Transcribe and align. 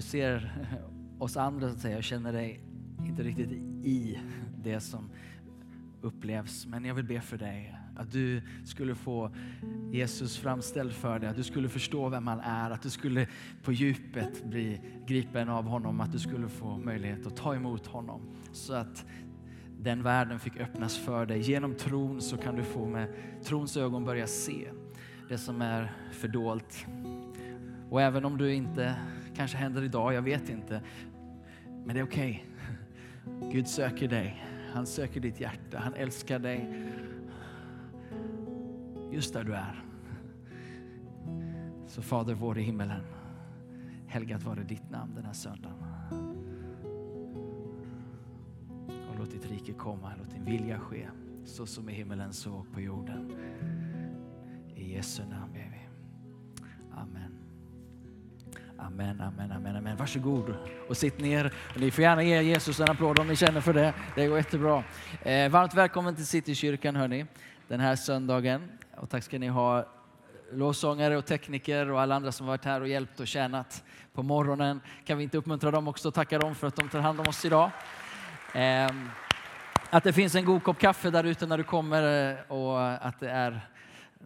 du 0.00 0.04
ser 0.04 0.52
oss 1.18 1.36
andra 1.36 1.68
så 1.68 1.74
att 1.74 1.80
säga 1.80 1.96
och 1.96 2.04
känner 2.04 2.32
dig 2.32 2.60
inte 3.06 3.22
riktigt 3.22 3.52
i 3.84 4.18
det 4.62 4.80
som 4.80 5.10
upplevs. 6.00 6.66
Men 6.66 6.84
jag 6.84 6.94
vill 6.94 7.04
be 7.04 7.20
för 7.20 7.38
dig 7.38 7.76
att 7.96 8.12
du 8.12 8.42
skulle 8.64 8.94
få 8.94 9.30
Jesus 9.92 10.38
framställd 10.38 10.92
för 10.92 11.18
dig, 11.18 11.28
att 11.28 11.36
du 11.36 11.42
skulle 11.42 11.68
förstå 11.68 12.08
vem 12.08 12.26
han 12.26 12.40
är, 12.40 12.70
att 12.70 12.82
du 12.82 12.90
skulle 12.90 13.26
på 13.62 13.72
djupet 13.72 14.44
bli 14.44 14.80
gripen 15.06 15.48
av 15.48 15.64
honom, 15.64 16.00
att 16.00 16.12
du 16.12 16.18
skulle 16.18 16.48
få 16.48 16.78
möjlighet 16.78 17.26
att 17.26 17.36
ta 17.36 17.54
emot 17.54 17.86
honom. 17.86 18.20
Så 18.52 18.74
att 18.74 19.04
den 19.78 20.02
världen 20.02 20.40
fick 20.40 20.56
öppnas 20.56 20.98
för 20.98 21.26
dig. 21.26 21.40
Genom 21.40 21.74
tron 21.74 22.20
så 22.20 22.36
kan 22.36 22.56
du 22.56 22.62
få 22.62 22.86
med 22.86 23.08
trons 23.44 23.76
ögon 23.76 24.04
börja 24.04 24.26
se 24.26 24.68
det 25.28 25.38
som 25.38 25.62
är 25.62 25.92
fördolt. 26.12 26.86
Och 27.90 28.02
även 28.02 28.24
om 28.24 28.38
du 28.38 28.54
inte, 28.54 28.96
kanske 29.34 29.56
händer 29.56 29.82
idag, 29.82 30.14
jag 30.14 30.22
vet 30.22 30.48
inte, 30.48 30.82
men 31.84 31.94
det 31.94 32.00
är 32.00 32.04
okej. 32.04 32.44
Okay. 32.44 33.50
Gud 33.52 33.68
söker 33.68 34.08
dig. 34.08 34.44
Han 34.72 34.86
söker 34.86 35.20
ditt 35.20 35.40
hjärta. 35.40 35.78
Han 35.78 35.94
älskar 35.94 36.38
dig 36.38 36.86
just 39.10 39.34
där 39.34 39.44
du 39.44 39.54
är. 39.54 39.84
Så 41.86 42.02
Fader 42.02 42.34
vår 42.34 42.58
i 42.58 42.62
himmelen, 42.62 43.02
helgat 44.06 44.42
vare 44.42 44.62
ditt 44.62 44.90
namn 44.90 45.14
den 45.14 45.24
här 45.24 45.32
söndagen. 45.32 45.76
Och 49.10 49.18
låt 49.18 49.30
ditt 49.30 49.50
rike 49.50 49.72
komma, 49.72 50.12
låt 50.18 50.30
din 50.30 50.44
vilja 50.44 50.78
ske, 50.78 51.08
så 51.44 51.66
som 51.66 51.88
i 51.88 51.92
himmelen 51.92 52.32
så 52.32 52.64
på 52.74 52.80
jorden. 52.80 53.32
I 54.74 54.94
Jesu 54.94 55.22
namn 55.30 55.49
Amen, 58.86 59.20
amen, 59.20 59.52
amen, 59.52 59.76
amen. 59.76 59.96
Varsågod 59.96 60.54
och 60.88 60.96
sitt 60.96 61.20
ner. 61.20 61.52
Ni 61.76 61.90
får 61.90 62.02
gärna 62.02 62.22
ge 62.22 62.42
Jesus 62.42 62.80
en 62.80 62.90
applåd 62.90 63.18
om 63.18 63.28
ni 63.28 63.36
känner 63.36 63.60
för 63.60 63.72
det. 63.72 63.94
Det 64.14 64.26
går 64.26 64.36
jättebra. 64.36 64.84
Eh, 65.22 65.50
varmt 65.50 65.74
välkommen 65.74 66.16
till 66.16 66.26
Citykyrkan 66.26 66.96
hörni, 66.96 67.26
den 67.68 67.80
här 67.80 67.96
söndagen. 67.96 68.70
Och 68.96 69.10
tack 69.10 69.24
ska 69.24 69.38
ni 69.38 69.48
ha 69.48 69.86
lovsångare 70.52 71.16
och 71.16 71.26
tekniker 71.26 71.90
och 71.90 72.00
alla 72.00 72.14
andra 72.14 72.32
som 72.32 72.46
varit 72.46 72.64
här 72.64 72.80
och 72.80 72.88
hjälpt 72.88 73.20
och 73.20 73.26
tjänat 73.26 73.84
på 74.12 74.22
morgonen. 74.22 74.80
Kan 75.04 75.18
vi 75.18 75.24
inte 75.24 75.38
uppmuntra 75.38 75.70
dem 75.70 75.88
också 75.88 76.08
och 76.08 76.14
tacka 76.14 76.38
dem 76.38 76.54
för 76.54 76.66
att 76.66 76.76
de 76.76 76.88
tar 76.88 77.00
hand 77.00 77.20
om 77.20 77.28
oss 77.28 77.44
idag. 77.44 77.70
Eh, 78.54 78.90
att 79.90 80.04
det 80.04 80.12
finns 80.12 80.34
en 80.34 80.44
god 80.44 80.62
kopp 80.62 80.78
kaffe 80.78 81.10
där 81.10 81.24
ute 81.24 81.46
när 81.46 81.58
du 81.58 81.64
kommer 81.64 82.30
eh, 82.30 82.52
och 82.52 83.06
att 83.06 83.20
det 83.20 83.30
är 83.30 83.60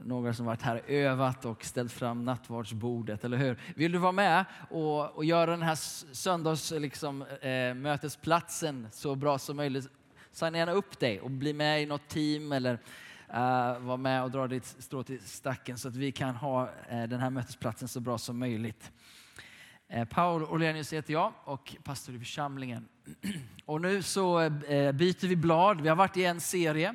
några 0.07 0.35
som 0.35 0.47
varit 0.47 0.63
här 0.63 0.77
och 0.77 0.91
övat 0.91 1.45
och 1.45 1.65
ställt 1.65 1.93
fram 1.93 2.25
nattvardsbordet, 2.25 3.25
eller 3.25 3.37
hur? 3.37 3.59
Vill 3.77 3.93
du 3.93 3.99
vara 3.99 4.13
med 4.13 4.45
och, 4.71 5.17
och 5.17 5.25
göra 5.25 5.51
den 5.51 5.63
här 5.63 5.75
söndagsmötesplatsen 6.15 8.75
liksom, 8.75 8.85
eh, 8.85 8.91
så 8.91 9.15
bra 9.15 9.39
som 9.39 9.57
möjligt, 9.57 9.89
signa 10.33 10.59
gärna 10.59 10.73
upp 10.73 10.99
dig 10.99 11.21
och 11.21 11.31
bli 11.31 11.53
med 11.53 11.83
i 11.83 11.87
något 11.87 12.09
team 12.09 12.53
eller 12.53 12.73
uh, 12.73 12.79
vara 13.79 13.97
med 13.97 14.23
och 14.23 14.31
dra 14.31 14.47
ditt 14.47 14.65
strå 14.65 15.03
till 15.03 15.21
stacken 15.21 15.79
så 15.79 15.89
att 15.89 15.97
vi 15.97 16.13
kan 16.13 16.35
ha 16.35 16.65
uh, 16.65 16.69
den 17.09 17.21
här 17.21 17.31
mötesplatsen 17.31 17.89
så 17.89 18.01
bra 18.01 18.19
som 18.19 18.39
möjligt. 18.39 18.93
Uh, 19.97 20.05
Paul 20.05 20.43
Orlenius 20.43 20.93
heter 20.93 21.13
jag 21.13 21.33
och 21.45 21.77
pastor 21.85 22.15
i 22.15 22.19
församlingen. 22.19 22.89
Och 23.67 23.81
nu 23.81 24.03
så 24.03 24.51
byter 24.95 25.27
vi 25.27 25.37
blad. 25.37 25.81
Vi 25.81 25.89
har 25.89 25.97
varit 25.97 26.17
i 26.17 26.25
en 26.25 26.41
serie. 26.41 26.95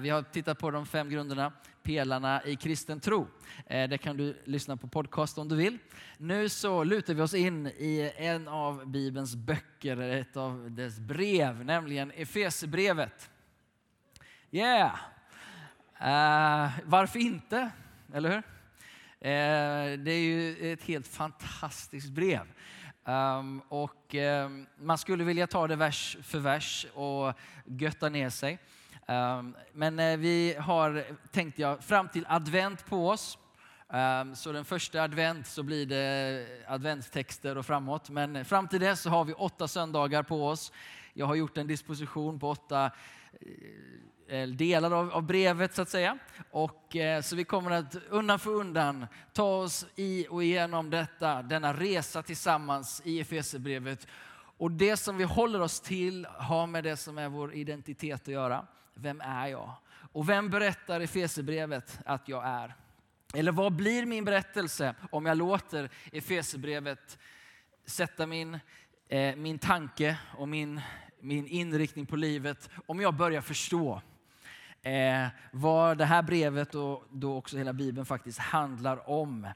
Vi 0.00 0.10
har 0.10 0.22
tittat 0.22 0.58
på 0.58 0.70
de 0.70 0.86
fem 0.86 1.10
grunderna 1.10 1.52
pelarna 1.84 2.44
i 2.44 2.56
kristen 2.56 3.00
tro. 3.00 3.26
Eh, 3.66 3.88
det 3.88 3.98
kan 3.98 4.16
du 4.16 4.36
lyssna 4.44 4.76
på 4.76 4.88
podcast 4.88 5.38
om 5.38 5.48
du 5.48 5.56
vill. 5.56 5.78
Nu 6.18 6.48
så 6.48 6.84
lutar 6.84 7.14
vi 7.14 7.22
oss 7.22 7.34
in 7.34 7.66
i 7.66 8.12
en 8.16 8.48
av 8.48 8.86
Bibelns 8.86 9.36
böcker, 9.36 10.00
ett 10.00 10.36
av 10.36 10.70
dess 10.70 10.98
brev, 10.98 11.64
nämligen 11.64 12.10
Efesebrevet. 12.10 13.30
Yeah! 14.50 14.94
Uh, 16.00 16.70
varför 16.84 17.18
inte? 17.18 17.70
Eller 18.14 18.30
hur? 18.30 18.38
Uh, 18.38 19.98
det 20.04 20.10
är 20.12 20.22
ju 20.22 20.72
ett 20.72 20.82
helt 20.82 21.06
fantastiskt 21.06 22.10
brev. 22.10 22.46
Um, 23.04 23.60
och 23.68 24.14
um, 24.14 24.66
man 24.76 24.98
skulle 24.98 25.24
vilja 25.24 25.46
ta 25.46 25.66
det 25.68 25.76
vers 25.76 26.16
för 26.22 26.38
vers 26.38 26.86
och 26.94 27.32
götta 27.64 28.08
ner 28.08 28.30
sig. 28.30 28.58
Ehm, 29.06 29.56
men 29.72 29.98
eh, 29.98 30.16
vi 30.16 30.56
har, 30.58 31.04
tänkte 31.30 31.62
jag, 31.62 31.84
fram 31.84 32.08
till 32.08 32.26
advent 32.28 32.86
på 32.86 33.08
oss. 33.08 33.38
Ehm, 33.92 34.34
så 34.34 34.52
den 34.52 34.64
första 34.64 35.02
advent 35.02 35.46
så 35.46 35.62
blir 35.62 35.86
det 35.86 36.46
adventstexter 36.66 37.58
och 37.58 37.66
framåt. 37.66 38.10
Men 38.10 38.44
fram 38.44 38.68
till 38.68 38.80
dess 38.80 39.00
så 39.00 39.10
har 39.10 39.24
vi 39.24 39.32
åtta 39.32 39.68
söndagar 39.68 40.22
på 40.22 40.48
oss. 40.48 40.72
Jag 41.12 41.26
har 41.26 41.34
gjort 41.34 41.58
en 41.58 41.66
disposition 41.66 42.38
på 42.38 42.50
åtta 42.50 42.90
eh, 44.28 44.48
delar 44.48 44.90
av, 44.90 45.12
av, 45.12 45.22
brevet 45.22 45.74
så 45.74 45.82
att 45.82 45.88
säga. 45.88 46.18
Och, 46.50 46.96
eh, 46.96 47.22
så 47.22 47.36
vi 47.36 47.44
kommer 47.44 47.70
att 47.70 47.96
undan 48.08 48.38
för 48.38 48.50
undan 48.50 49.06
ta 49.32 49.56
oss 49.56 49.86
i 49.96 50.26
och 50.30 50.44
igenom 50.44 50.90
detta, 50.90 51.42
denna 51.42 51.72
resa 51.72 52.22
tillsammans 52.22 53.02
i 53.04 53.20
Efesierbrevet. 53.20 54.06
Och 54.56 54.70
det 54.70 54.96
som 54.96 55.16
vi 55.16 55.24
håller 55.24 55.60
oss 55.60 55.80
till 55.80 56.26
har 56.26 56.66
med 56.66 56.84
det 56.84 56.96
som 56.96 57.18
är 57.18 57.28
vår 57.28 57.54
identitet 57.54 58.22
att 58.22 58.28
göra. 58.28 58.66
Vem 58.94 59.20
är 59.20 59.46
jag? 59.46 59.70
Och 60.12 60.28
vem 60.28 60.50
berättar 60.50 61.00
i 61.00 61.04
Efesierbrevet 61.04 61.98
att 62.04 62.28
jag 62.28 62.46
är? 62.46 62.74
Eller 63.34 63.52
vad 63.52 63.72
blir 63.72 64.06
min 64.06 64.24
berättelse 64.24 64.94
om 65.10 65.26
jag 65.26 65.36
låter 65.36 65.90
Efesierbrevet 66.12 67.18
sätta 67.86 68.26
min, 68.26 68.58
eh, 69.08 69.36
min 69.36 69.58
tanke 69.58 70.18
och 70.38 70.48
min, 70.48 70.80
min 71.20 71.46
inriktning 71.46 72.06
på 72.06 72.16
livet? 72.16 72.70
Om 72.86 73.00
jag 73.00 73.14
börjar 73.14 73.40
förstå 73.40 74.02
eh, 74.82 75.26
vad 75.50 75.98
det 75.98 76.04
här 76.04 76.22
brevet 76.22 76.74
och 76.74 77.04
då 77.10 77.36
också 77.36 77.56
hela 77.56 77.72
Bibeln 77.72 78.06
faktiskt 78.06 78.38
handlar 78.38 79.10
om. 79.10 79.48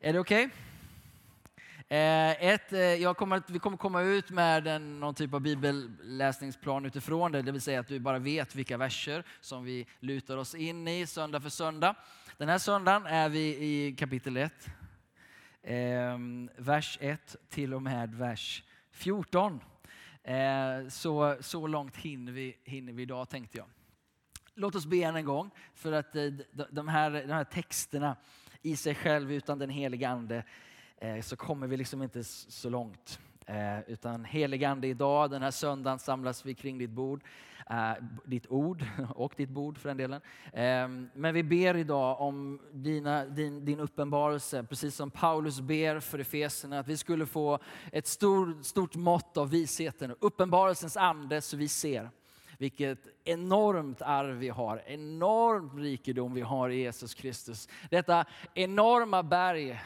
Är 0.00 0.12
det 0.12 0.18
okej? 0.18 0.46
Okay? 0.46 0.58
Eh, 1.92 2.44
ett, 2.44 2.72
eh, 2.72 2.80
jag 2.80 3.16
kommer 3.16 3.42
vi 3.46 3.58
kommer 3.58 3.76
komma 3.76 4.02
ut 4.02 4.30
med 4.30 4.66
en, 4.66 5.00
någon 5.00 5.14
typ 5.14 5.34
av 5.34 5.40
bibelläsningsplan 5.40 6.86
utifrån 6.86 7.32
det, 7.32 7.42
det 7.42 7.52
vill 7.52 7.60
säga 7.60 7.80
att 7.80 7.88
du 7.88 7.98
bara 7.98 8.18
vet 8.18 8.54
vilka 8.54 8.76
verser 8.76 9.24
som 9.40 9.64
vi 9.64 9.86
lutar 10.00 10.36
oss 10.36 10.54
in 10.54 10.88
i 10.88 11.06
söndag 11.06 11.40
för 11.40 11.48
söndag. 11.48 11.94
Den 12.36 12.48
här 12.48 12.58
söndagen 12.58 13.06
är 13.06 13.28
vi 13.28 13.40
i 13.40 13.96
kapitel 13.98 14.36
1, 14.36 14.52
eh, 15.62 15.74
vers 16.56 16.98
1 17.00 17.36
till 17.48 17.74
och 17.74 17.82
med 17.82 18.14
vers 18.14 18.62
14. 18.90 19.60
Eh, 20.22 20.88
så, 20.88 21.36
så 21.40 21.66
långt 21.66 21.96
hinner 21.96 22.32
vi, 22.32 22.56
hinner 22.64 22.92
vi 22.92 23.02
idag 23.02 23.28
tänkte 23.28 23.58
jag. 23.58 23.66
Låt 24.54 24.74
oss 24.74 24.86
be 24.86 24.96
än 24.96 25.16
en 25.16 25.24
gång 25.24 25.50
för 25.74 25.92
att 25.92 26.16
eh, 26.16 26.24
de 26.70 26.88
här, 26.88 27.10
de 27.10 27.32
här 27.32 27.44
texterna 27.44 28.16
i 28.62 28.76
sig 28.76 28.94
själv 28.94 29.32
utan 29.32 29.58
den 29.58 29.70
heliga 29.70 30.08
Ande 30.08 30.44
Eh, 31.02 31.20
så 31.20 31.36
kommer 31.36 31.66
vi 31.66 31.76
liksom 31.76 32.02
inte 32.02 32.24
så 32.24 32.70
långt. 32.70 33.20
Eh, 33.46 33.78
utan 33.78 33.86
utan 33.86 34.24
heligande 34.24 34.88
idag, 34.88 35.30
den 35.30 35.42
här 35.42 35.50
söndagen 35.50 35.98
samlas 35.98 36.46
vi 36.46 36.54
kring 36.54 36.78
ditt 36.78 36.90
bord. 36.90 37.22
Eh, 37.70 37.92
ditt 38.24 38.46
ord 38.46 38.84
och 39.14 39.34
ditt 39.36 39.48
bord 39.48 39.78
för 39.78 39.88
den 39.88 39.96
delen. 39.96 40.20
Ehm, 40.52 41.08
men 41.14 41.34
vi 41.34 41.42
ber 41.42 41.76
idag 41.76 42.20
om 42.20 42.60
dina, 42.72 43.24
din, 43.24 43.64
din 43.64 43.80
uppenbarelse, 43.80 44.62
precis 44.62 44.94
som 44.94 45.10
Paulus 45.10 45.60
ber 45.60 46.00
för 46.00 46.18
Efeserna, 46.18 46.78
att 46.78 46.88
vi 46.88 46.96
skulle 46.96 47.26
få 47.26 47.58
ett 47.92 48.06
stor, 48.06 48.62
stort 48.62 48.94
mått 48.94 49.36
av 49.36 49.50
visheten, 49.50 50.14
uppenbarelsens 50.20 50.96
ande 50.96 51.40
så 51.40 51.56
vi 51.56 51.68
ser 51.68 52.10
vilket 52.62 53.06
enormt 53.24 54.02
arv 54.02 54.36
vi 54.36 54.48
har, 54.48 54.82
enorm 54.86 55.78
rikedom 55.78 56.34
vi 56.34 56.40
har 56.40 56.70
i 56.70 56.76
Jesus 56.76 57.14
Kristus. 57.14 57.68
Detta 57.90 58.24
enorma 58.54 59.22
berg 59.22 59.80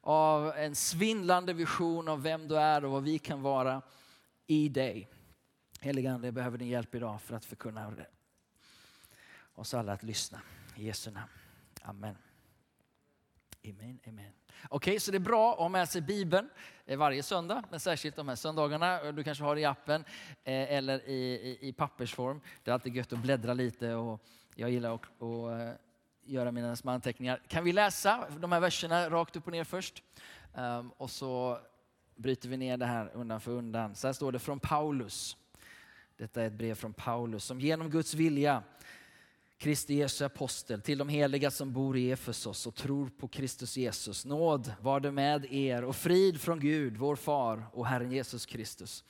av 0.00 0.52
en 0.56 0.74
svindlande 0.74 1.52
vision 1.52 2.08
av 2.08 2.22
vem 2.22 2.48
du 2.48 2.58
är 2.58 2.84
och 2.84 2.90
vad 2.90 3.02
vi 3.02 3.18
kan 3.18 3.42
vara 3.42 3.82
i 4.46 4.68
dig. 4.68 5.08
Helige 5.80 6.12
Ande, 6.12 6.26
jag 6.26 6.34
behöver 6.34 6.58
din 6.58 6.68
hjälp 6.68 6.94
idag 6.94 7.22
för 7.22 7.36
att 7.36 7.44
förkunna 7.44 7.94
oss 9.54 9.74
alla 9.74 9.92
att 9.92 10.02
lyssna. 10.02 10.40
I 10.76 10.86
Jesu 10.86 11.10
namn. 11.10 11.30
Amen. 11.82 12.16
Amen, 13.64 14.00
amen. 14.08 14.32
Okej, 14.68 14.90
okay, 14.90 15.00
så 15.00 15.10
det 15.10 15.16
är 15.16 15.20
bra 15.20 15.52
att 15.52 15.58
ha 15.58 15.68
med 15.68 15.88
sig 15.88 16.00
Bibeln 16.00 16.48
eh, 16.86 16.98
varje 16.98 17.22
söndag, 17.22 17.64
men 17.70 17.80
särskilt 17.80 18.16
de 18.16 18.28
här 18.28 18.36
söndagarna. 18.36 19.00
Eh, 19.00 19.12
du 19.12 19.24
kanske 19.24 19.44
har 19.44 19.54
det 19.54 19.60
i 19.60 19.64
appen 19.64 20.04
eh, 20.44 20.72
eller 20.72 21.08
i, 21.08 21.12
i, 21.12 21.68
i 21.68 21.72
pappersform. 21.72 22.40
Det 22.62 22.70
är 22.70 22.74
alltid 22.74 22.96
gött 22.96 23.12
att 23.12 23.18
bläddra 23.18 23.54
lite 23.54 23.94
och 23.94 24.22
jag 24.54 24.70
gillar 24.70 24.94
att, 24.94 25.22
att 25.22 25.80
göra 26.22 26.52
mina 26.52 26.76
små 26.76 26.90
anteckningar. 26.90 27.42
Kan 27.48 27.64
vi 27.64 27.72
läsa 27.72 28.28
de 28.38 28.52
här 28.52 28.60
verserna 28.60 29.10
rakt 29.10 29.36
upp 29.36 29.46
och 29.46 29.52
ner 29.52 29.64
först? 29.64 30.02
Ehm, 30.54 30.90
och 30.96 31.10
så 31.10 31.58
bryter 32.16 32.48
vi 32.48 32.56
ner 32.56 32.76
det 32.76 32.86
här 32.86 33.10
undan 33.14 33.40
för 33.40 33.52
undan. 33.52 33.94
Så 33.94 34.08
här 34.08 34.12
står 34.12 34.32
det 34.32 34.38
från 34.38 34.60
Paulus. 34.60 35.36
Detta 36.16 36.42
är 36.42 36.46
ett 36.46 36.52
brev 36.52 36.74
från 36.74 36.92
Paulus 36.92 37.44
som 37.44 37.60
genom 37.60 37.90
Guds 37.90 38.14
vilja 38.14 38.62
Kristi 39.62 39.94
Jesu 39.94 40.24
apostel, 40.24 40.80
till 40.80 40.98
de 40.98 41.08
heliga 41.08 41.50
som 41.50 41.72
bor 41.72 41.96
i 41.96 42.10
Efesos 42.10 42.66
och 42.66 42.74
tror 42.74 43.08
på 43.08 43.28
Kristus 43.28 43.76
Jesus. 43.76 44.24
Nåd 44.24 44.72
var 44.80 45.00
det 45.00 45.10
med 45.10 45.52
er 45.52 45.84
och 45.84 45.96
frid 45.96 46.40
från 46.40 46.60
Gud, 46.60 46.96
vår 46.96 47.16
far 47.16 47.66
och 47.72 47.86
Herren 47.86 48.12
Jesus 48.12 48.46
Kristus. 48.46 49.04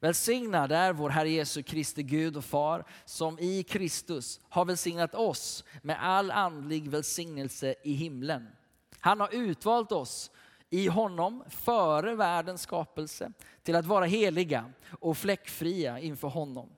Välsignad 0.00 0.72
är 0.72 0.92
vår 0.92 1.10
Herre 1.10 1.30
Jesu 1.30 1.62
Kristi 1.62 2.02
Gud 2.02 2.36
och 2.36 2.44
Far 2.44 2.84
som 3.04 3.38
i 3.38 3.62
Kristus 3.62 4.40
har 4.48 4.64
välsignat 4.64 5.14
oss 5.14 5.64
med 5.82 6.02
all 6.02 6.30
andlig 6.30 6.88
välsignelse 6.88 7.74
i 7.84 7.92
himlen. 7.92 8.46
Han 9.00 9.20
har 9.20 9.34
utvalt 9.34 9.92
oss 9.92 10.30
i 10.70 10.86
honom 10.86 11.44
före 11.48 12.14
världens 12.14 12.62
skapelse 12.62 13.32
till 13.62 13.76
att 13.76 13.86
vara 13.86 14.04
heliga 14.04 14.72
och 15.00 15.16
fläckfria 15.16 15.98
inför 15.98 16.28
honom. 16.28 16.70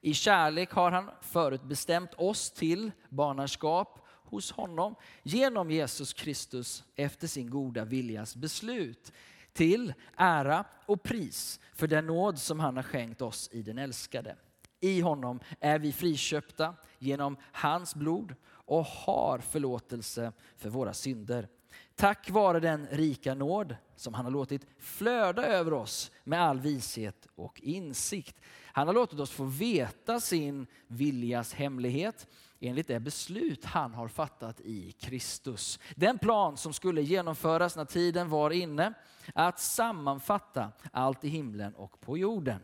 I 0.00 0.14
kärlek 0.14 0.70
har 0.70 0.90
han 0.90 1.10
förutbestämt 1.20 2.14
oss 2.14 2.50
till 2.50 2.92
barnaskap 3.08 4.06
hos 4.08 4.52
honom 4.52 4.94
genom 5.22 5.70
Jesus 5.70 6.12
Kristus 6.12 6.84
efter 6.96 7.26
sin 7.26 7.50
goda 7.50 7.84
viljas 7.84 8.36
beslut 8.36 9.12
till 9.52 9.94
ära 10.16 10.64
och 10.86 11.02
pris 11.02 11.60
för 11.74 11.86
den 11.86 12.06
nåd 12.06 12.38
som 12.38 12.60
han 12.60 12.76
har 12.76 12.82
skänkt 12.82 13.22
oss 13.22 13.48
i 13.52 13.62
den 13.62 13.78
älskade. 13.78 14.36
I 14.80 15.00
honom 15.00 15.40
är 15.60 15.78
vi 15.78 15.92
friköpta 15.92 16.74
genom 16.98 17.36
hans 17.52 17.94
blod 17.94 18.34
och 18.66 18.84
har 18.84 19.38
förlåtelse 19.38 20.32
för 20.56 20.68
våra 20.68 20.94
synder. 20.94 21.48
Tack 21.94 22.30
vare 22.30 22.60
den 22.60 22.86
rika 22.90 23.34
nåd 23.34 23.76
som 23.96 24.14
han 24.14 24.24
har 24.24 24.32
låtit 24.32 24.66
flöda 24.78 25.46
över 25.46 25.72
oss 25.72 26.10
med 26.24 26.42
all 26.42 26.60
vishet 26.60 27.26
och 27.34 27.60
insikt. 27.60 28.40
Han 28.72 28.86
har 28.86 28.94
låtit 28.94 29.20
oss 29.20 29.30
få 29.30 29.44
veta 29.44 30.20
sin 30.20 30.66
viljas 30.86 31.54
hemlighet 31.54 32.26
enligt 32.60 32.88
det 32.88 33.00
beslut 33.00 33.64
han 33.64 33.94
har 33.94 34.08
fattat 34.08 34.60
i 34.60 34.92
Kristus. 34.92 35.78
Den 35.94 36.18
plan 36.18 36.56
som 36.56 36.72
skulle 36.72 37.02
genomföras 37.02 37.76
när 37.76 37.84
tiden 37.84 38.28
var 38.28 38.50
inne 38.50 38.94
att 39.34 39.60
sammanfatta 39.60 40.72
allt 40.92 41.24
i 41.24 41.28
himlen 41.28 41.74
och 41.74 42.00
på 42.00 42.18
jorden. 42.18 42.60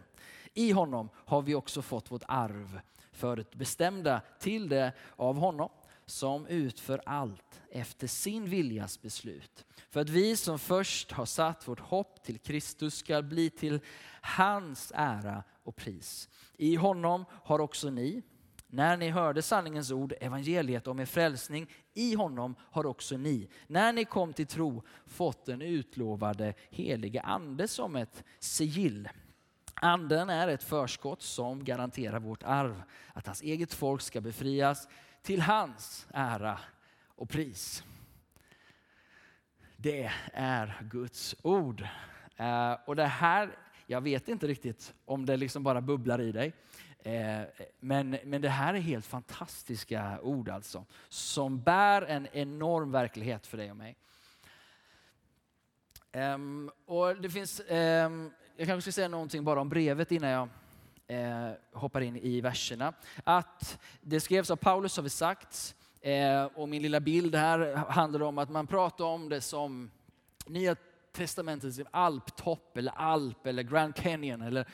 I 0.54 0.72
honom 0.72 1.08
har 1.14 1.42
vi 1.42 1.54
också 1.54 1.82
fått 1.82 2.10
vårt 2.10 2.24
arv 2.28 2.80
förutbestämda 3.12 4.20
till 4.38 4.68
det 4.68 4.92
av 5.16 5.36
honom 5.36 5.70
som 6.06 6.46
utför 6.46 7.02
allt 7.06 7.62
efter 7.70 8.06
sin 8.06 8.44
viljas 8.44 9.02
beslut. 9.02 9.64
För 9.90 10.00
att 10.00 10.08
vi 10.08 10.36
som 10.36 10.58
först 10.58 11.12
har 11.12 11.26
satt 11.26 11.68
vårt 11.68 11.80
hopp 11.80 12.22
till 12.22 12.38
Kristus 12.38 12.94
ska 12.94 13.22
bli 13.22 13.50
till 13.50 13.80
hans 14.20 14.92
ära 14.94 15.44
och 15.64 15.76
pris. 15.76 16.28
I 16.56 16.76
honom 16.76 17.24
har 17.30 17.58
också 17.58 17.90
ni, 17.90 18.22
när 18.66 18.96
ni 18.96 19.10
hörde 19.10 19.42
sanningens 19.42 19.90
ord, 19.90 20.14
evangeliet 20.20 20.86
om 20.86 21.00
er 21.00 21.04
frälsning, 21.04 21.66
i 21.94 22.14
honom 22.14 22.54
har 22.60 22.86
också 22.86 23.16
ni, 23.16 23.48
när 23.66 23.92
ni 23.92 24.04
kom 24.04 24.32
till 24.32 24.46
tro, 24.46 24.82
fått 25.06 25.46
den 25.46 25.62
utlovade 25.62 26.54
helige 26.70 27.20
ande 27.20 27.68
som 27.68 27.96
ett 27.96 28.24
sigill. 28.38 29.08
Anden 29.74 30.30
är 30.30 30.48
ett 30.48 30.62
förskott 30.62 31.22
som 31.22 31.64
garanterar 31.64 32.20
vårt 32.20 32.42
arv, 32.42 32.82
att 33.12 33.26
hans 33.26 33.42
eget 33.42 33.74
folk 33.74 34.02
ska 34.02 34.20
befrias 34.20 34.88
till 35.22 35.40
hans 35.40 36.06
ära 36.14 36.60
och 37.06 37.28
pris. 37.28 37.84
Det 39.76 40.10
är 40.32 40.82
Guds 40.82 41.34
ord. 41.42 41.86
Eh, 42.36 42.76
och 42.86 42.96
det 42.96 43.04
här, 43.04 43.56
jag 43.86 44.00
vet 44.00 44.28
inte 44.28 44.46
riktigt 44.46 44.94
om 45.04 45.26
det 45.26 45.36
liksom 45.36 45.62
bara 45.62 45.80
bubblar 45.80 46.20
i 46.20 46.32
dig. 46.32 46.52
Eh, 46.98 47.40
men, 47.80 48.18
men 48.24 48.42
det 48.42 48.48
här 48.48 48.74
är 48.74 48.78
helt 48.78 49.06
fantastiska 49.06 50.20
ord 50.22 50.48
alltså, 50.48 50.84
som 51.08 51.62
bär 51.62 52.02
en 52.02 52.28
enorm 52.32 52.92
verklighet 52.92 53.46
för 53.46 53.58
dig 53.58 53.70
och 53.70 53.76
mig. 53.76 53.96
Ehm, 56.12 56.70
och 56.86 57.16
det 57.16 57.30
finns, 57.30 57.60
ehm, 57.68 58.30
jag 58.56 58.66
kanske 58.66 58.82
ska 58.82 58.96
säga 58.96 59.08
någonting 59.08 59.44
bara 59.44 59.60
om 59.60 59.68
brevet 59.68 60.12
innan 60.12 60.30
jag 60.30 60.48
eh, 61.06 61.52
hoppar 61.72 62.00
in 62.00 62.16
i 62.16 62.40
verserna. 62.40 62.92
Att 63.24 63.78
det 64.04 64.20
skrevs 64.20 64.50
av 64.50 64.56
Paulus 64.56 64.96
har 64.96 65.02
vi 65.02 65.10
sagt. 65.10 65.74
Eh, 66.00 66.44
och 66.44 66.68
min 66.68 66.82
lilla 66.82 67.00
bild 67.00 67.34
här 67.34 67.74
handlar 67.74 68.22
om 68.22 68.38
att 68.38 68.50
man 68.50 68.66
pratar 68.66 69.04
om 69.04 69.28
det 69.28 69.40
som 69.40 69.90
Nya 70.46 70.76
testamentets 71.12 71.80
alptopp 71.90 72.76
eller 72.76 72.92
alp 72.92 73.46
eller 73.46 73.62
Grand 73.62 73.94
Canyon 73.94 74.42
eller 74.42 74.66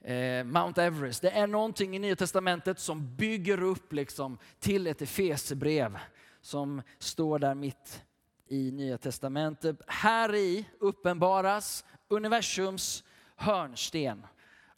eh, 0.00 0.44
Mount 0.44 0.82
Everest. 0.82 1.22
Det 1.22 1.30
är 1.30 1.46
någonting 1.46 1.96
i 1.96 1.98
Nya 1.98 2.16
Testamentet 2.16 2.78
som 2.78 3.16
bygger 3.16 3.62
upp 3.62 3.92
liksom 3.92 4.38
till 4.58 4.86
ett 4.86 5.02
Efesebrev 5.02 5.98
som 6.40 6.82
står 6.98 7.38
där 7.38 7.54
mitt 7.54 8.02
i 8.46 8.70
Nya 8.70 8.98
Testamentet. 8.98 9.76
Här 9.86 10.34
i 10.34 10.68
uppenbaras 10.78 11.84
universums 12.08 13.04
hörnsten 13.36 14.26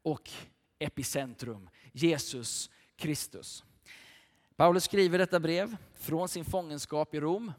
och 0.03 0.31
epicentrum, 0.79 1.69
Jesus 1.93 2.71
Kristus. 3.01 3.65
Paulus 4.57 4.85
skriver 4.85 5.19
detta 5.19 5.41
brev 5.41 5.77
från 5.95 6.29
sin 6.29 6.45
fångenskap 6.45 7.15
i 7.15 7.21
Rom, 7.21 7.53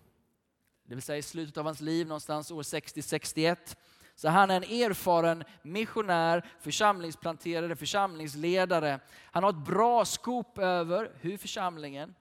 det 0.84 0.96
vill 0.96 1.02
säga 1.02 1.18
i 1.18 1.22
slutet 1.22 1.58
av 1.58 1.66
hans 1.66 1.82
liv, 1.82 2.08
någonstans 2.08 2.52
år 2.52 2.62
60-61. 2.62 3.78
Så 4.16 4.30
han 4.30 4.52
är 4.52 4.56
en 4.56 4.64
erfaren 4.64 5.44
missionär, 5.62 6.46
församlingsplanterare, 6.60 7.76
församlingsledare. 7.76 9.00
Han 9.10 9.44
har 9.44 9.50
ett 9.50 9.66
bra 9.66 10.06
skop 10.06 10.58
över 10.58 11.12
hur 11.20 11.38
församlingen 11.38 12.16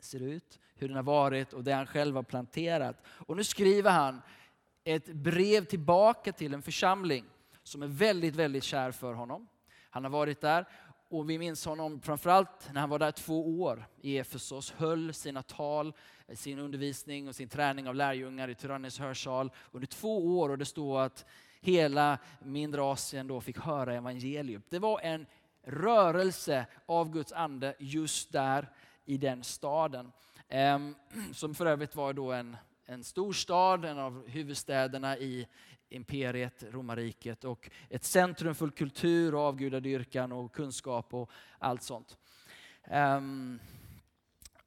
ser 0.00 0.22
ut, 0.22 0.58
hur 0.74 0.88
den 0.88 0.96
har 0.96 1.02
varit 1.02 1.52
och 1.52 1.64
det 1.64 1.72
han 1.72 1.86
själv 1.86 2.16
har 2.16 2.22
planterat. 2.22 3.02
Och 3.06 3.36
nu 3.36 3.44
skriver 3.44 3.90
han 3.90 4.22
ett 4.84 5.06
brev 5.06 5.64
tillbaka 5.64 6.32
till 6.32 6.54
en 6.54 6.62
församling 6.62 7.24
som 7.62 7.82
är 7.82 7.86
väldigt, 7.86 8.36
väldigt 8.36 8.64
kär 8.64 8.90
för 8.90 9.14
honom. 9.14 9.48
Han 9.90 10.04
har 10.04 10.10
varit 10.10 10.40
där 10.40 10.66
och 11.10 11.30
vi 11.30 11.38
minns 11.38 11.64
honom 11.64 12.00
framförallt 12.00 12.68
när 12.72 12.80
han 12.80 12.90
var 12.90 12.98
där 12.98 13.12
två 13.12 13.60
år 13.60 13.86
i 14.00 14.18
Efesos, 14.18 14.70
höll 14.70 15.14
sina 15.14 15.42
tal, 15.42 15.92
sin 16.34 16.58
undervisning 16.58 17.28
och 17.28 17.34
sin 17.34 17.48
träning 17.48 17.88
av 17.88 17.94
lärjungar 17.94 18.48
i 18.48 18.54
Tyrannis 18.54 18.98
hörsal 18.98 19.50
under 19.72 19.86
två 19.86 20.38
år 20.38 20.48
och 20.48 20.58
det 20.58 20.64
står 20.64 21.00
att 21.00 21.24
hela 21.60 22.18
mindre 22.40 22.82
Asien 22.82 23.26
då 23.26 23.40
fick 23.40 23.58
höra 23.58 23.94
evangelium. 23.94 24.62
Det 24.68 24.78
var 24.78 25.00
en 25.00 25.26
rörelse 25.62 26.66
av 26.86 27.12
Guds 27.12 27.32
ande 27.32 27.74
just 27.78 28.32
där 28.32 28.68
i 29.04 29.16
den 29.16 29.44
staden. 29.44 30.12
Ehm, 30.48 30.94
som 31.32 31.54
för 31.54 31.66
övrigt 31.66 31.96
var 31.96 32.12
då 32.12 32.32
en, 32.32 32.56
en 32.86 33.04
stor 33.04 33.32
stad, 33.32 33.84
en 33.84 33.98
av 33.98 34.28
huvudstäderna 34.28 35.18
i 35.18 35.46
imperiet, 35.88 36.64
romarriket 36.70 37.44
och 37.44 37.70
ett 37.90 38.04
centrum 38.04 38.54
för 38.54 38.70
kultur, 38.70 39.34
och 39.34 39.40
avgudadyrkan 39.40 40.32
och 40.32 40.52
kunskap 40.52 41.14
och 41.14 41.30
allt 41.58 41.82
sånt. 41.82 42.16
Um, 42.90 43.60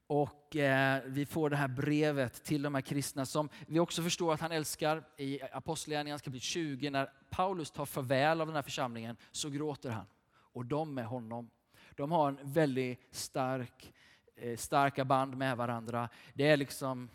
och 0.07 0.55
eh, 0.55 1.01
vi 1.05 1.25
får 1.25 1.49
det 1.49 1.55
här 1.55 1.67
brevet 1.67 2.43
till 2.43 2.61
de 2.61 2.75
här 2.75 2.81
kristna 2.81 3.25
som 3.25 3.49
vi 3.67 3.79
också 3.79 4.03
förstår 4.03 4.33
att 4.33 4.41
han 4.41 4.51
älskar. 4.51 5.03
I 5.17 5.39
Apostlagärningarna 5.51 6.19
kapitel 6.19 6.41
20 6.41 6.89
när 6.89 7.09
Paulus 7.29 7.71
tar 7.71 7.85
farväl 7.85 8.41
av 8.41 8.47
den 8.47 8.55
här 8.55 8.63
församlingen 8.63 9.17
så 9.31 9.49
gråter 9.49 9.89
han. 9.89 10.05
Och 10.31 10.65
de 10.65 10.93
med 10.93 11.05
honom. 11.05 11.49
De 11.95 12.11
har 12.11 12.29
en 12.29 12.39
väldigt 12.43 12.99
stark, 13.11 13.93
eh, 14.35 14.57
starka 14.57 15.05
band 15.05 15.37
med 15.37 15.57
varandra. 15.57 16.09
Det 16.33 16.47
är 16.47 16.57
liksom 16.57 17.09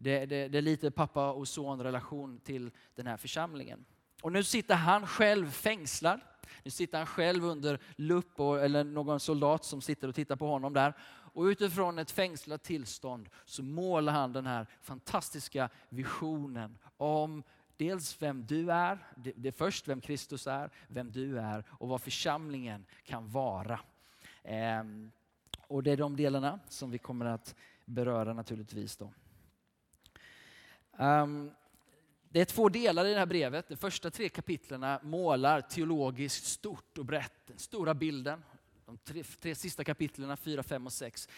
det, 0.00 0.26
det, 0.26 0.48
det 0.48 0.58
är 0.58 0.62
lite 0.62 0.90
pappa 0.90 1.30
och 1.32 1.48
son 1.48 1.82
relation 1.82 2.40
till 2.44 2.70
den 2.94 3.06
här 3.06 3.16
församlingen. 3.16 3.84
Och 4.22 4.32
nu 4.32 4.44
sitter 4.44 4.74
han 4.74 5.06
själv 5.06 5.50
fängslad. 5.50 6.20
Nu 6.62 6.70
sitter 6.70 6.98
han 6.98 7.06
själv 7.06 7.44
under 7.44 7.78
lupp 7.96 8.40
och, 8.40 8.60
eller 8.60 8.84
någon 8.84 9.20
soldat 9.20 9.64
som 9.64 9.80
sitter 9.80 10.08
och 10.08 10.14
tittar 10.14 10.36
på 10.36 10.46
honom 10.46 10.72
där. 10.72 10.94
Och 11.32 11.42
utifrån 11.42 11.98
ett 11.98 12.10
fängslat 12.10 12.62
tillstånd 12.62 13.28
så 13.44 13.62
målar 13.62 14.12
han 14.12 14.32
den 14.32 14.46
här 14.46 14.66
fantastiska 14.80 15.68
visionen 15.88 16.78
om 16.96 17.42
dels 17.76 18.22
vem 18.22 18.46
du 18.46 18.72
är, 18.72 18.98
det 19.16 19.48
är 19.48 19.52
först 19.52 19.88
vem 19.88 20.00
Kristus 20.00 20.46
är, 20.46 20.70
vem 20.88 21.12
du 21.12 21.38
är 21.38 21.64
och 21.70 21.88
vad 21.88 22.00
församlingen 22.00 22.86
kan 23.04 23.28
vara. 23.28 23.80
Ehm, 24.42 25.10
och 25.66 25.82
det 25.82 25.90
är 25.90 25.96
de 25.96 26.16
delarna 26.16 26.60
som 26.68 26.90
vi 26.90 26.98
kommer 26.98 27.24
att 27.26 27.54
beröra 27.84 28.32
naturligtvis. 28.32 28.96
då. 28.96 29.12
Um, 30.98 31.50
det 32.30 32.40
är 32.40 32.44
två 32.44 32.68
delar 32.68 33.04
i 33.04 33.12
det 33.12 33.18
här 33.18 33.26
brevet. 33.26 33.68
De 33.68 33.76
första 33.76 34.10
tre 34.10 34.28
kapitlen 34.28 34.98
målar 35.02 35.60
teologiskt 35.60 36.44
stort 36.44 36.98
och 36.98 37.04
brett, 37.04 37.46
den 37.46 37.58
stora 37.58 37.94
bilden. 37.94 38.42
De 38.86 38.98
tre, 38.98 39.22
tre 39.22 39.54
sista 39.54 39.84
kapitlen, 39.84 40.36
4, 40.36 40.62
5 40.62 40.86
och 40.86 40.92
6, 40.92 41.28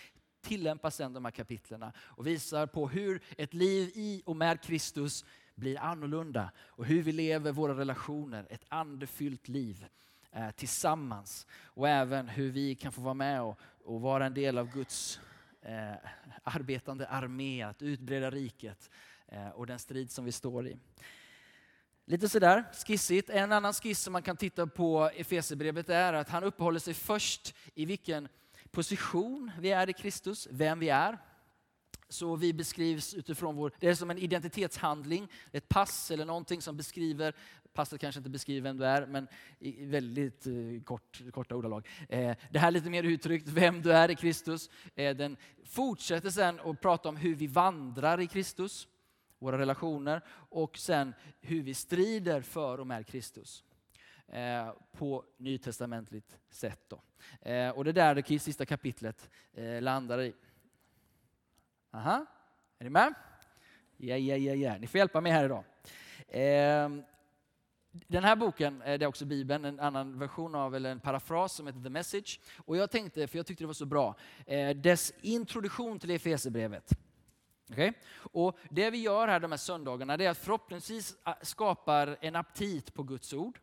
tillämpas 0.40 0.96
sedan 0.96 1.12
de 1.12 1.24
här 1.24 1.32
kapitlen 1.32 1.84
och 1.96 2.26
visar 2.26 2.66
på 2.66 2.88
hur 2.88 3.22
ett 3.38 3.54
liv 3.54 3.90
i 3.94 4.22
och 4.26 4.36
med 4.36 4.62
Kristus 4.62 5.24
blir 5.54 5.80
annorlunda 5.80 6.50
och 6.58 6.84
hur 6.84 7.02
vi 7.02 7.12
lever 7.12 7.52
våra 7.52 7.74
relationer, 7.74 8.46
ett 8.50 8.64
andefyllt 8.68 9.48
liv. 9.48 9.86
eh, 10.32 10.50
tillsammans. 10.50 11.46
Och 11.64 11.88
även 11.88 12.28
hur 12.28 12.50
vi 12.50 12.74
kan 12.74 12.92
få 12.92 13.00
vara 13.00 13.14
med 13.14 13.42
och, 13.42 13.60
och 13.84 14.00
vara 14.00 14.26
en 14.26 14.34
del 14.34 14.58
av 14.58 14.72
Guds 14.72 15.20
eh, 15.62 15.94
arbetande 16.42 17.08
armé, 17.08 17.62
att 17.62 17.82
utbreda 17.82 18.30
riket 18.30 18.90
Eh, 19.32 19.48
och 19.48 19.66
den 19.66 19.78
strid 19.78 20.10
som 20.10 20.24
vi 20.24 20.32
står 20.32 20.66
i. 20.66 20.76
Lite 22.04 22.28
sådär 22.28 22.64
skissigt. 22.86 23.30
En 23.30 23.52
annan 23.52 23.72
skiss 23.72 24.00
som 24.00 24.12
man 24.12 24.22
kan 24.22 24.36
titta 24.36 24.66
på 24.66 25.10
i 25.14 25.20
Efesierbrevet 25.20 25.88
är 25.88 26.12
att 26.12 26.28
han 26.28 26.44
uppehåller 26.44 26.78
sig 26.78 26.94
först 26.94 27.54
i 27.74 27.84
vilken 27.84 28.28
position 28.70 29.50
vi 29.58 29.70
är 29.70 29.90
i 29.90 29.92
Kristus, 29.92 30.48
vem 30.50 30.78
vi 30.78 30.88
är. 30.88 31.18
Så 32.08 32.36
vi 32.36 32.52
beskrivs 32.52 33.14
utifrån 33.14 33.56
vår, 33.56 33.72
det 33.78 33.88
är 33.88 33.94
som 33.94 34.10
en 34.10 34.18
identitetshandling, 34.18 35.28
ett 35.52 35.68
pass 35.68 36.10
eller 36.10 36.24
någonting 36.24 36.62
som 36.62 36.76
beskriver, 36.76 37.34
passet 37.72 38.00
kanske 38.00 38.18
inte 38.18 38.30
beskriver 38.30 38.60
vem 38.60 38.76
du 38.76 38.84
är, 38.86 39.06
men 39.06 39.28
i 39.58 39.84
väldigt 39.84 40.46
eh, 40.46 40.82
kort, 40.84 41.20
korta 41.32 41.56
ordalag. 41.56 41.88
Eh, 42.08 42.36
det 42.50 42.58
här 42.58 42.68
är 42.68 42.72
lite 42.72 42.90
mer 42.90 43.02
uttryckt, 43.02 43.48
vem 43.48 43.82
du 43.82 43.92
är 43.92 44.10
i 44.10 44.16
Kristus. 44.16 44.70
Eh, 44.94 45.16
den 45.16 45.36
fortsätter 45.64 46.30
sen 46.30 46.60
att 46.60 46.80
prata 46.80 47.08
om 47.08 47.16
hur 47.16 47.34
vi 47.34 47.46
vandrar 47.46 48.20
i 48.20 48.26
Kristus, 48.26 48.88
våra 49.40 49.58
relationer, 49.58 50.22
och 50.30 50.78
sen 50.78 51.14
hur 51.40 51.62
vi 51.62 51.74
strider 51.74 52.40
för 52.40 52.80
och 52.80 52.86
med 52.86 53.06
Kristus 53.06 53.64
eh, 54.26 54.72
på 54.92 55.24
nytestamentligt 55.36 56.38
sätt. 56.50 56.80
Då. 56.88 57.02
Eh, 57.50 57.70
och 57.70 57.84
det 57.84 57.90
är 57.90 57.92
där 57.92 58.14
det 58.14 58.38
sista 58.38 58.66
kapitlet 58.66 59.30
eh, 59.52 59.82
landar 59.82 60.20
i. 60.20 60.34
Aha. 61.90 62.26
Är 62.78 62.84
ni 62.84 62.90
med? 62.90 63.14
Ja, 63.96 64.16
ja, 64.16 64.36
ja, 64.36 64.54
ja. 64.54 64.78
Ni 64.78 64.86
får 64.86 64.98
hjälpa 64.98 65.20
mig 65.20 65.32
här 65.32 65.44
idag. 65.44 65.64
Ehm, 66.28 67.02
den 67.92 68.24
här 68.24 68.36
boken, 68.36 68.78
det 68.78 69.02
är 69.02 69.06
också 69.06 69.24
Bibeln, 69.24 69.64
en 69.64 69.80
annan 69.80 70.18
version 70.18 70.54
av, 70.54 70.74
eller 70.74 70.90
en 70.90 71.00
parafras 71.00 71.52
som 71.52 71.66
heter 71.66 71.82
The 71.82 71.90
Message. 71.90 72.40
Och 72.56 72.76
jag 72.76 72.90
tänkte, 72.90 73.26
för 73.26 73.38
jag 73.38 73.46
tyckte 73.46 73.64
det 73.64 73.66
var 73.66 73.74
så 73.74 73.86
bra, 73.86 74.14
dess 74.76 75.12
introduktion 75.20 75.98
till 75.98 76.10
Efesierbrevet. 76.10 76.92
Okay? 77.70 77.92
Och 78.14 78.58
det 78.70 78.90
vi 78.90 78.98
gör 78.98 79.28
här 79.28 79.40
de 79.40 79.52
här 79.52 79.58
söndagarna, 79.58 80.16
det 80.16 80.24
är 80.24 80.30
att 80.30 80.38
förhoppningsvis 80.38 81.16
äh, 81.26 81.32
skapar 81.42 82.16
en 82.20 82.36
aptit 82.36 82.94
på 82.94 83.02
Guds 83.02 83.32
ord. 83.32 83.58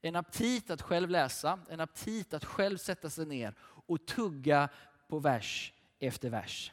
En 0.00 0.16
aptit 0.16 0.70
att 0.70 0.82
själv 0.82 1.10
läsa, 1.10 1.58
en 1.70 1.80
aptit 1.80 2.34
att 2.34 2.44
själv 2.44 2.76
sätta 2.76 3.10
sig 3.10 3.26
ner 3.26 3.54
och 3.60 4.06
tugga 4.06 4.68
på 5.08 5.18
vers 5.18 5.72
efter 5.98 6.30
vers. 6.30 6.72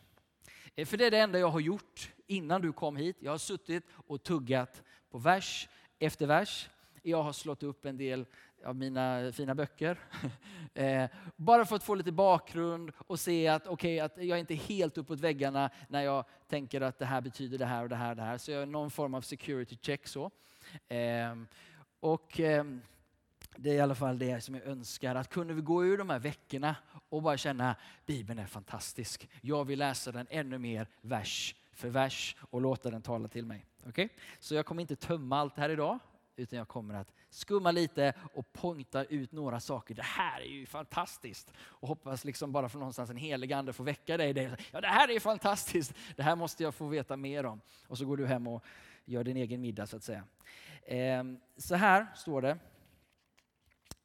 Eh, 0.76 0.86
för 0.86 0.98
det 0.98 1.06
är 1.06 1.12
det 1.12 1.20
enda 1.20 1.40
jag 1.40 1.50
har 1.50 1.60
gjort 1.60 2.12
innan 2.28 2.62
du 2.62 2.74
kom 2.74 2.98
hit. 2.98 3.18
Jag 3.20 3.32
har 3.32 3.38
suttit 3.38 3.84
och 4.08 4.24
tuggat 4.24 4.84
på 5.10 5.18
vers 5.18 5.70
efter 6.00 6.28
vers. 6.28 6.70
Jag 7.02 7.24
har 7.24 7.34
slått 7.34 7.64
upp 7.64 7.86
en 7.86 7.98
del 7.98 8.26
av 8.66 8.76
mina 8.76 9.32
fina 9.32 9.56
böcker. 9.56 10.00
Eh, 10.78 11.10
bara 11.36 11.66
för 11.66 11.76
att 11.76 11.84
få 11.84 11.96
lite 11.96 12.12
bakgrund 12.12 12.92
och 12.98 13.20
se 13.20 13.48
att, 13.48 13.68
okay, 13.68 14.00
att 14.00 14.18
jag 14.18 14.30
är 14.30 14.38
inte 14.38 14.56
helt 14.56 14.98
uppåt 14.98 15.20
väggarna 15.20 15.70
när 15.90 16.02
jag 16.02 16.26
tänker 16.48 16.82
att 16.82 17.00
det 17.00 17.06
här 17.06 17.22
betyder 17.22 17.58
det 17.58 17.66
här 17.66 17.84
och 17.84 17.90
det 17.90 17.96
här 17.96 18.10
och 18.10 18.16
det 18.16 18.22
här. 18.22 18.38
Så 18.38 18.52
jag 18.52 18.62
är 18.62 18.66
någon 18.66 18.92
form 18.92 19.14
av 19.14 19.22
security 19.22 19.78
check. 19.82 20.08
så. 20.08 20.32
Eh, 20.88 21.36
och 22.00 22.40
eh, 22.40 22.64
det 23.56 23.70
är 23.70 23.74
i 23.74 23.80
alla 23.80 23.96
fall 23.96 24.20
det 24.20 24.42
som 24.42 24.56
jag 24.56 24.64
önskar. 24.64 25.16
Att 25.16 25.30
kunde 25.30 25.54
vi 25.54 25.62
gå 25.62 25.86
ur 25.86 25.98
de 25.98 26.10
här 26.10 26.20
veckorna 26.20 26.76
och 27.10 27.22
bara 27.22 27.38
känna 27.38 27.76
Bibeln 28.06 28.40
är 28.40 28.46
fantastisk. 28.46 29.30
Jag 29.42 29.66
vill 29.66 29.80
läsa 29.80 30.12
den 30.12 30.28
ännu 30.30 30.58
mer 30.58 30.88
vers 31.02 31.56
för 31.74 31.90
vers 31.90 32.36
och 32.40 32.62
låta 32.62 32.90
den 32.90 33.02
tala 33.02 33.28
till 33.28 33.46
mig. 33.46 33.66
Okay? 33.88 34.10
Så 34.40 34.56
jag 34.56 34.66
kommer 34.66 34.82
inte 34.82 34.96
tömma 34.96 35.40
allt 35.40 35.58
här 35.58 35.70
idag 35.70 36.00
utan 36.36 36.60
jag 36.60 36.68
kommer 36.68 36.94
att 36.94 37.14
skumma 37.30 37.72
lite 37.72 38.14
och 38.34 38.54
poängta 38.54 39.04
ut 39.04 39.32
några 39.32 39.60
saker. 39.60 39.96
Det 39.96 40.04
här 40.04 40.42
är 40.42 40.46
ju 40.46 40.66
fantastiskt! 40.66 41.54
Och 41.58 41.88
hoppas 41.88 42.26
liksom 42.26 42.52
bara 42.52 42.70
från 42.70 42.80
någonstans 42.80 43.10
en 43.10 43.18
helig 43.18 43.54
ande 43.54 43.74
får 43.74 43.84
väcka 43.84 44.18
dig. 44.18 44.56
Ja, 44.72 44.82
det 44.82 44.88
här 44.88 45.12
är 45.12 45.20
fantastiskt! 45.20 45.94
Det 46.16 46.24
här 46.24 46.36
måste 46.36 46.64
jag 46.64 46.76
få 46.76 46.88
veta 46.88 47.18
mer 47.18 47.46
om. 47.46 47.62
Och 47.88 47.98
så 47.98 48.06
går 48.06 48.18
du 48.18 48.26
hem 48.26 48.48
och 48.48 48.64
gör 49.06 49.24
din 49.24 49.38
egen 49.38 49.62
middag 49.62 49.88
så 49.88 49.98
att 49.98 50.04
säga. 50.04 50.24
Ehm, 50.86 51.40
så 51.58 51.76
här 51.76 52.08
står 52.16 52.42
det 52.42 52.58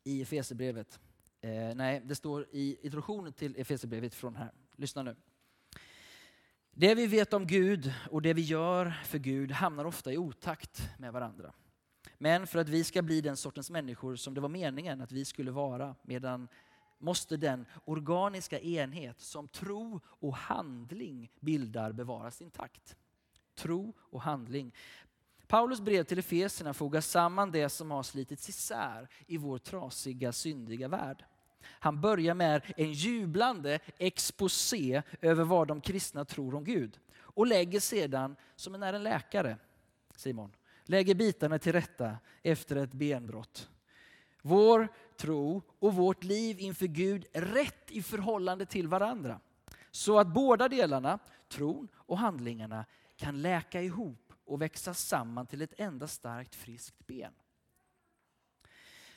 i 0.04 0.22
Efesierbrevet. 0.22 1.00
Eh, 1.40 1.74
nej, 1.74 2.02
det 2.04 2.14
står 2.14 2.46
i 2.50 2.78
introduktionen 2.82 3.32
till 3.32 3.60
Efesierbrevet 3.60 4.14
från 4.14 4.36
här. 4.36 4.52
Lyssna 4.76 5.02
nu. 5.02 5.16
Det 6.72 6.94
vi 6.94 7.06
vet 7.06 7.32
om 7.32 7.46
Gud 7.46 7.92
och 8.10 8.22
det 8.22 8.34
vi 8.34 8.42
gör 8.42 8.90
för 9.04 9.18
Gud 9.18 9.52
hamnar 9.52 9.84
ofta 9.84 10.12
i 10.12 10.18
otakt 10.18 10.90
med 10.98 11.12
varandra. 11.12 11.52
Men 12.18 12.46
för 12.46 12.58
att 12.58 12.68
vi 12.68 12.84
ska 12.84 13.02
bli 13.02 13.20
den 13.20 13.36
sortens 13.36 13.70
människor 13.70 14.16
som 14.16 14.34
det 14.34 14.40
var 14.40 14.48
meningen 14.48 15.00
att 15.00 15.12
vi 15.12 15.24
skulle 15.24 15.50
vara, 15.50 15.94
medan 16.02 16.48
måste 16.98 17.36
den 17.36 17.66
organiska 17.84 18.60
enhet 18.60 19.20
som 19.20 19.48
tro 19.48 20.00
och 20.06 20.36
handling 20.36 21.32
bildar 21.40 21.92
bevaras 21.92 22.42
intakt. 22.42 22.96
Tro 23.54 23.94
och 23.98 24.22
handling. 24.22 24.74
Paulus 25.46 25.80
brev 25.80 26.04
till 26.04 26.18
Efesierna 26.18 26.74
fogar 26.74 27.00
samman 27.00 27.50
det 27.50 27.68
som 27.68 27.90
har 27.90 28.02
slitits 28.02 28.48
isär 28.48 29.08
i 29.26 29.36
vår 29.36 29.58
trasiga, 29.58 30.32
syndiga 30.32 30.88
värld. 30.88 31.24
Han 31.62 32.00
börjar 32.00 32.34
med 32.34 32.72
en 32.76 32.92
jublande 32.92 33.80
exposé 33.98 35.02
över 35.20 35.44
vad 35.44 35.68
de 35.68 35.80
kristna 35.80 36.24
tror 36.24 36.54
om 36.54 36.64
Gud 36.64 36.98
och 37.12 37.46
lägger 37.46 37.80
sedan, 37.80 38.36
som 38.56 38.72
när 38.72 38.92
en 38.92 39.02
läkare, 39.02 39.56
Simon, 40.16 40.52
lägger 40.90 41.14
bitarna 41.14 41.58
till 41.58 41.72
rätta 41.72 42.18
efter 42.42 42.76
ett 42.76 42.92
benbrott. 42.92 43.70
Vår 44.42 44.88
tro 45.16 45.62
och 45.78 45.94
vårt 45.94 46.24
liv 46.24 46.60
inför 46.60 46.86
Gud 46.86 47.26
rätt 47.32 47.90
i 47.90 48.02
förhållande 48.02 48.66
till 48.66 48.88
varandra. 48.88 49.40
Så 49.90 50.18
att 50.18 50.26
båda 50.26 50.68
delarna, 50.68 51.18
tron 51.48 51.88
och 51.94 52.18
handlingarna, 52.18 52.84
kan 53.16 53.42
läka 53.42 53.82
ihop 53.82 54.32
och 54.44 54.62
växa 54.62 54.94
samman 54.94 55.46
till 55.46 55.62
ett 55.62 55.74
enda 55.80 56.08
starkt 56.08 56.54
friskt 56.54 57.06
ben. 57.06 57.32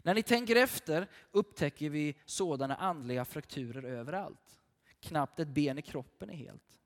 När 0.02 0.14
ni 0.14 0.24
tänker 0.24 0.56
efter 0.56 1.08
upptäcker 1.32 1.90
vi 1.90 2.16
sådana 2.26 2.76
andliga 2.76 3.26
frakturer 3.26 3.84
överallt. 3.84 4.60
Knappt 5.00 5.40
ett 5.40 5.48
ben 5.48 5.78
i 5.78 5.82
kroppen 5.82 6.30
är 6.30 6.36
helt. 6.36 6.78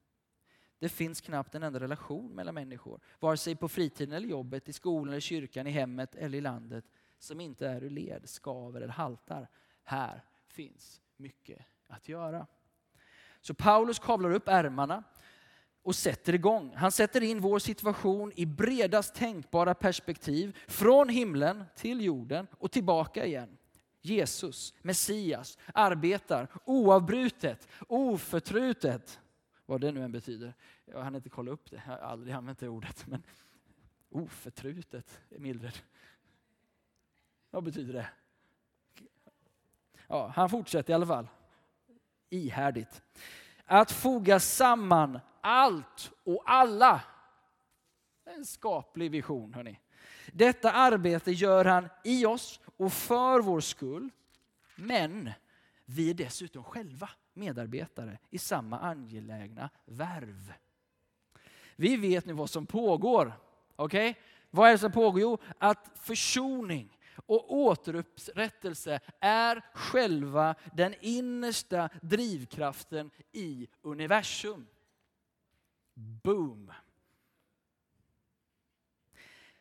Det 0.80 0.90
finns 0.90 1.22
knappt 1.22 1.56
en 1.56 1.64
enda 1.64 1.80
relation 1.80 2.36
mellan 2.36 2.56
människor, 2.56 3.00
vare 3.20 3.38
sig 3.38 3.56
på 3.56 3.68
fritiden 3.68 4.14
eller 4.14 4.28
jobbet, 4.28 4.70
i 4.70 4.74
skolan 4.74 5.08
eller 5.08 5.20
kyrkan, 5.20 5.68
i 5.68 5.72
hemmet 5.72 6.16
eller 6.16 6.38
i 6.38 6.42
landet, 6.42 6.86
som 7.20 7.42
inte 7.42 7.68
är 7.68 7.84
ur 7.84 7.90
led, 7.90 8.30
skaver 8.30 8.82
eller 8.82 8.94
haltar. 8.94 9.48
Här 9.84 10.24
finns 10.48 11.02
mycket 11.18 11.60
att 11.88 12.10
göra. 12.10 12.48
Så 13.42 13.54
Paulus 13.54 14.00
kavlar 14.00 14.34
upp 14.34 14.48
ärmarna 14.48 15.04
och 15.84 15.96
sätter 15.96 16.34
igång. 16.36 16.74
Han 16.76 16.92
sätter 16.92 17.24
in 17.24 17.40
vår 17.40 17.60
situation 17.60 18.32
i 18.36 18.46
bredast 18.46 19.16
tänkbara 19.16 19.74
perspektiv, 19.74 20.58
från 20.68 21.10
himlen 21.10 21.64
till 21.76 22.02
jorden 22.02 22.48
och 22.52 22.72
tillbaka 22.72 23.26
igen. 23.26 23.58
Jesus, 24.02 24.74
Messias, 24.82 25.58
arbetar 25.74 26.48
oavbrutet, 26.66 27.68
oförtrutet. 27.88 29.20
Vad 29.70 29.82
det 29.82 29.92
nu 29.92 30.04
än 30.04 30.12
betyder. 30.12 30.54
Jag 30.86 31.04
hann 31.04 31.16
inte 31.16 31.30
kolla 31.30 31.52
upp 31.52 31.72
det, 31.72 31.82
jag 31.86 31.94
har 31.94 31.98
aldrig 31.98 32.34
använt 32.34 32.60
det 32.60 32.68
ordet. 32.68 33.08
Men 33.08 33.24
oh, 34.10 34.24
oförtrutet, 34.24 35.22
Mildred. 35.30 35.78
Vad 37.50 37.64
betyder 37.64 37.94
det? 37.94 38.10
Ja, 40.08 40.28
han 40.28 40.50
fortsätter 40.50 40.92
i 40.92 40.96
alla 40.96 41.06
fall. 41.06 41.28
Ihärdigt. 42.30 43.02
Att 43.66 43.92
foga 43.92 44.40
samman 44.40 45.20
allt 45.42 46.12
och 46.24 46.44
alla. 46.46 47.02
En 48.26 48.46
skaplig 48.46 49.12
vision, 49.12 49.54
hörni. 49.54 49.80
Detta 50.34 50.72
arbete 50.72 51.32
gör 51.32 51.66
han 51.66 51.90
i 52.04 52.26
oss 52.26 52.60
och 52.78 52.94
för 52.94 53.40
vår 53.40 53.60
skull. 53.60 54.10
Men 54.76 55.32
vi 55.86 56.10
är 56.10 56.14
dessutom 56.14 56.64
själva 56.64 57.10
medarbetare 57.38 58.18
i 58.30 58.38
samma 58.38 58.80
angelägna 58.80 59.70
värv. 59.86 60.54
Vi 61.76 61.98
vet 61.98 62.26
nu 62.26 62.34
vad 62.34 62.50
som 62.50 62.66
pågår. 62.66 63.34
Okej? 63.76 64.10
Okay? 64.10 64.22
Vad 64.50 64.68
är 64.68 64.72
det 64.72 64.78
som 64.78 64.92
pågår? 64.92 65.22
Jo, 65.22 65.38
att 65.58 65.92
försoning 65.96 66.98
och 67.26 67.56
återupprättelse 67.56 69.00
är 69.20 69.62
själva 69.74 70.56
den 70.74 70.96
innersta 71.02 71.90
drivkraften 72.02 73.12
i 73.32 73.68
universum. 73.82 74.68
Boom! 75.94 76.72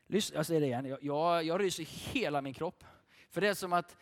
Jag 0.06 0.16
alltså, 0.16 0.44
säger 0.44 0.60
det 0.60 0.66
igen, 0.66 0.96
jag, 1.00 1.44
jag 1.44 1.60
ryser 1.60 1.84
hela 1.84 2.42
min 2.42 2.54
kropp. 2.54 2.84
För 3.30 3.40
det 3.40 3.48
är 3.48 3.54
som 3.54 3.72
att 3.72 3.96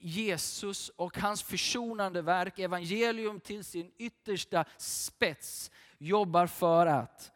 Jesus 0.00 0.88
och 0.88 1.18
hans 1.18 1.42
försonande 1.42 2.22
verk, 2.22 2.58
evangelium 2.58 3.40
till 3.40 3.64
sin 3.64 3.90
yttersta 3.98 4.64
spets, 4.78 5.70
jobbar 5.98 6.46
för 6.46 6.86
att 6.86 7.32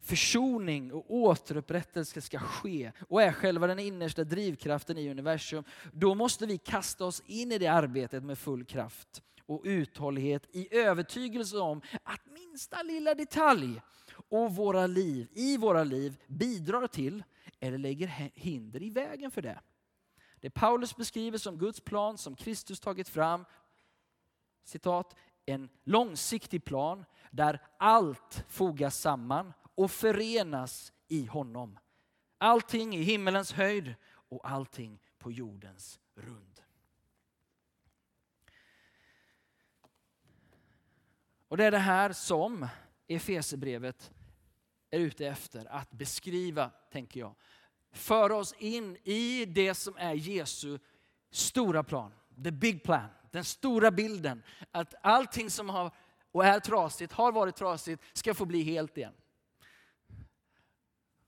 försoning 0.00 0.92
och 0.92 1.14
återupprättelse 1.14 2.20
ska 2.20 2.38
ske 2.38 2.92
och 3.08 3.22
är 3.22 3.32
själva 3.32 3.66
den 3.66 3.78
innersta 3.78 4.24
drivkraften 4.24 4.98
i 4.98 5.10
universum, 5.10 5.64
då 5.92 6.14
måste 6.14 6.46
vi 6.46 6.58
kasta 6.58 7.04
oss 7.04 7.22
in 7.26 7.52
i 7.52 7.58
det 7.58 7.66
arbetet 7.66 8.22
med 8.22 8.38
full 8.38 8.64
kraft 8.64 9.22
och 9.46 9.62
uthållighet 9.64 10.46
i 10.52 10.76
övertygelse 10.76 11.58
om 11.58 11.82
att 12.02 12.20
minsta 12.26 12.82
lilla 12.82 13.14
detalj 13.14 13.82
och 14.28 14.54
våra 14.54 14.86
liv, 14.86 15.28
i 15.34 15.56
våra 15.56 15.84
liv 15.84 16.16
bidrar 16.26 16.86
till 16.86 17.24
eller 17.60 17.78
lägger 17.78 18.06
hinder 18.34 18.82
i 18.82 18.90
vägen 18.90 19.30
för 19.30 19.42
det. 19.42 19.60
Det 20.46 20.50
Paulus 20.50 20.96
beskriver 20.96 21.38
som 21.38 21.58
Guds 21.58 21.80
plan 21.80 22.18
som 22.18 22.36
Kristus 22.36 22.80
tagit 22.80 23.08
fram, 23.08 23.44
citat, 24.64 25.16
en 25.46 25.68
långsiktig 25.84 26.64
plan 26.64 27.04
där 27.30 27.62
allt 27.78 28.44
fogas 28.48 29.00
samman 29.00 29.52
och 29.74 29.90
förenas 29.90 30.92
i 31.08 31.24
honom. 31.24 31.78
Allting 32.38 32.96
i 32.96 33.02
himmelens 33.02 33.52
höjd 33.52 33.94
och 34.06 34.50
allting 34.50 34.98
på 35.18 35.32
jordens 35.32 36.00
rund. 36.14 36.60
Och 41.48 41.56
det 41.56 41.64
är 41.64 41.70
det 41.70 41.78
här 41.78 42.12
som 42.12 42.68
Efesebrevet 43.06 44.12
är 44.90 45.00
ute 45.00 45.26
efter 45.26 45.72
att 45.72 45.90
beskriva, 45.90 46.70
tänker 46.90 47.20
jag. 47.20 47.34
Föra 47.96 48.36
oss 48.36 48.54
in 48.58 48.96
i 49.04 49.44
det 49.44 49.74
som 49.74 49.96
är 49.96 50.14
Jesu 50.14 50.78
stora 51.30 51.82
plan, 51.82 52.12
the 52.44 52.50
big 52.50 52.82
plan, 52.82 53.08
den 53.30 53.44
stora 53.44 53.90
bilden. 53.90 54.42
Att 54.70 54.94
allting 55.02 55.50
som 55.50 55.68
har 55.68 55.90
och 56.32 56.44
är 56.44 56.60
trasigt, 56.60 57.12
har 57.12 57.32
varit 57.32 57.56
trasigt, 57.56 58.02
ska 58.12 58.34
få 58.34 58.44
bli 58.44 58.62
helt 58.62 58.98
igen. 58.98 59.14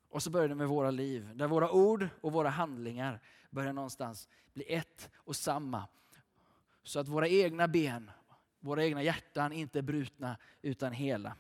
Och 0.08 0.22
så 0.22 0.30
börjar 0.30 0.48
det 0.48 0.54
med 0.54 0.68
våra 0.68 0.90
liv, 0.90 1.30
där 1.34 1.46
våra 1.46 1.70
ord 1.70 2.08
och 2.20 2.32
våra 2.32 2.48
handlingar 2.48 3.20
börjar 3.50 3.72
någonstans 3.72 4.28
bli 4.52 4.74
ett 4.74 5.10
och 5.16 5.36
samma. 5.36 5.88
Så 6.82 7.00
att 7.00 7.08
våra 7.08 7.28
egna 7.28 7.68
ben, 7.68 8.10
våra 8.60 8.84
egna 8.84 9.02
hjärtan 9.02 9.52
inte 9.52 9.78
är 9.78 9.82
brutna 9.82 10.36
utan 10.62 10.92
hela. 10.92 11.36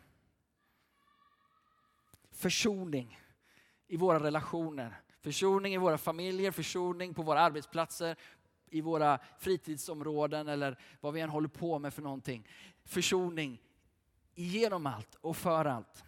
Försoning 2.30 3.20
i 3.86 3.96
våra 3.96 4.20
relationer, 4.20 5.02
försoning 5.20 5.74
i 5.74 5.78
våra 5.78 5.98
familjer, 5.98 6.50
försoning 6.50 7.14
på 7.14 7.22
våra 7.22 7.40
arbetsplatser, 7.40 8.16
i 8.70 8.80
våra 8.80 9.18
fritidsområden 9.38 10.48
eller 10.48 10.78
vad 11.00 11.14
vi 11.14 11.20
än 11.20 11.30
håller 11.30 11.48
på 11.48 11.78
med 11.78 11.94
för 11.94 12.02
någonting. 12.02 12.48
Försoning 12.84 13.62
genom 14.34 14.86
allt 14.86 15.14
och 15.20 15.36
för 15.36 15.64
allt. 15.64 16.04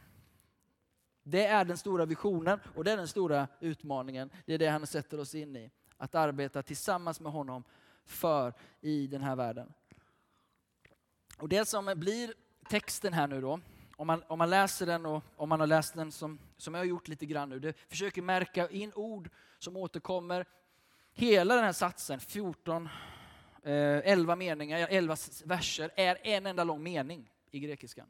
Det 1.23 1.47
är 1.47 1.65
den 1.65 1.79
stora 1.79 2.05
visionen 2.05 2.61
och 2.75 2.85
det 2.85 2.93
är 2.93 2.97
den 2.97 3.09
stora 3.09 3.49
utmaningen. 3.61 4.31
Det 4.47 4.55
är 4.55 4.59
det 4.59 4.69
han 4.69 4.87
sätter 4.87 5.21
oss 5.21 5.35
in 5.35 5.57
i. 5.57 5.71
Att 5.97 6.15
arbeta 6.15 6.63
tillsammans 6.63 7.21
med 7.21 7.33
honom 7.33 7.65
för 8.05 8.55
i 8.81 9.07
den 9.07 9.23
här 9.23 9.37
världen. 9.37 9.73
Och 11.39 11.49
Det 11.49 11.69
som 11.69 11.93
blir 11.97 12.35
texten 12.69 13.13
här 13.13 13.27
nu 13.27 13.41
då, 13.41 13.61
om 13.97 14.07
man, 14.07 14.23
om 14.29 14.39
man 14.39 14.51
läser 14.51 14.87
den 14.87 15.07
och 15.07 15.25
om 15.37 15.49
man 15.49 15.61
har 15.61 15.67
läst 15.67 15.95
den 15.95 16.13
som, 16.13 16.39
som 16.61 16.75
jag 16.75 16.81
har 16.81 16.87
gjort 16.87 17.09
lite 17.09 17.27
grann 17.27 17.49
nu, 17.49 17.59
det 17.59 17.79
försöker 17.89 18.23
märka 18.23 18.69
in 18.69 18.93
ord 18.95 19.31
som 19.59 19.77
återkommer. 19.77 20.47
Hela 21.13 21.55
den 21.55 21.65
här 21.65 21.73
satsen, 21.73 22.21
14, 22.21 22.89
11 23.63 24.33
eh, 24.33 24.37
meningar, 24.37 24.89
11 24.91 25.17
verser, 25.45 25.91
är 25.97 26.19
en 26.23 26.47
enda 26.47 26.65
lång 26.65 26.83
mening 26.83 27.31
i 27.51 27.61
grekiskan. 27.61 28.07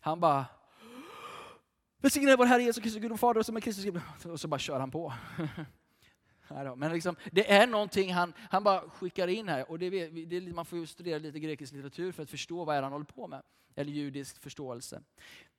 Han 0.00 0.20
bara 0.20 0.46
Välsignad 2.00 2.38
vår 2.38 2.46
Herre 2.46 2.62
Jesus 2.62 2.82
Kristus, 2.82 3.02
Gud 3.02 3.12
och 3.12 3.20
Fader, 3.20 3.42
som 3.42 3.56
är 3.56 3.60
Kristus 3.60 4.02
och 4.24 4.40
så 4.40 4.48
bara 4.48 4.58
kör 4.58 4.80
han 4.80 4.90
på. 4.90 5.12
Men 6.76 6.92
liksom, 6.92 7.16
det 7.32 7.52
är 7.52 7.66
någonting 7.66 8.12
han, 8.12 8.32
han 8.50 8.64
bara 8.64 8.80
skickar 8.80 9.28
in 9.28 9.48
här. 9.48 9.70
Och 9.70 9.78
det, 9.78 10.08
det, 10.08 10.40
man 10.40 10.64
får 10.64 10.78
ju 10.78 10.86
studera 10.86 11.18
lite 11.18 11.38
grekisk 11.38 11.72
litteratur 11.72 12.12
för 12.12 12.22
att 12.22 12.30
förstå 12.30 12.64
vad 12.64 12.76
är 12.76 12.82
han 12.82 12.92
håller 12.92 13.04
på 13.04 13.26
med. 13.26 13.42
Eller 13.74 13.92
judisk 13.92 14.42
förståelse. 14.42 15.02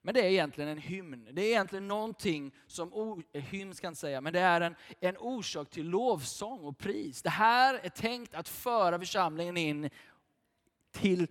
Men 0.01 0.13
det 0.13 0.22
är 0.22 0.29
egentligen 0.29 0.69
en 0.69 0.77
hymn. 0.77 1.27
Det 1.31 1.41
är 1.41 1.46
egentligen 1.46 1.88
någonting 1.88 2.55
som, 2.67 3.24
hymn 3.34 3.75
ska 3.75 3.86
jag 3.86 3.91
inte 3.91 4.00
säga, 4.01 4.22
men 4.22 4.34
det 4.34 4.39
är 4.39 4.62
en, 4.62 4.75
en 5.00 5.17
orsak 5.17 5.69
till 5.69 5.89
lovsång 5.89 6.60
och 6.60 6.77
pris. 6.77 7.22
Det 7.22 7.29
här 7.29 7.79
är 7.84 7.89
tänkt 7.89 8.34
att 8.34 8.50
föra 8.50 9.00
församlingen 9.00 9.58
in 9.58 9.89
till 10.91 11.28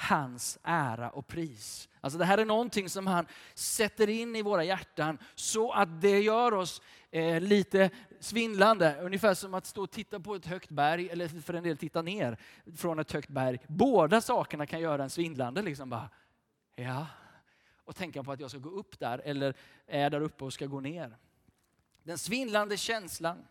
hans 0.00 0.58
ära 0.62 1.10
och 1.10 1.26
pris. 1.26 1.88
Alltså 2.00 2.18
det 2.18 2.24
här 2.24 2.38
är 2.38 2.44
någonting 2.44 2.88
som 2.88 3.06
han 3.06 3.26
sätter 3.54 4.08
in 4.08 4.36
i 4.36 4.42
våra 4.42 4.64
hjärtan 4.64 5.18
så 5.34 5.72
att 5.72 6.00
det 6.00 6.20
gör 6.20 6.54
oss 6.54 6.82
eh, 7.10 7.40
lite 7.40 7.90
svindlande. 8.20 8.96
Ungefär 9.00 9.34
som 9.34 9.54
att 9.54 9.66
stå 9.66 9.82
och 9.82 9.90
titta 9.90 10.20
på 10.20 10.34
ett 10.34 10.46
högt 10.46 10.70
berg, 10.70 11.08
eller 11.08 11.28
för 11.28 11.54
en 11.54 11.62
del 11.62 11.76
titta 11.76 12.02
ner 12.02 12.38
från 12.76 12.98
ett 12.98 13.12
högt 13.12 13.28
berg. 13.28 13.58
Båda 13.66 14.20
sakerna 14.20 14.66
kan 14.66 14.80
göra 14.80 15.02
en 15.02 15.10
svindlande. 15.10 15.62
Liksom 15.62 15.90
bara, 15.90 16.08
ja. 16.74 17.06
Och 17.84 17.96
tänka 17.96 18.22
på 18.22 18.32
att 18.32 18.40
jag 18.40 18.50
ska 18.50 18.58
gå 18.58 18.70
upp 18.70 18.98
där, 18.98 19.18
eller 19.24 19.54
är 19.86 20.10
där 20.10 20.20
uppe 20.20 20.44
och 20.44 20.52
ska 20.52 20.66
gå 20.66 20.80
ner. 20.80 21.16
Den 22.02 22.18
svindlande 22.18 22.76
känslan 22.76 23.46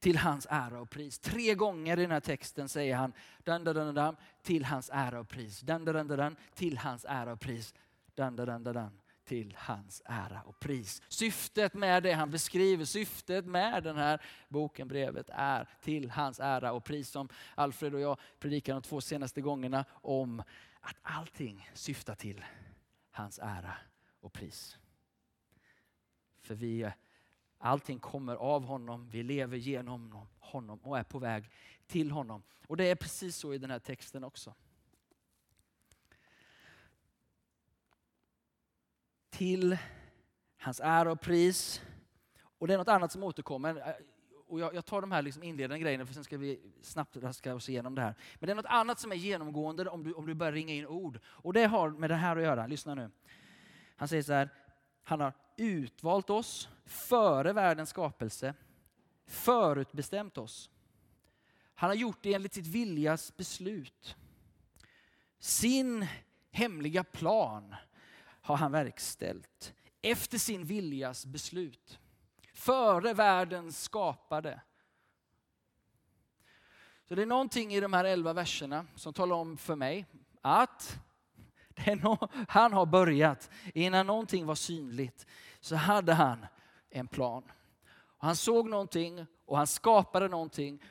till 0.00 0.16
hans 0.16 0.46
ära 0.50 0.80
och 0.80 0.90
pris. 0.90 1.18
Tre 1.18 1.54
gånger 1.54 1.98
i 1.98 2.02
den 2.02 2.10
här 2.10 2.20
texten 2.20 2.68
säger 2.68 2.96
han 2.96 3.12
dan, 3.44 3.64
dan, 3.64 3.94
dan, 3.94 4.16
till 4.42 4.64
hans 4.64 4.90
ära 4.92 5.20
och 5.20 5.28
pris. 5.28 5.60
Dan, 5.60 5.84
dan, 5.84 5.94
dan, 5.94 6.18
dan, 6.18 6.36
till 6.54 6.78
hans 6.78 7.04
ära 7.08 7.32
och 7.32 7.40
pris. 7.40 7.74
Dan, 8.14 8.36
dan, 8.36 8.46
dan, 8.46 8.62
dan, 8.62 9.00
till 9.24 9.54
hans 9.58 10.02
ära 10.04 10.42
och 10.42 10.60
pris. 10.60 11.02
Syftet 11.08 11.74
med 11.74 12.02
det 12.02 12.12
han 12.12 12.30
beskriver, 12.30 12.84
syftet 12.84 13.46
med 13.46 13.82
den 13.82 13.96
här 13.96 14.22
boken, 14.48 14.88
brevet, 14.88 15.30
är 15.32 15.68
till 15.80 16.10
hans 16.10 16.40
ära 16.40 16.72
och 16.72 16.84
pris. 16.84 17.10
Som 17.10 17.28
Alfred 17.54 17.94
och 17.94 18.00
jag 18.00 18.18
predikade 18.38 18.76
de 18.76 18.82
två 18.82 19.00
senaste 19.00 19.40
gångerna 19.40 19.84
om 19.90 20.42
att 20.80 20.96
allting 21.02 21.70
syftar 21.74 22.14
till 22.14 22.44
hans 23.10 23.38
ära 23.38 23.76
och 24.20 24.32
pris. 24.32 24.78
För 26.40 26.54
vi 26.54 26.90
Allting 27.62 27.98
kommer 27.98 28.36
av 28.36 28.64
honom, 28.64 29.08
vi 29.08 29.22
lever 29.22 29.56
genom 29.56 30.26
honom 30.38 30.78
och 30.78 30.98
är 30.98 31.02
på 31.02 31.18
väg 31.18 31.50
till 31.86 32.10
honom. 32.10 32.42
Och 32.66 32.76
det 32.76 32.84
är 32.84 32.94
precis 32.94 33.36
så 33.36 33.54
i 33.54 33.58
den 33.58 33.70
här 33.70 33.78
texten 33.78 34.24
också. 34.24 34.54
Till 39.30 39.78
hans 40.58 40.80
ära 40.80 41.12
och 41.12 41.20
pris. 41.20 41.82
Och 42.42 42.66
det 42.66 42.74
är 42.74 42.78
något 42.78 42.88
annat 42.88 43.12
som 43.12 43.22
återkommer. 43.22 43.96
Och 44.46 44.60
jag, 44.60 44.74
jag 44.74 44.86
tar 44.86 45.00
de 45.00 45.12
här 45.12 45.22
liksom 45.22 45.42
inledande 45.42 45.78
grejerna 45.78 46.06
för 46.06 46.14
sen 46.14 46.24
ska 46.24 46.38
vi 46.38 46.60
snabbt 46.82 47.16
raska 47.16 47.54
oss 47.54 47.68
igenom 47.68 47.94
det 47.94 48.02
här. 48.02 48.14
Men 48.34 48.46
det 48.46 48.52
är 48.52 48.56
något 48.56 48.64
annat 48.66 48.98
som 48.98 49.12
är 49.12 49.16
genomgående 49.16 49.88
om 49.88 50.04
du, 50.04 50.12
om 50.12 50.26
du 50.26 50.34
börjar 50.34 50.52
ringa 50.52 50.74
in 50.74 50.86
ord. 50.86 51.20
Och 51.24 51.52
det 51.52 51.64
har 51.64 51.90
med 51.90 52.10
det 52.10 52.16
här 52.16 52.36
att 52.36 52.42
göra. 52.42 52.66
Lyssna 52.66 52.94
nu. 52.94 53.10
Han 53.96 54.08
säger 54.08 54.22
så 54.22 54.32
här, 54.32 54.48
han 55.02 55.20
har 55.20 55.32
utvalt 55.56 56.30
oss 56.30 56.68
före 56.84 57.52
världens 57.52 57.90
skapelse, 57.90 58.54
förutbestämt 59.26 60.38
oss. 60.38 60.70
Han 61.74 61.90
har 61.90 61.94
gjort 61.94 62.18
det 62.22 62.34
enligt 62.34 62.54
sitt 62.54 62.66
viljas 62.66 63.36
beslut. 63.36 64.16
Sin 65.38 66.06
hemliga 66.50 67.04
plan 67.04 67.74
har 68.20 68.56
han 68.56 68.72
verkställt 68.72 69.74
efter 70.02 70.38
sin 70.38 70.64
viljas 70.64 71.26
beslut. 71.26 71.98
Före 72.54 73.14
världens 73.14 73.82
skapade. 73.82 74.60
Så 77.04 77.14
det 77.14 77.22
är 77.22 77.26
någonting 77.26 77.74
i 77.74 77.80
de 77.80 77.92
här 77.92 78.04
elva 78.04 78.32
verserna 78.32 78.86
som 78.94 79.12
talar 79.12 79.36
om 79.36 79.56
för 79.56 79.76
mig 79.76 80.06
att 80.40 80.98
han 82.48 82.72
har 82.72 82.86
börjat. 82.86 83.50
Innan 83.74 84.06
någonting 84.06 84.46
var 84.46 84.54
synligt 84.54 85.26
så 85.60 85.76
hade 85.76 86.12
han 86.12 86.46
en 86.90 87.08
plan. 87.08 87.42
Han 88.18 88.36
såg 88.36 88.68
någonting 88.68 89.26
och 89.46 89.56
han 89.56 89.66
skapade 89.66 90.28
någonting. 90.28 90.82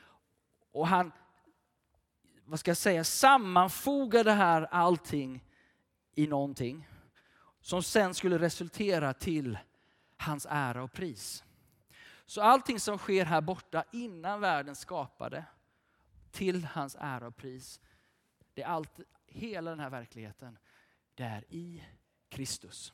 Och 0.72 0.88
han, 0.88 1.12
vad 2.46 2.60
ska 2.60 2.70
jag 2.72 2.78
säga, 2.78 3.04
sammanfogade 3.04 4.32
här 4.32 4.62
allting 4.72 5.44
i 6.16 6.28
någonting. 6.28 6.88
Som 7.62 7.84
sen 7.84 8.14
skulle 8.14 8.40
resultera 8.40 9.14
till 9.14 9.58
hans 10.18 10.48
ära 10.50 10.84
och 10.84 10.94
pris. 10.94 11.44
Så 12.26 12.42
allting 12.42 12.80
som 12.80 12.98
sker 12.98 13.26
här 13.26 13.42
borta 13.42 13.84
innan 13.92 14.40
världen 14.40 14.76
skapade, 14.76 15.46
till 16.32 16.66
hans 16.66 16.98
ära 17.00 17.28
och 17.28 17.38
pris. 17.38 17.82
Det 18.54 18.62
är 18.62 18.68
allt, 18.68 19.00
hela 19.28 19.70
den 19.70 19.80
här 19.80 19.90
verkligheten 19.90 20.58
det 21.20 21.26
är 21.26 21.44
i 21.50 21.84
Kristus. 22.30 22.94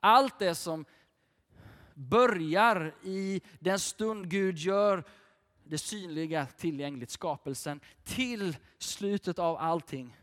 Allt 0.00 0.38
det 0.38 0.54
som 0.54 0.84
börjar 1.94 2.94
i 3.02 3.40
den 3.60 3.78
stund 3.78 4.30
Gud 4.30 4.58
gör 4.58 5.04
det 5.64 5.78
synliga 5.78 6.46
tillgängligt, 6.46 7.10
skapelsen, 7.10 7.80
till 8.04 8.56
slutet 8.78 9.38
av 9.38 9.56
allting. 9.56 10.16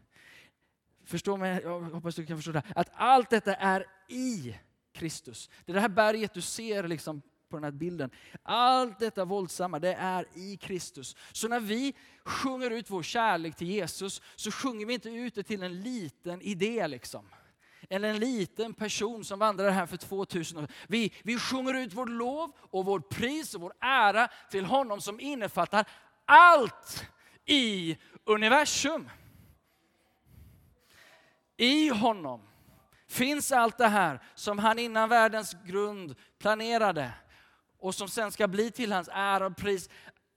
Förstå 1.05 1.37
mig, 1.37 1.61
jag 1.63 1.81
hoppas 1.81 2.15
du 2.15 2.25
kan 2.25 2.37
förstå 2.37 2.51
det. 2.51 2.63
här. 2.65 2.73
Att 2.75 2.89
allt 2.93 3.29
detta 3.29 3.55
är 3.55 3.85
i 4.07 4.55
Kristus. 4.91 5.49
Det 5.65 5.71
är 5.71 5.73
det 5.73 5.81
här 5.81 5.89
berget 5.89 6.33
du 6.33 6.41
ser 6.41 6.87
liksom 6.87 7.21
på 7.53 7.57
den 7.57 7.63
här 7.63 7.71
bilden. 7.71 8.09
Allt 8.43 8.99
detta 8.99 9.25
våldsamma, 9.25 9.79
det 9.79 9.93
är 9.93 10.25
i 10.33 10.57
Kristus. 10.57 11.15
Så 11.31 11.47
när 11.47 11.59
vi 11.59 11.95
sjunger 12.25 12.71
ut 12.71 12.89
vår 12.89 13.03
kärlek 13.03 13.55
till 13.55 13.67
Jesus, 13.67 14.21
så 14.35 14.51
sjunger 14.51 14.85
vi 14.85 14.93
inte 14.93 15.09
ut 15.09 15.35
det 15.35 15.43
till 15.43 15.63
en 15.63 15.81
liten 15.81 16.41
idé. 16.41 16.87
liksom. 16.87 17.29
Eller 17.89 18.09
en 18.09 18.19
liten 18.19 18.73
person 18.73 19.25
som 19.25 19.39
vandrade 19.39 19.71
här 19.71 19.85
för 19.85 19.97
2000 19.97 20.57
år 20.57 20.67
vi, 20.87 21.13
vi 21.23 21.39
sjunger 21.39 21.73
ut 21.73 21.93
vårt 21.93 22.09
lov 22.09 22.51
och 22.57 22.85
vår 22.85 22.99
pris 22.99 23.55
och 23.55 23.61
vår 23.61 23.73
ära 23.79 24.27
till 24.51 24.65
honom 24.65 25.01
som 25.01 25.19
innefattar 25.19 25.85
allt 26.25 27.05
i 27.45 27.97
universum. 28.25 29.09
I 31.57 31.89
honom 31.89 32.41
finns 33.07 33.51
allt 33.51 33.77
det 33.77 33.87
här 33.87 34.19
som 34.35 34.59
han 34.59 34.79
innan 34.79 35.09
världens 35.09 35.55
grund 35.65 36.15
planerade 36.39 37.13
och 37.83 37.95
som 37.95 38.07
sen 38.09 38.31
ska 38.31 38.47
bli 38.47 38.71
till 38.71 38.91
hans 38.91 39.09
ära 39.13 39.45
och 39.45 39.57
pris. 39.57 39.89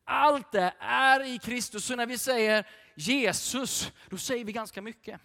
Allt 0.04 0.52
det 0.52 0.74
är 0.78 1.24
i 1.24 1.38
Kristus. 1.38 1.84
Så 1.84 1.96
när 1.96 2.06
vi 2.06 2.18
säger 2.18 2.68
Jesus, 2.94 3.92
då 4.10 4.18
säger 4.18 4.44
vi 4.44 4.52
ganska 4.52 4.82
mycket. 4.82 5.20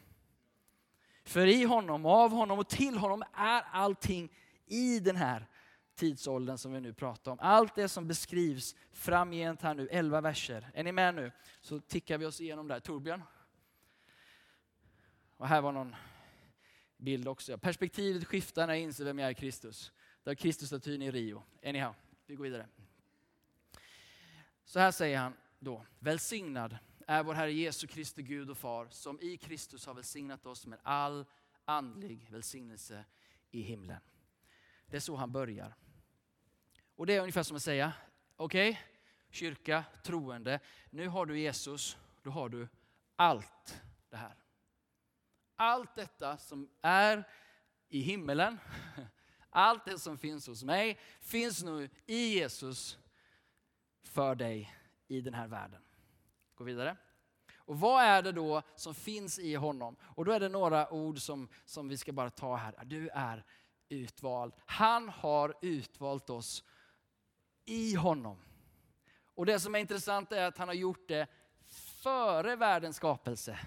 För 1.24 1.48
i 1.48 1.64
honom, 1.64 2.06
av 2.06 2.32
honom 2.32 2.60
och 2.60 2.68
till 2.68 2.98
honom 2.98 3.24
är 3.34 3.62
allting 3.72 4.32
i 4.66 5.00
den 5.00 5.16
här 5.16 5.48
tidsåldern 5.96 6.58
som 6.58 6.74
vi 6.74 6.82
nu 6.82 6.94
pratar 6.94 7.32
om. 7.32 7.40
Allt 7.42 7.76
det 7.76 7.90
som 7.90 8.08
beskrivs 8.08 8.76
framgent 8.92 9.62
här 9.62 9.74
nu, 9.74 9.88
11 9.92 10.22
verser. 10.22 10.72
Är 10.74 10.84
ni 10.84 10.92
med 10.92 11.16
nu? 11.16 11.32
Så 11.62 11.80
tickar 11.80 12.18
vi 12.18 12.26
oss 12.26 12.42
igenom 12.42 12.68
där. 12.68 12.80
Torbjörn? 12.80 13.24
Och 15.38 15.48
här 15.48 15.62
var 15.62 15.72
någon 15.72 15.96
bild 16.98 17.28
också. 17.28 17.58
Perspektivet 17.58 18.26
skiftar 18.26 18.68
när 18.68 18.74
jag 18.74 18.84
inser 18.84 19.06
vem 19.06 19.20
jag 19.20 19.28
är 19.28 19.32
i 19.32 19.36
Kristus. 19.36 19.92
Det 20.24 20.36
Kristusstatyn 20.36 21.02
i 21.02 21.12
Rio. 21.12 21.44
Anyhow, 21.66 21.94
vi 22.32 22.36
går 22.36 22.44
vidare. 22.44 22.68
Så 24.64 24.80
här 24.80 24.92
säger 24.92 25.18
han 25.18 25.34
då. 25.60 25.86
Välsignad 26.00 26.78
är 27.08 27.24
vår 27.24 27.34
Herre 27.34 27.54
Jesu 27.54 27.88
Kristi 27.88 28.24
Gud 28.24 28.50
och 28.50 28.58
Far 28.58 28.88
som 28.90 29.22
i 29.22 29.38
Kristus 29.38 29.86
har 29.86 29.94
välsignat 29.94 30.46
oss 30.46 30.66
med 30.66 30.80
all 30.84 31.26
andlig 31.66 32.28
välsignelse 32.30 33.06
i 33.50 33.62
himlen. 33.62 34.00
Det 34.86 34.96
är 34.96 35.02
så 35.02 35.16
han 35.16 35.32
börjar. 35.32 35.76
Och 36.96 37.06
det 37.06 37.16
är 37.16 37.20
ungefär 37.20 37.44
som 37.44 37.56
att 37.56 37.64
säga, 37.64 37.94
okej, 38.36 38.70
okay, 38.70 38.82
kyrka, 39.30 39.84
troende, 40.04 40.60
nu 40.90 41.08
har 41.08 41.26
du 41.26 41.40
Jesus, 41.40 41.98
då 42.22 42.30
har 42.30 42.50
du 42.50 42.68
allt 43.16 43.82
det 44.10 44.18
här. 44.18 44.36
Allt 45.56 45.96
detta 45.96 46.38
som 46.38 46.70
är 46.82 47.28
i 47.90 48.02
himmelen, 48.02 48.60
allt 49.52 49.86
det 49.86 50.00
som 50.00 50.18
finns 50.18 50.48
hos 50.48 50.64
mig, 50.64 51.00
finns 51.20 51.64
nu 51.64 51.90
i 52.06 52.34
Jesus 52.40 52.98
för 54.04 54.36
dig 54.36 54.76
i 55.08 55.22
den 55.22 55.34
här 55.34 55.48
världen. 55.48 55.82
Gå 56.56 56.64
vidare. 56.64 56.98
Och 57.56 57.80
vad 57.80 58.04
är 58.04 58.22
det 58.22 58.32
då 58.32 58.62
som 58.76 58.96
finns 58.96 59.40
i 59.40 59.56
honom? 59.56 59.96
Och 60.02 60.26
då 60.26 60.32
är 60.32 60.40
det 60.40 60.50
några 60.50 60.94
ord 60.94 61.20
som, 61.20 61.50
som 61.66 61.88
vi 61.88 61.98
ska 61.98 62.12
bara 62.12 62.30
ta 62.30 62.56
här. 62.56 62.76
Du 62.86 63.10
är 63.10 63.46
utvald. 63.90 64.54
Han 64.66 65.10
har 65.10 65.54
utvalt 65.62 66.30
oss 66.30 66.64
i 67.66 67.96
honom. 67.96 68.38
Och 69.36 69.46
det 69.46 69.60
som 69.60 69.76
är 69.76 69.80
intressant 69.80 70.32
är 70.32 70.46
att 70.46 70.58
han 70.58 70.68
har 70.68 70.76
gjort 70.76 71.08
det 71.08 71.28
före 72.02 72.56
världens 72.56 72.96
skapelse. 72.96 73.60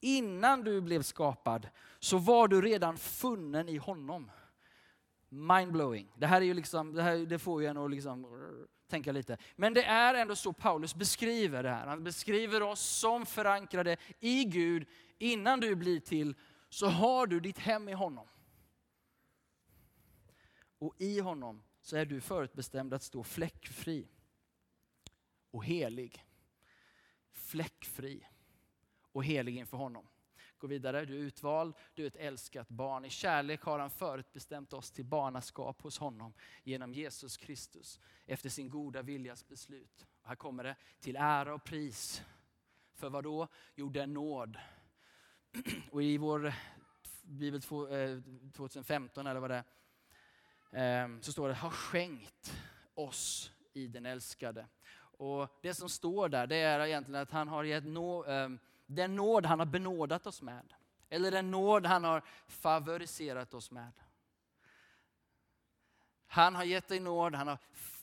Innan 0.00 0.64
du 0.64 0.80
blev 0.80 1.02
skapad 1.02 1.68
så 1.98 2.18
var 2.18 2.48
du 2.48 2.60
redan 2.60 2.98
funnen 2.98 3.68
i 3.68 3.76
honom. 3.76 4.30
Mindblowing. 5.34 6.12
Det 6.16 6.26
här, 6.26 6.40
är 6.40 6.44
ju 6.44 6.54
liksom, 6.54 6.94
det, 6.94 7.02
här, 7.02 7.16
det 7.16 7.38
får 7.38 7.62
ju 7.62 7.68
en 7.68 7.76
att 7.76 7.90
liksom 7.90 8.26
tänka 8.88 9.12
lite. 9.12 9.38
Men 9.56 9.74
det 9.74 9.84
är 9.84 10.14
ändå 10.14 10.36
så 10.36 10.52
Paulus 10.52 10.94
beskriver 10.94 11.62
det 11.62 11.70
här. 11.70 11.86
Han 11.86 12.04
beskriver 12.04 12.62
oss 12.62 12.80
som 12.80 13.26
förankrade 13.26 13.96
i 14.20 14.44
Gud. 14.44 14.88
Innan 15.18 15.60
du 15.60 15.74
blir 15.74 16.00
till 16.00 16.34
så 16.68 16.86
har 16.86 17.26
du 17.26 17.40
ditt 17.40 17.58
hem 17.58 17.88
i 17.88 17.92
honom. 17.92 18.26
Och 20.78 20.94
i 20.98 21.20
honom 21.20 21.62
så 21.80 21.96
är 21.96 22.06
du 22.06 22.20
förutbestämd 22.20 22.94
att 22.94 23.02
stå 23.02 23.24
fläckfri 23.24 24.08
och 25.50 25.64
helig. 25.64 26.24
Fläckfri 27.32 28.26
och 29.12 29.24
helig 29.24 29.56
inför 29.56 29.76
honom. 29.76 30.06
Gå 30.64 30.68
vidare, 30.68 31.04
du 31.04 31.14
är 31.14 31.18
utvald, 31.18 31.74
du 31.94 32.02
är 32.02 32.06
ett 32.06 32.16
älskat 32.16 32.68
barn. 32.68 33.04
I 33.04 33.10
kärlek 33.10 33.62
har 33.62 33.78
han 33.78 33.90
förutbestämt 33.90 34.72
oss 34.72 34.90
till 34.90 35.04
barnaskap 35.04 35.82
hos 35.82 35.98
honom 35.98 36.34
genom 36.62 36.94
Jesus 36.94 37.36
Kristus 37.36 38.00
efter 38.26 38.48
sin 38.48 38.70
goda 38.70 39.02
viljas 39.02 39.48
beslut. 39.48 40.06
Och 40.22 40.28
här 40.28 40.36
kommer 40.36 40.64
det, 40.64 40.76
till 41.00 41.16
ära 41.16 41.54
och 41.54 41.64
pris. 41.64 42.22
För 42.94 43.10
vad 43.10 43.24
då? 43.24 43.48
Jo, 43.74 43.88
den 43.88 44.14
nåd. 44.14 44.56
Och 45.90 46.02
i 46.02 46.18
vår 46.18 46.54
bibel 47.22 47.62
2015 47.62 49.26
eh, 49.26 49.30
eller 49.30 49.40
vad 49.40 49.50
det 49.50 49.64
är, 50.70 51.04
ehm, 51.04 51.22
så 51.22 51.32
står 51.32 51.48
det, 51.48 51.54
har 51.54 51.70
skänkt 51.70 52.56
oss 52.94 53.52
i 53.72 53.86
den 53.86 54.06
älskade. 54.06 54.66
Och 55.18 55.58
det 55.62 55.74
som 55.74 55.88
står 55.88 56.28
där, 56.28 56.46
det 56.46 56.56
är 56.56 56.86
egentligen 56.86 57.22
att 57.22 57.30
han 57.30 57.48
har 57.48 57.64
gett 57.64 57.84
nå, 57.84 58.24
ehm, 58.24 58.58
den 58.94 59.16
nåd 59.16 59.46
han 59.46 59.58
har 59.58 59.66
benådat 59.66 60.26
oss 60.26 60.42
med. 60.42 60.74
Eller 61.08 61.30
den 61.30 61.50
nåd 61.50 61.86
han 61.86 62.04
har 62.04 62.22
favoriserat 62.48 63.54
oss 63.54 63.70
med. 63.70 63.92
Han 66.26 66.54
har 66.54 66.64
gett 66.64 66.88
dig 66.88 67.00
nåd, 67.00 67.34
han 67.34 67.48
har 67.48 67.58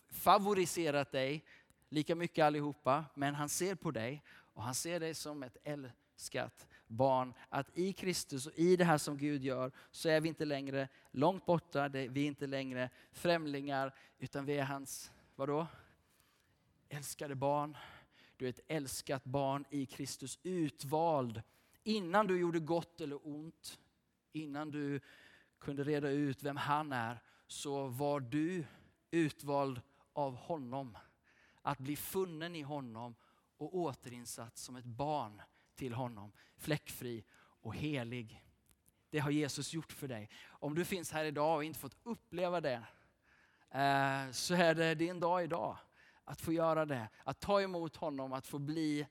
favoriserat 0.10 1.12
dig, 1.12 1.46
lika 1.90 2.16
mycket 2.16 2.46
allihopa, 2.46 3.06
men 3.14 3.36
han 3.36 3.50
ser 3.50 3.76
på 3.76 3.92
dig 3.92 4.24
och 4.54 4.64
han 4.64 4.76
ser 4.76 5.00
dig 5.00 5.14
som 5.14 5.44
ett 5.44 5.58
älskat 5.64 6.68
barn. 6.88 7.34
Att 7.50 7.78
i 7.78 7.94
Kristus 7.94 8.46
och 8.46 8.54
i 8.56 8.76
det 8.76 8.86
här 8.86 8.98
som 8.98 9.18
Gud 9.18 9.44
gör 9.44 9.72
så 9.92 10.10
är 10.10 10.22
vi 10.22 10.30
inte 10.30 10.46
längre 10.46 10.88
långt 11.12 11.46
borta, 11.46 11.88
vi 11.88 12.24
är 12.24 12.28
inte 12.28 12.48
längre 12.48 12.90
främlingar, 13.12 13.96
utan 14.20 14.46
vi 14.46 14.58
är 14.58 14.64
hans, 14.64 15.12
vadå? 15.36 15.68
Älskade 16.90 17.36
barn. 17.36 17.78
Du 18.42 18.46
är 18.46 18.50
ett 18.50 18.60
älskat 18.68 19.24
barn 19.24 19.66
i 19.70 19.86
Kristus, 19.86 20.40
utvald 20.44 21.42
innan 21.84 22.28
du 22.28 22.40
gjorde 22.40 22.60
gott 22.60 23.02
eller 23.02 23.28
ont. 23.28 23.80
Innan 24.32 24.72
du 24.72 25.00
kunde 25.60 25.84
reda 25.84 26.10
ut 26.10 26.44
vem 26.44 26.58
han 26.58 26.92
är, 26.92 27.20
så 27.48 27.88
var 27.88 28.20
du 28.20 28.66
utvald 29.12 29.82
av 30.14 30.36
honom. 30.36 30.98
Att 31.62 31.78
bli 31.78 31.96
funnen 31.96 32.56
i 32.56 32.62
honom 32.62 33.16
och 33.58 33.76
återinsatt 33.76 34.58
som 34.58 34.76
ett 34.76 34.86
barn 34.86 35.42
till 35.76 35.94
honom. 35.94 36.32
Fläckfri 36.58 37.24
och 37.40 37.76
helig. 37.76 38.46
Det 39.10 39.20
har 39.20 39.32
Jesus 39.32 39.74
gjort 39.74 39.92
för 39.92 40.08
dig. 40.08 40.30
Om 40.48 40.76
du 40.76 40.86
finns 40.86 41.12
här 41.12 41.26
idag 41.26 41.56
och 41.56 41.64
inte 41.64 41.80
fått 41.80 41.98
uppleva 42.04 42.62
det, 42.62 42.84
eh, 43.70 44.32
så 44.32 44.54
är 44.54 44.76
det 44.76 44.96
din 44.96 45.20
dag 45.20 45.44
idag 45.44 45.78
att 46.26 46.42
få 46.42 46.54
göra 46.54 46.86
det. 46.86 47.10
Att 47.24 47.40
ta 47.40 47.62
emot 47.62 47.96
honom, 47.96 48.34
att 48.34 48.48
få 48.48 48.60
bli 48.60 49.08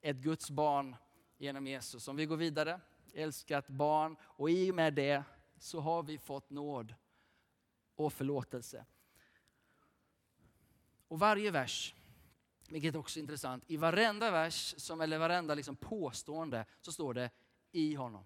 ett 0.00 0.16
Guds 0.16 0.50
barn 0.50 0.96
genom 1.38 1.66
Jesus. 1.66 2.08
Om 2.08 2.16
vi 2.16 2.26
går 2.26 2.36
vidare, 2.36 2.80
älskat 3.14 3.68
barn 3.68 4.16
och 4.22 4.50
i 4.50 4.70
och 4.70 4.74
med 4.74 4.94
det 4.94 5.22
så 5.58 5.80
har 5.80 6.02
vi 6.02 6.18
fått 6.18 6.50
nåd 6.50 6.94
och 7.94 8.12
förlåtelse. 8.12 8.84
Och 11.08 11.18
varje 11.18 11.50
vers, 11.50 11.94
vilket 12.68 12.96
också 12.96 13.18
är 13.18 13.20
intressant, 13.20 13.64
i 13.66 13.76
varenda 13.76 14.30
vers, 14.30 14.74
som, 14.76 15.00
eller 15.00 15.18
varenda 15.18 15.54
liksom 15.54 15.76
påstående, 15.76 16.64
så 16.80 16.92
står 16.92 17.14
det 17.14 17.30
i 17.72 17.94
honom 17.94 18.24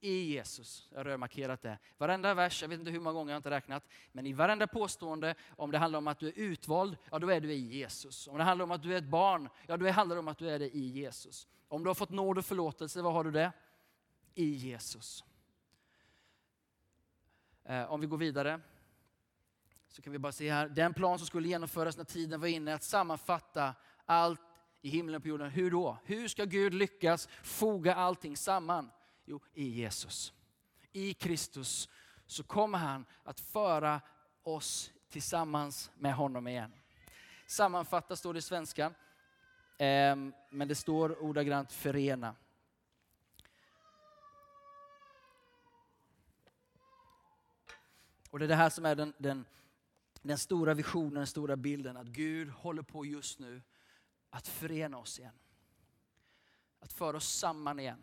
i 0.00 0.32
Jesus. 0.32 0.88
Jag 0.90 0.98
har 0.98 1.04
rödmarkerat 1.04 1.62
det. 1.62 1.78
Varenda 1.98 2.34
vers, 2.34 2.62
jag 2.62 2.68
vet 2.68 2.78
inte 2.78 2.90
hur 2.90 3.00
många 3.00 3.14
gånger 3.14 3.30
jag 3.30 3.34
har 3.34 3.38
inte 3.38 3.50
räknat, 3.50 3.88
men 4.12 4.26
i 4.26 4.32
varenda 4.32 4.66
påstående, 4.66 5.34
om 5.56 5.70
det 5.70 5.78
handlar 5.78 5.98
om 5.98 6.06
att 6.06 6.18
du 6.18 6.28
är 6.28 6.32
utvald, 6.36 6.96
ja 7.10 7.18
då 7.18 7.28
är 7.28 7.40
du 7.40 7.52
i 7.52 7.78
Jesus. 7.78 8.28
Om 8.28 8.38
det 8.38 8.44
handlar 8.44 8.64
om 8.64 8.70
att 8.70 8.82
du 8.82 8.94
är 8.94 8.98
ett 8.98 9.04
barn, 9.04 9.48
ja 9.66 9.76
då 9.76 9.90
handlar 9.90 10.16
det 10.16 10.20
om 10.20 10.28
att 10.28 10.38
du 10.38 10.50
är 10.50 10.58
det 10.58 10.76
i 10.76 10.86
Jesus. 10.86 11.48
Om 11.68 11.82
du 11.82 11.90
har 11.90 11.94
fått 11.94 12.10
nåd 12.10 12.38
och 12.38 12.44
förlåtelse, 12.44 13.02
vad 13.02 13.12
har 13.12 13.24
du 13.24 13.30
det? 13.30 13.52
I 14.34 14.50
Jesus. 14.50 15.24
Eh, 17.64 17.92
om 17.92 18.00
vi 18.00 18.06
går 18.06 18.18
vidare, 18.18 18.60
så 19.88 20.02
kan 20.02 20.12
vi 20.12 20.18
bara 20.18 20.32
se 20.32 20.52
här, 20.52 20.68
den 20.68 20.94
plan 20.94 21.18
som 21.18 21.26
skulle 21.26 21.48
genomföras 21.48 21.96
när 21.96 22.04
tiden 22.04 22.40
var 22.40 22.48
inne, 22.48 22.74
att 22.74 22.82
sammanfatta 22.82 23.74
allt 24.04 24.40
i 24.82 24.88
himlen 24.88 25.14
och 25.14 25.22
på 25.22 25.28
jorden. 25.28 25.50
Hur 25.50 25.70
då? 25.70 25.96
Hur 26.04 26.28
ska 26.28 26.44
Gud 26.44 26.74
lyckas 26.74 27.28
foga 27.42 27.94
allting 27.94 28.36
samman? 28.36 28.90
Jo, 29.30 29.40
i 29.54 29.68
Jesus. 29.68 30.32
I 30.92 31.14
Kristus 31.14 31.88
så 32.26 32.42
kommer 32.42 32.78
han 32.78 33.04
att 33.22 33.40
föra 33.40 34.00
oss 34.42 34.92
tillsammans 35.08 35.90
med 35.94 36.14
honom 36.14 36.48
igen. 36.48 36.72
Sammanfatta 37.46 38.16
står 38.16 38.32
det 38.32 38.38
i 38.38 38.42
svenska, 38.42 38.92
ehm, 39.78 40.32
men 40.50 40.68
det 40.68 40.74
står 40.74 41.22
ordagrant 41.22 41.72
förena. 41.72 42.34
Och 48.30 48.38
det 48.38 48.44
är 48.44 48.48
det 48.48 48.54
här 48.54 48.70
som 48.70 48.86
är 48.86 48.94
den, 48.94 49.12
den, 49.18 49.44
den 50.22 50.38
stora 50.38 50.74
visionen, 50.74 51.14
den 51.14 51.26
stora 51.26 51.56
bilden. 51.56 51.96
Att 51.96 52.06
Gud 52.06 52.48
håller 52.48 52.82
på 52.82 53.04
just 53.04 53.38
nu 53.38 53.62
att 54.30 54.48
förena 54.48 54.98
oss 54.98 55.18
igen. 55.18 55.38
Att 56.80 56.92
föra 56.92 57.16
oss 57.16 57.28
samman 57.28 57.80
igen. 57.80 58.02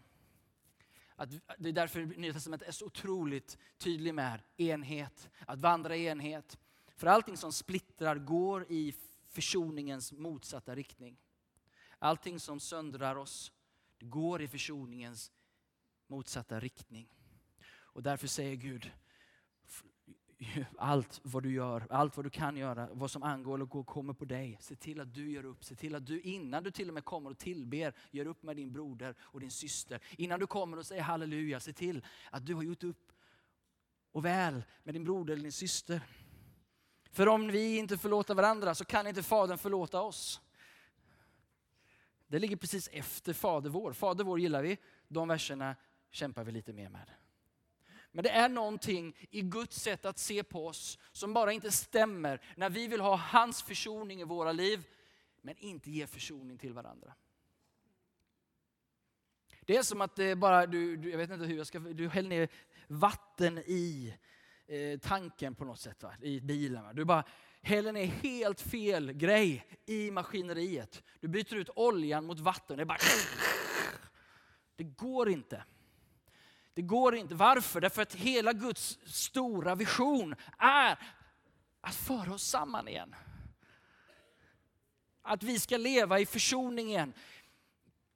Att, 1.19 1.29
det 1.57 1.69
är 1.69 1.73
därför 1.73 2.05
Nya 2.05 2.33
Testamentet 2.33 2.67
är 2.67 2.71
så 2.71 2.85
otroligt 2.85 3.57
tydlig 3.77 4.13
med 4.13 4.41
enhet, 4.57 5.29
att 5.47 5.61
vandra 5.61 5.95
i 5.95 6.05
enhet. 6.05 6.57
För 6.95 7.07
allting 7.07 7.37
som 7.37 7.53
splittrar 7.53 8.15
går 8.15 8.65
i 8.71 8.93
försoningens 9.27 10.11
motsatta 10.11 10.75
riktning. 10.75 11.17
Allting 11.99 12.39
som 12.39 12.59
söndrar 12.59 13.15
oss 13.15 13.51
det 13.99 14.05
går 14.05 14.41
i 14.41 14.47
försoningens 14.47 15.31
motsatta 16.07 16.59
riktning. 16.59 17.09
Och 17.69 18.03
därför 18.03 18.27
säger 18.27 18.55
Gud, 18.55 18.91
allt 20.77 21.19
vad 21.23 21.43
du 21.43 21.51
gör, 21.51 21.87
allt 21.89 22.17
vad 22.17 22.25
du 22.25 22.29
kan 22.29 22.57
göra, 22.57 22.89
vad 22.91 23.11
som 23.11 23.23
angår 23.23 23.75
och 23.75 23.87
kommer 23.87 24.13
på 24.13 24.25
dig. 24.25 24.57
Se 24.59 24.75
till 24.75 24.99
att 24.99 25.13
du 25.13 25.31
gör 25.31 25.45
upp. 25.45 25.63
Se 25.63 25.75
till 25.75 25.95
att 25.95 26.05
du 26.05 26.21
innan 26.21 26.63
du 26.63 26.71
till 26.71 26.87
och 26.87 26.93
med 26.93 27.05
kommer 27.05 27.29
och 27.29 27.37
tillber, 27.37 27.93
gör 28.11 28.25
upp 28.25 28.43
med 28.43 28.55
din 28.55 28.73
broder 28.73 29.15
och 29.19 29.39
din 29.39 29.51
syster. 29.51 30.01
Innan 30.17 30.39
du 30.39 30.47
kommer 30.47 30.77
och 30.77 30.85
säger 30.85 31.01
halleluja, 31.01 31.59
se 31.59 31.73
till 31.73 32.05
att 32.31 32.45
du 32.45 32.53
har 32.53 32.63
gjort 32.63 32.83
upp 32.83 33.11
och 34.11 34.25
väl 34.25 34.63
med 34.83 34.95
din 34.95 35.03
broder 35.03 35.33
eller 35.33 35.43
din 35.43 35.51
syster. 35.51 36.01
För 37.11 37.27
om 37.27 37.47
vi 37.47 37.77
inte 37.77 37.97
förlåter 37.97 38.35
varandra 38.35 38.75
så 38.75 38.85
kan 38.85 39.07
inte 39.07 39.23
Fadern 39.23 39.57
förlåta 39.57 40.01
oss. 40.01 40.41
Det 42.27 42.39
ligger 42.39 42.55
precis 42.55 42.89
efter 42.91 43.33
Fader 43.33 43.69
vår. 43.69 43.93
Fader 43.93 44.23
vår 44.23 44.39
gillar 44.39 44.63
vi, 44.63 44.77
de 45.07 45.27
verserna 45.27 45.75
kämpar 46.11 46.43
vi 46.43 46.51
lite 46.51 46.73
mer 46.73 46.89
med. 46.89 47.11
Men 48.17 48.23
det 48.23 48.29
är 48.29 48.49
någonting 48.49 49.15
i 49.31 49.41
Guds 49.41 49.81
sätt 49.81 50.05
att 50.05 50.19
se 50.19 50.43
på 50.43 50.67
oss 50.67 50.99
som 51.11 51.33
bara 51.33 51.51
inte 51.51 51.71
stämmer 51.71 52.41
när 52.55 52.69
vi 52.69 52.87
vill 52.87 53.01
ha 53.01 53.15
hans 53.15 53.61
försoning 53.61 54.21
i 54.21 54.23
våra 54.23 54.51
liv 54.51 54.87
men 55.41 55.57
inte 55.57 55.91
ge 55.91 56.07
försoning 56.07 56.57
till 56.57 56.73
varandra. 56.73 57.13
Det 59.61 59.77
är 59.77 59.83
som 59.83 60.01
att 60.01 60.15
det 60.15 60.35
bara, 60.35 60.65
du, 60.65 60.97
du, 60.97 61.09
jag 61.11 61.17
vet 61.17 61.29
inte 61.29 61.45
hur 61.45 61.57
jag 61.57 61.67
ska, 61.67 61.79
du 61.79 62.09
häller 62.09 62.29
ner 62.29 62.49
vatten 62.87 63.57
i 63.57 64.13
eh, 64.67 64.99
tanken 64.99 65.55
på 65.55 65.65
något 65.65 65.79
sätt, 65.79 66.03
va? 66.03 66.13
i 66.21 66.41
bilen. 66.41 66.83
Va? 66.83 66.93
Du 66.93 67.05
bara 67.05 67.23
häller 67.61 67.91
ner 67.91 68.05
helt 68.05 68.61
fel 68.61 69.13
grej 69.13 69.65
i 69.85 70.11
maskineriet. 70.11 71.03
Du 71.19 71.27
byter 71.27 71.55
ut 71.55 71.69
oljan 71.75 72.25
mot 72.25 72.39
vatten. 72.39 72.77
Det, 72.77 72.85
bara, 72.85 72.97
det 74.75 74.83
går 74.83 75.29
inte. 75.29 75.63
Det 76.77 76.83
går 76.83 77.15
inte. 77.15 77.35
Varför? 77.35 77.81
Därför 77.81 78.01
att 78.01 78.15
hela 78.15 78.53
Guds 78.53 78.99
stora 79.05 79.75
vision 79.75 80.35
är 80.57 80.99
att 81.81 81.95
föra 81.95 82.33
oss 82.33 82.43
samman 82.43 82.87
igen. 82.87 83.15
Att 85.21 85.43
vi 85.43 85.59
ska 85.59 85.77
leva 85.77 86.19
i 86.19 86.25
försoningen. 86.25 87.13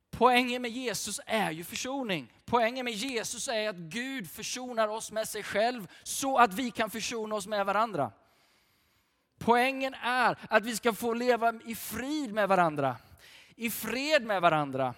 Poängen 0.10 0.62
med 0.62 0.71
Jesus 0.71 1.19
är 1.26 1.52
ju 1.52 1.63
försoning. 1.63 2.34
Poängen 2.45 2.86
med 2.86 2.93
Jesus 2.93 3.47
är 3.47 3.69
att 3.69 3.76
Gud 3.76 4.32
försonar 4.32 4.88
oss 4.88 5.12
med 5.12 5.28
sig 5.28 5.43
själv 5.43 5.88
så 6.04 6.38
att 6.38 6.54
vi 6.54 6.71
kan 6.71 6.89
försona 6.89 7.36
oss 7.36 7.47
med 7.47 7.65
varandra. 7.65 8.12
Poängen 9.39 9.93
är 9.93 10.38
att 10.50 10.65
vi 10.65 10.76
ska 10.76 10.93
få 10.93 11.13
leva 11.13 11.54
i 11.65 11.76
frid 11.76 12.34
med 12.34 12.47
varandra. 12.50 12.97
I 13.56 13.69
fred 13.69 14.26
med 14.26 14.41
varandra. 14.41 14.93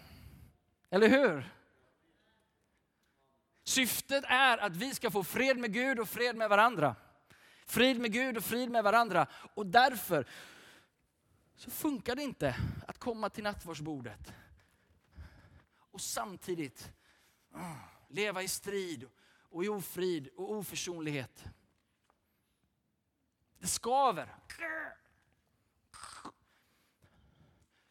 Eller 0.90 1.10
hur? 1.10 1.54
Syftet 3.64 4.24
är 4.28 4.58
att 4.58 4.76
vi 4.76 4.96
ska 4.96 5.12
få 5.12 5.24
fred 5.24 5.58
med 5.58 5.74
Gud 5.74 6.00
och 6.00 6.10
fred 6.10 6.36
med 6.36 6.50
varandra. 6.50 6.96
Frid 7.66 8.00
med 8.00 8.14
Gud 8.14 8.38
och 8.38 8.44
frid 8.44 8.70
med 8.70 8.84
varandra. 8.84 9.28
Och 9.54 9.66
därför 9.66 10.28
så 11.56 11.72
funkar 11.72 12.16
det 12.16 12.24
inte 12.24 12.56
att 12.88 13.00
komma 13.00 13.30
till 13.30 13.44
nattvardsbordet 13.44 14.34
och 15.92 16.02
samtidigt 16.02 16.92
ah, 17.54 17.76
leva 18.10 18.44
i 18.44 18.48
strid 18.48 19.10
och 19.50 19.66
i 19.66 19.68
ofrid 19.68 20.28
och 20.28 20.52
oförsonlighet. 20.52 21.44
Det 23.60 23.68
skaver. 23.68 24.36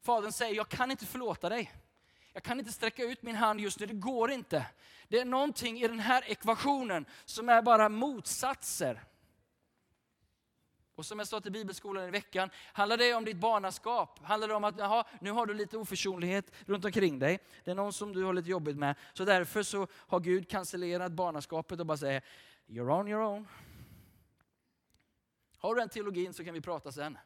Fadern 0.00 0.32
säger, 0.32 0.54
jag 0.54 0.68
kan 0.68 0.90
inte 0.90 1.06
förlåta 1.06 1.48
dig. 1.48 1.72
Jag 2.32 2.42
kan 2.42 2.58
inte 2.58 2.72
sträcka 2.72 3.04
ut 3.04 3.22
min 3.22 3.36
hand 3.36 3.60
just 3.60 3.80
nu, 3.80 3.86
det 3.86 3.94
går 3.94 4.30
inte. 4.30 4.66
Det 5.08 5.18
är 5.18 5.24
någonting 5.24 5.80
i 5.80 5.88
den 5.88 6.00
här 6.00 6.30
ekvationen 6.30 7.06
som 7.24 7.48
är 7.48 7.62
bara 7.62 7.88
motsatser. 7.88 9.04
Och 10.94 11.06
som 11.06 11.18
jag 11.18 11.28
sa 11.28 11.40
till 11.40 11.52
bibelskolan 11.52 12.08
i 12.08 12.10
veckan, 12.10 12.50
handlar 12.72 12.96
det 12.96 13.14
om 13.14 13.24
ditt 13.24 13.36
barnaskap? 13.36 14.18
Handlar 14.22 14.48
det 14.48 14.54
om 14.54 14.64
att 14.64 14.80
aha, 14.80 15.08
nu 15.20 15.30
har 15.30 15.46
du 15.46 15.54
lite 15.54 15.78
oförsonlighet 15.78 16.52
runt 16.66 16.84
omkring 16.84 17.18
dig? 17.18 17.38
Det 17.64 17.70
är 17.70 17.74
någon 17.74 17.92
som 17.92 18.12
du 18.12 18.24
har 18.24 18.32
lite 18.32 18.50
jobbigt 18.50 18.76
med. 18.76 18.96
Så 19.12 19.24
därför 19.24 19.62
så 19.62 19.86
har 19.92 20.20
Gud 20.20 20.48
cancellerat 20.48 21.12
barnaskapet 21.12 21.80
och 21.80 21.86
bara 21.86 21.96
säger, 21.96 22.22
you're 22.66 23.00
on 23.00 23.08
your 23.08 23.22
own. 23.22 23.48
Har 25.56 25.74
du 25.74 25.80
den 25.80 25.88
teologin 25.88 26.34
så 26.34 26.44
kan 26.44 26.54
vi 26.54 26.60
prata 26.60 26.92
sen. 26.92 27.18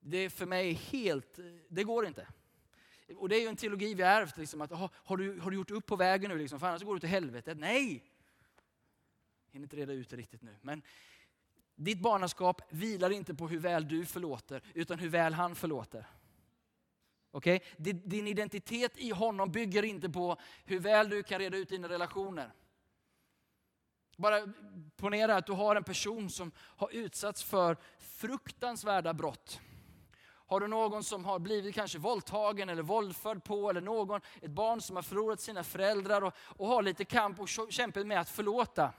Det 0.00 0.16
är 0.16 0.30
för 0.30 0.46
mig 0.46 0.72
helt, 0.72 1.38
det 1.68 1.84
går 1.84 2.06
inte. 2.06 2.26
Och 3.14 3.28
det 3.28 3.36
är 3.36 3.40
ju 3.40 3.48
en 3.48 3.56
teologi 3.56 3.94
vi 3.94 4.02
ärvt, 4.02 4.36
liksom, 4.36 4.60
att 4.60 4.72
aha, 4.72 4.90
har, 4.94 5.16
du, 5.16 5.40
har 5.40 5.50
du 5.50 5.56
gjort 5.56 5.70
upp 5.70 5.86
på 5.86 5.96
vägen 5.96 6.30
nu, 6.30 6.38
liksom, 6.38 6.60
för 6.60 6.66
annars 6.66 6.82
går 6.82 6.94
du 6.94 7.00
till 7.00 7.08
helvetet. 7.08 7.58
Nej! 7.58 7.92
Jag 9.46 9.52
hinner 9.52 9.64
inte 9.64 9.76
reda 9.76 9.92
ut 9.92 10.10
det 10.10 10.16
riktigt 10.16 10.42
nu. 10.42 10.56
Men 10.62 10.82
ditt 11.74 12.00
barnaskap 12.00 12.62
vilar 12.70 13.10
inte 13.10 13.34
på 13.34 13.48
hur 13.48 13.58
väl 13.58 13.88
du 13.88 14.06
förlåter, 14.06 14.62
utan 14.74 14.98
hur 14.98 15.08
väl 15.08 15.34
han 15.34 15.54
förlåter. 15.54 16.06
Okay? 17.30 17.60
Din 17.76 18.26
identitet 18.26 18.98
i 18.98 19.10
honom 19.10 19.52
bygger 19.52 19.82
inte 19.82 20.08
på 20.08 20.36
hur 20.64 20.80
väl 20.80 21.08
du 21.08 21.22
kan 21.22 21.38
reda 21.38 21.56
ut 21.56 21.68
dina 21.68 21.88
relationer. 21.88 22.52
Bara 24.16 24.48
ponera 24.96 25.36
att 25.36 25.46
du 25.46 25.52
har 25.52 25.76
en 25.76 25.84
person 25.84 26.30
som 26.30 26.52
har 26.56 26.90
utsatts 26.92 27.42
för 27.42 27.76
fruktansvärda 27.98 29.14
brott. 29.14 29.60
Har 30.46 30.60
du 30.60 30.68
någon 30.68 31.04
som 31.04 31.24
har 31.24 31.38
blivit 31.38 31.74
kanske 31.74 31.98
våldtagen 31.98 32.68
eller 32.68 32.82
våldförd 32.82 33.44
på, 33.44 33.70
eller 33.70 33.80
någon, 33.80 34.20
ett 34.42 34.50
barn 34.50 34.80
som 34.80 34.96
har 34.96 35.02
förlorat 35.02 35.40
sina 35.40 35.64
föräldrar 35.64 36.22
och, 36.22 36.34
och 36.38 36.66
har 36.66 36.82
lite 36.82 37.04
kamp 37.04 37.40
och 37.40 37.48
kämpar 37.48 38.04
med 38.04 38.20
att 38.20 38.30
förlåta. 38.30 38.92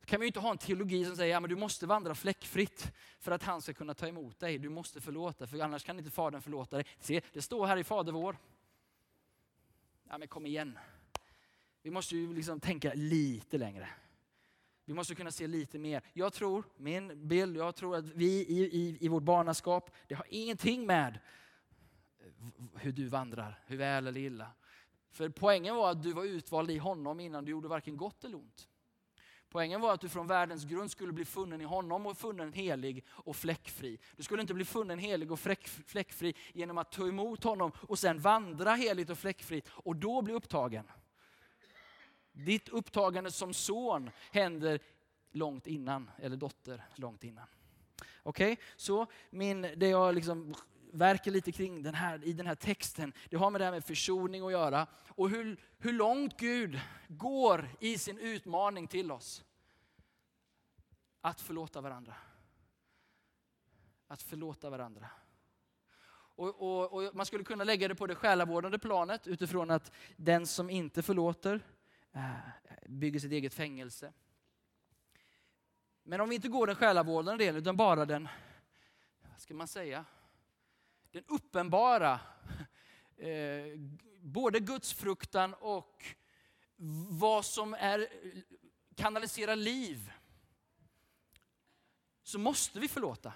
Då 0.00 0.06
kan 0.06 0.20
vi 0.20 0.26
inte 0.26 0.40
ha 0.40 0.50
en 0.50 0.58
teologi 0.58 1.04
som 1.04 1.16
säger 1.16 1.36
att 1.36 1.42
ja, 1.42 1.48
du 1.48 1.56
måste 1.56 1.86
vandra 1.86 2.14
fläckfritt 2.14 2.92
för 3.18 3.32
att 3.32 3.42
han 3.42 3.62
ska 3.62 3.72
kunna 3.72 3.94
ta 3.94 4.06
emot 4.06 4.40
dig. 4.40 4.58
Du 4.58 4.68
måste 4.68 5.00
förlåta, 5.00 5.46
för 5.46 5.60
annars 5.60 5.84
kan 5.84 5.98
inte 5.98 6.10
Fadern 6.10 6.42
förlåta 6.42 6.76
dig. 6.76 6.86
Se, 7.00 7.20
det 7.32 7.42
står 7.42 7.66
här 7.66 7.76
i 7.76 7.84
Fader 7.84 8.12
vår. 8.12 8.36
Ja, 10.08 10.18
men 10.18 10.28
kom 10.28 10.46
igen. 10.46 10.78
Vi 11.82 11.90
måste 11.90 12.16
ju 12.16 12.34
liksom 12.34 12.60
tänka 12.60 12.92
lite 12.94 13.58
längre. 13.58 13.88
Vi 14.84 14.94
måste 14.94 15.14
kunna 15.14 15.30
se 15.30 15.46
lite 15.46 15.78
mer. 15.78 16.02
Jag 16.12 16.32
tror, 16.32 16.64
min 16.76 17.28
bild, 17.28 17.56
jag 17.56 17.74
tror 17.74 17.96
att 17.96 18.04
vi 18.04 18.46
i, 18.48 18.62
i, 18.62 18.98
i 19.00 19.08
vårt 19.08 19.22
barnaskap, 19.22 19.90
det 20.08 20.14
har 20.14 20.26
ingenting 20.28 20.86
med 20.86 21.18
hur 22.74 22.92
du 22.92 23.08
vandrar, 23.08 23.62
hur 23.66 23.76
väl 23.76 24.06
eller 24.06 24.20
illa. 24.20 24.50
För 25.10 25.28
poängen 25.28 25.76
var 25.76 25.90
att 25.90 26.02
du 26.02 26.12
var 26.12 26.24
utvald 26.24 26.70
i 26.70 26.78
honom 26.78 27.20
innan 27.20 27.44
du 27.44 27.50
gjorde 27.50 27.68
varken 27.68 27.96
gott 27.96 28.24
eller 28.24 28.36
ont. 28.36 28.68
Poängen 29.52 29.80
var 29.80 29.94
att 29.94 30.00
du 30.00 30.08
från 30.08 30.26
världens 30.26 30.64
grund 30.64 30.90
skulle 30.90 31.12
bli 31.12 31.24
funnen 31.24 31.60
i 31.60 31.64
honom 31.64 32.06
och 32.06 32.18
funnen 32.18 32.52
helig 32.52 33.04
och 33.08 33.36
fläckfri. 33.36 33.98
Du 34.16 34.22
skulle 34.22 34.40
inte 34.40 34.54
bli 34.54 34.64
funnen 34.64 34.98
helig 34.98 35.32
och 35.32 35.40
fläckfri 35.86 36.34
genom 36.52 36.78
att 36.78 36.92
ta 36.92 37.08
emot 37.08 37.44
honom 37.44 37.72
och 37.74 37.98
sen 37.98 38.18
vandra 38.18 38.70
heligt 38.74 39.10
och 39.10 39.18
fläckfritt 39.18 39.68
och 39.68 39.96
då 39.96 40.22
bli 40.22 40.34
upptagen. 40.34 40.84
Ditt 42.32 42.68
upptagande 42.68 43.30
som 43.30 43.54
son 43.54 44.10
händer 44.30 44.80
långt 45.30 45.66
innan, 45.66 46.10
eller 46.18 46.36
dotter 46.36 46.84
långt 46.94 47.24
innan. 47.24 47.46
Okej, 48.22 48.52
okay? 48.52 48.64
så 48.76 49.06
min, 49.30 49.62
det 49.62 49.88
jag 49.88 50.14
liksom 50.14 50.54
verkar 50.92 51.30
lite 51.30 51.52
kring 51.52 51.82
den 51.82 51.94
här, 51.94 52.24
i 52.24 52.32
den 52.32 52.46
här 52.46 52.54
texten, 52.54 53.12
det 53.30 53.36
har 53.36 53.50
med 53.50 53.60
det 53.60 53.64
här 53.64 53.72
med 53.72 53.84
försoning 53.84 54.46
att 54.46 54.52
göra. 54.52 54.86
Och 55.08 55.30
hur, 55.30 55.60
hur 55.78 55.92
långt 55.92 56.36
Gud 56.36 56.80
går 57.08 57.68
i 57.80 57.98
sin 57.98 58.18
utmaning 58.18 58.86
till 58.86 59.12
oss. 59.12 59.44
Att 61.20 61.40
förlåta 61.40 61.80
varandra. 61.80 62.14
Att 64.08 64.22
förlåta 64.22 64.70
varandra. 64.70 65.08
Och, 66.34 66.62
och, 66.62 66.92
och, 66.92 67.14
man 67.14 67.26
skulle 67.26 67.44
kunna 67.44 67.64
lägga 67.64 67.88
det 67.88 67.94
på 67.94 68.06
det 68.06 68.14
själavårdande 68.14 68.78
planet 68.78 69.26
utifrån 69.26 69.70
att 69.70 69.92
den 70.16 70.46
som 70.46 70.70
inte 70.70 71.02
förlåter 71.02 71.60
Eh, 72.12 72.36
bygger 72.86 73.20
sitt 73.20 73.32
eget 73.32 73.54
fängelse. 73.54 74.12
Men 76.02 76.20
om 76.20 76.28
vi 76.28 76.34
inte 76.34 76.48
går 76.48 76.66
den 76.66 76.76
själavårdande 76.76 77.44
delen 77.44 77.60
utan 77.60 77.76
bara 77.76 78.04
den, 78.06 78.28
vad 79.20 79.40
ska 79.40 79.54
man 79.54 79.68
säga, 79.68 80.04
den 81.10 81.24
uppenbara, 81.26 82.20
eh, 83.16 83.78
både 84.20 84.60
gudsfruktan 84.60 85.54
och 85.54 86.04
vad 87.08 87.44
som 87.44 87.74
är 87.74 88.08
kanaliserar 88.94 89.56
liv 89.56 90.12
så 92.22 92.38
måste 92.38 92.80
vi 92.80 92.88
förlåta. 92.88 93.32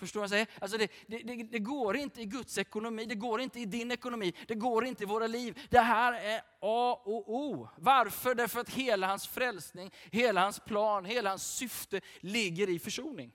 Förstår 0.00 0.20
du 0.20 0.28
vad 0.28 0.38
jag 0.38 0.46
säger? 0.46 0.48
Alltså 0.60 0.78
det, 0.78 0.90
det, 1.06 1.18
det, 1.18 1.42
det, 1.42 1.58
går 1.58 1.96
inte 1.96 2.20
i 2.20 2.24
Guds 2.24 2.58
ekonomi, 2.58 3.04
det 3.04 3.14
går 3.14 3.40
inte 3.40 3.60
i 3.60 3.64
din 3.64 3.90
ekonomi, 3.90 4.32
det 4.48 4.54
går 4.54 4.84
inte 4.84 5.02
i 5.02 5.06
våra 5.06 5.26
liv. 5.26 5.60
Det 5.70 5.80
här 5.80 6.12
är 6.12 6.42
A 6.60 7.02
och 7.04 7.34
O. 7.34 7.68
Varför? 7.76 8.34
Därför 8.34 8.60
att 8.60 8.70
hela 8.70 9.06
hans 9.06 9.28
frälsning, 9.28 9.90
hela 10.10 10.40
hans 10.40 10.60
plan, 10.60 11.04
hela 11.04 11.30
hans 11.30 11.56
syfte 11.56 12.00
ligger 12.20 12.68
i 12.68 12.78
försoning. 12.78 13.32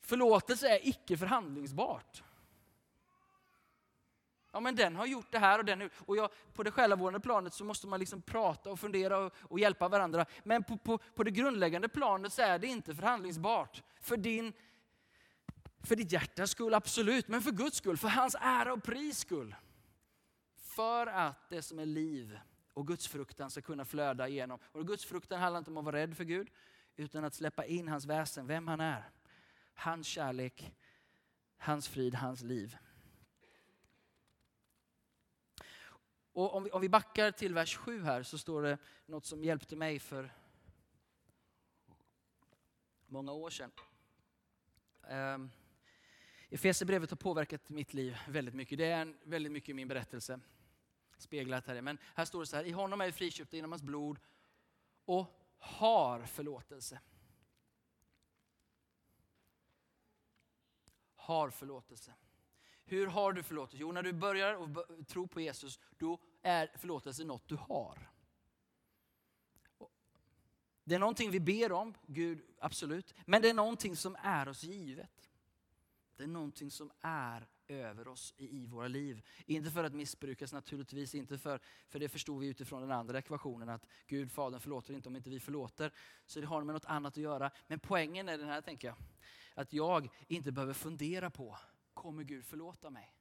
Förlåtelse 0.00 0.68
är 0.68 0.88
icke 0.88 1.16
förhandlingsbart. 1.16 2.22
Ja, 4.56 4.60
men 4.60 4.76
den 4.76 4.96
har 4.96 5.06
gjort 5.06 5.26
det 5.30 5.38
här 5.38 5.58
och 5.58 5.64
den. 5.64 5.90
Och 5.96 6.16
jag, 6.16 6.30
på 6.54 6.62
det 6.62 6.70
själavårdande 6.70 7.20
planet 7.20 7.54
så 7.54 7.64
måste 7.64 7.86
man 7.86 8.00
liksom 8.00 8.22
prata 8.22 8.70
och 8.70 8.80
fundera 8.80 9.18
och, 9.18 9.32
och 9.42 9.60
hjälpa 9.60 9.88
varandra. 9.88 10.26
Men 10.44 10.64
på, 10.64 10.76
på, 10.76 10.98
på, 10.98 11.24
det 11.24 11.30
grundläggande 11.30 11.88
planet 11.88 12.32
så 12.32 12.42
är 12.42 12.58
det 12.58 12.66
inte 12.66 12.94
förhandlingsbart. 12.94 13.82
För, 14.00 14.16
din, 14.16 14.52
för 15.82 15.96
ditt 15.96 16.12
hjärtas 16.12 16.50
skull, 16.50 16.74
absolut. 16.74 17.28
Men 17.28 17.42
för 17.42 17.50
Guds 17.50 17.76
skull, 17.76 17.96
för 17.96 18.08
hans 18.08 18.36
ära 18.40 18.72
och 18.72 18.82
pris 18.82 19.18
skull. 19.18 19.54
För 20.56 21.06
att 21.06 21.48
det 21.48 21.62
som 21.62 21.78
är 21.78 21.86
liv 21.86 22.38
och 22.74 22.86
Guds 22.86 23.08
fruktan 23.08 23.50
ska 23.50 23.60
kunna 23.60 23.84
flöda 23.84 24.28
igenom. 24.28 24.58
Och 24.72 24.86
Guds 24.86 25.04
fruktan 25.04 25.40
handlar 25.40 25.58
inte 25.58 25.70
om 25.70 25.76
att 25.76 25.84
vara 25.84 25.96
rädd 25.96 26.16
för 26.16 26.24
Gud, 26.24 26.50
utan 26.96 27.24
att 27.24 27.34
släppa 27.34 27.64
in 27.64 27.88
hans 27.88 28.04
väsen, 28.04 28.46
vem 28.46 28.68
han 28.68 28.80
är. 28.80 29.10
Hans 29.74 30.06
kärlek, 30.06 30.74
hans 31.56 31.88
frid, 31.88 32.14
hans 32.14 32.42
liv. 32.42 32.76
Och 36.36 36.54
om 36.54 36.64
vi, 36.64 36.70
om 36.70 36.80
vi 36.80 36.88
backar 36.88 37.30
till 37.30 37.54
vers 37.54 37.76
7 37.76 38.02
här 38.02 38.22
så 38.22 38.38
står 38.38 38.62
det 38.62 38.78
något 39.06 39.24
som 39.24 39.44
hjälpte 39.44 39.76
mig 39.76 39.98
för 39.98 40.34
många 43.06 43.32
år 43.32 43.50
sedan. 43.50 43.70
Um, 45.10 45.50
Efesierbrevet 46.50 47.10
har 47.10 47.16
påverkat 47.16 47.68
mitt 47.68 47.94
liv 47.94 48.16
väldigt 48.28 48.54
mycket. 48.54 48.78
Det 48.78 48.84
är 48.84 49.02
en, 49.02 49.16
väldigt 49.22 49.52
mycket 49.52 49.68
i 49.68 49.74
min 49.74 49.88
berättelse 49.88 50.40
speglat 51.18 51.66
här. 51.66 51.82
Men 51.82 51.98
här 52.14 52.24
står 52.24 52.40
det 52.40 52.46
så 52.46 52.56
här, 52.56 52.64
i 52.64 52.70
honom 52.70 53.00
är 53.00 53.06
vi 53.06 53.12
friköpta 53.12 53.56
genom 53.56 53.72
hans 53.72 53.82
blod 53.82 54.18
och 55.04 55.26
har 55.58 56.26
förlåtelse. 56.26 57.00
Har 61.14 61.50
förlåtelse. 61.50 62.14
Hur 62.88 63.06
har 63.06 63.32
du 63.32 63.42
förlåtelse? 63.42 63.76
Jo, 63.80 63.92
när 63.92 64.02
du 64.02 64.12
börjar 64.12 64.54
och 64.54 64.68
tro 65.06 65.26
på 65.28 65.40
Jesus, 65.40 65.80
då 65.98 66.18
är 66.42 66.70
förlåtelse 66.78 67.24
något 67.24 67.48
du 67.48 67.56
har. 67.56 68.10
Det 70.84 70.94
är 70.94 70.98
någonting 70.98 71.30
vi 71.30 71.40
ber 71.40 71.72
om, 71.72 71.94
Gud, 72.06 72.42
absolut. 72.58 73.14
Men 73.24 73.42
det 73.42 73.50
är 73.50 73.54
någonting 73.54 73.96
som 73.96 74.16
är 74.22 74.48
oss 74.48 74.64
givet. 74.64 75.30
Det 76.16 76.22
är 76.22 76.28
någonting 76.28 76.70
som 76.70 76.92
är 77.00 77.46
över 77.68 78.08
oss 78.08 78.34
i 78.36 78.66
våra 78.66 78.88
liv. 78.88 79.22
Inte 79.46 79.70
för 79.70 79.84
att 79.84 79.94
missbrukas 79.94 80.52
naturligtvis, 80.52 81.14
inte 81.14 81.38
för, 81.38 81.60
för 81.88 81.98
det 81.98 82.08
förstod 82.08 82.40
vi 82.40 82.46
utifrån 82.46 82.80
den 82.80 82.92
andra 82.92 83.18
ekvationen 83.18 83.68
att 83.68 83.86
Gud, 84.06 84.32
Fadern 84.32 84.60
förlåter 84.60 84.94
inte 84.94 85.08
om 85.08 85.16
inte 85.16 85.30
vi 85.30 85.40
förlåter. 85.40 85.92
Så 86.26 86.40
det 86.40 86.46
har 86.46 86.64
med 86.64 86.74
något 86.74 86.84
annat 86.84 87.12
att 87.12 87.22
göra. 87.22 87.50
Men 87.66 87.78
poängen 87.78 88.28
är 88.28 88.38
den 88.38 88.48
här 88.48 88.60
tänker 88.60 88.88
jag. 88.88 88.96
Att 89.54 89.72
jag 89.72 90.08
inte 90.28 90.52
behöver 90.52 90.74
fundera 90.74 91.30
på 91.30 91.58
kommer 92.06 92.24
Gud 92.24 92.44
förlåta 92.44 92.90
mig? 92.90 93.12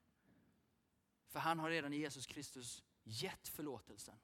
För 1.28 1.40
han 1.40 1.60
har 1.60 1.70
redan 1.70 1.94
i 1.94 1.98
Jesus 1.98 2.26
Kristus 2.26 2.84
gett 3.04 3.48
förlåtelsen. 3.48 4.16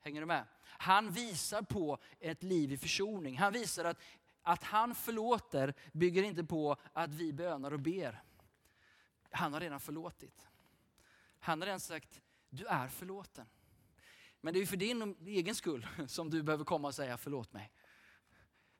Hänger 0.00 0.20
du 0.20 0.26
med? 0.26 0.46
Han 0.62 1.10
visar 1.10 1.62
på 1.62 1.98
ett 2.20 2.42
liv 2.42 2.72
i 2.72 2.78
försoning. 2.78 3.38
Han 3.38 3.52
visar 3.52 3.84
att, 3.84 4.00
att 4.42 4.62
han 4.62 4.94
förlåter 4.94 5.74
bygger 5.92 6.22
inte 6.22 6.44
på 6.44 6.76
att 6.92 7.10
vi 7.10 7.32
bönar 7.32 7.72
och 7.72 7.80
ber. 7.80 8.22
Han 9.30 9.52
har 9.52 9.60
redan 9.60 9.80
förlåtit. 9.80 10.48
Han 11.38 11.60
har 11.60 11.66
redan 11.66 11.80
sagt, 11.80 12.20
du 12.48 12.66
är 12.66 12.88
förlåten. 12.88 13.46
Men 14.40 14.54
det 14.54 14.60
är 14.60 14.66
för 14.66 14.76
din 14.76 15.16
egen 15.26 15.54
skull 15.54 15.86
som 16.08 16.30
du 16.30 16.42
behöver 16.42 16.64
komma 16.64 16.88
och 16.88 16.94
säga 16.94 17.16
förlåt 17.16 17.52
mig. 17.52 17.72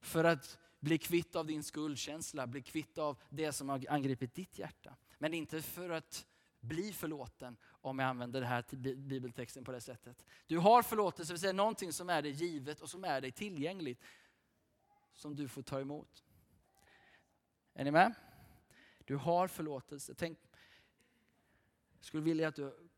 För 0.01 0.25
att 0.25 0.59
bli 0.81 0.99
kvitt 0.99 1.37
av 1.37 1.47
din 1.47 1.63
skuldkänsla, 1.63 2.47
bli 2.47 2.63
kvitt 2.63 2.99
av 2.99 3.19
det 3.29 3.53
som 3.53 3.69
har 3.69 3.85
angripit 3.89 4.35
ditt 4.35 4.59
hjärta. 4.59 4.97
Men 5.19 5.35
inte 5.35 5.63
för 5.63 5.91
att 5.91 6.27
bli 6.61 6.93
förlåten 6.93 7.57
om 7.65 7.99
jag 7.99 8.09
använder 8.09 8.41
den 8.41 8.49
här 8.49 8.65
bibeltexten 8.95 9.65
på 9.65 9.73
det 9.73 9.81
sättet. 9.81 10.25
Du 10.47 10.59
har 10.59 10.83
förlåtelse, 10.83 11.31
det 11.31 11.35
vill 11.35 11.41
säga 11.41 11.53
någonting 11.53 11.93
som 11.93 12.11
är 12.11 12.23
dig 12.23 12.33
givet 12.33 12.81
och 12.81 12.91
som 12.91 13.05
är 13.05 13.21
dig 13.21 13.33
tillgängligt. 13.33 14.03
Som 15.15 15.37
du 15.37 15.49
får 15.49 15.63
ta 15.63 15.81
emot. 15.81 16.25
Är 17.75 17.85
ni 17.85 17.91
med? 17.91 18.15
Du 19.05 19.17
har 19.17 19.49
förlåtelse. 19.49 20.15
Tänk, 20.15 20.39
jag 21.97 22.05
skulle 22.05 22.23
vilja 22.23 22.49
att 22.49 22.55
du 22.55 22.91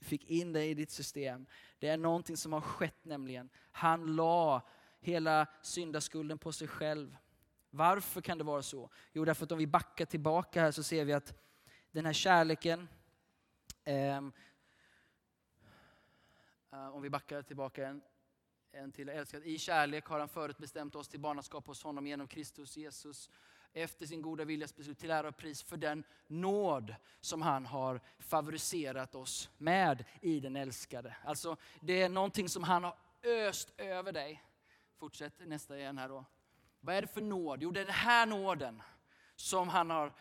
fick 0.00 0.24
in 0.24 0.52
det 0.52 0.64
i 0.64 0.74
ditt 0.74 0.90
system. 0.90 1.46
Det 1.78 1.88
är 1.88 1.96
någonting 1.96 2.36
som 2.36 2.52
har 2.52 2.60
skett 2.60 3.04
nämligen. 3.04 3.50
Han 3.70 4.16
la 4.16 4.68
hela 5.00 5.46
syndaskulden 5.62 6.38
på 6.38 6.52
sig 6.52 6.68
själv. 6.68 7.16
Varför 7.76 8.20
kan 8.20 8.38
det 8.38 8.44
vara 8.44 8.62
så? 8.62 8.90
Jo, 9.12 9.24
därför 9.24 9.44
att 9.44 9.52
om 9.52 9.58
vi 9.58 9.66
backar 9.66 10.04
tillbaka 10.04 10.60
här 10.60 10.70
så 10.70 10.82
ser 10.82 11.04
vi 11.04 11.12
att 11.12 11.34
den 11.90 12.06
här 12.06 12.12
kärleken, 12.12 12.88
ehm, 13.84 14.32
eh, 16.72 16.88
om 16.88 17.02
vi 17.02 17.10
backar 17.10 17.42
tillbaka 17.42 17.86
en, 17.86 18.02
en 18.72 18.92
till, 18.92 19.08
älskad, 19.08 19.42
i 19.42 19.58
kärlek 19.58 20.06
har 20.06 20.18
han 20.18 20.28
förutbestämt 20.28 20.94
oss 20.94 21.08
till 21.08 21.20
barnaskap 21.20 21.66
hos 21.66 21.82
honom 21.82 22.06
genom 22.06 22.28
Kristus 22.28 22.76
Jesus 22.76 23.30
efter 23.72 24.06
sin 24.06 24.22
goda 24.22 24.44
viljas 24.44 24.76
beslut 24.76 24.98
till 24.98 25.10
ära 25.10 25.28
och 25.28 25.36
pris 25.36 25.62
för 25.62 25.76
den 25.76 26.04
nåd 26.26 26.94
som 27.20 27.42
han 27.42 27.66
har 27.66 28.00
favoriserat 28.18 29.14
oss 29.14 29.50
med 29.58 30.04
i 30.20 30.40
den 30.40 30.56
älskade. 30.56 31.16
Alltså 31.24 31.56
det 31.80 32.02
är 32.02 32.08
någonting 32.08 32.48
som 32.48 32.62
han 32.62 32.84
har 32.84 32.96
öst 33.22 33.72
över 33.76 34.12
dig. 34.12 34.42
Fortsätt 34.98 35.32
nästa 35.38 35.78
igen 35.78 35.98
här 35.98 36.08
då. 36.08 36.24
Vad 36.86 36.94
är 36.94 37.02
det 37.02 37.08
för 37.08 37.20
nåd? 37.20 37.62
Jo, 37.62 37.70
det 37.70 37.80
är 37.80 37.84
den 37.84 37.94
här 37.94 38.26
nåden 38.26 38.82
som 39.36 39.68
han 39.68 39.90
har 39.90 40.12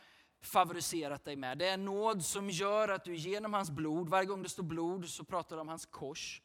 favoriserat 0.41 1.25
dig 1.25 1.35
med. 1.35 1.57
Det 1.57 1.67
är 1.67 1.73
en 1.73 1.85
nåd 1.85 2.25
som 2.25 2.49
gör 2.49 2.89
att 2.89 3.03
du 3.03 3.15
genom 3.15 3.53
hans 3.53 3.71
blod, 3.71 4.09
varje 4.09 4.25
gång 4.25 4.43
det 4.43 4.49
står 4.49 4.63
blod 4.63 5.09
så 5.09 5.23
pratar 5.23 5.55
du 5.55 5.61
om 5.61 5.67
hans 5.67 5.85
kors. 5.85 6.41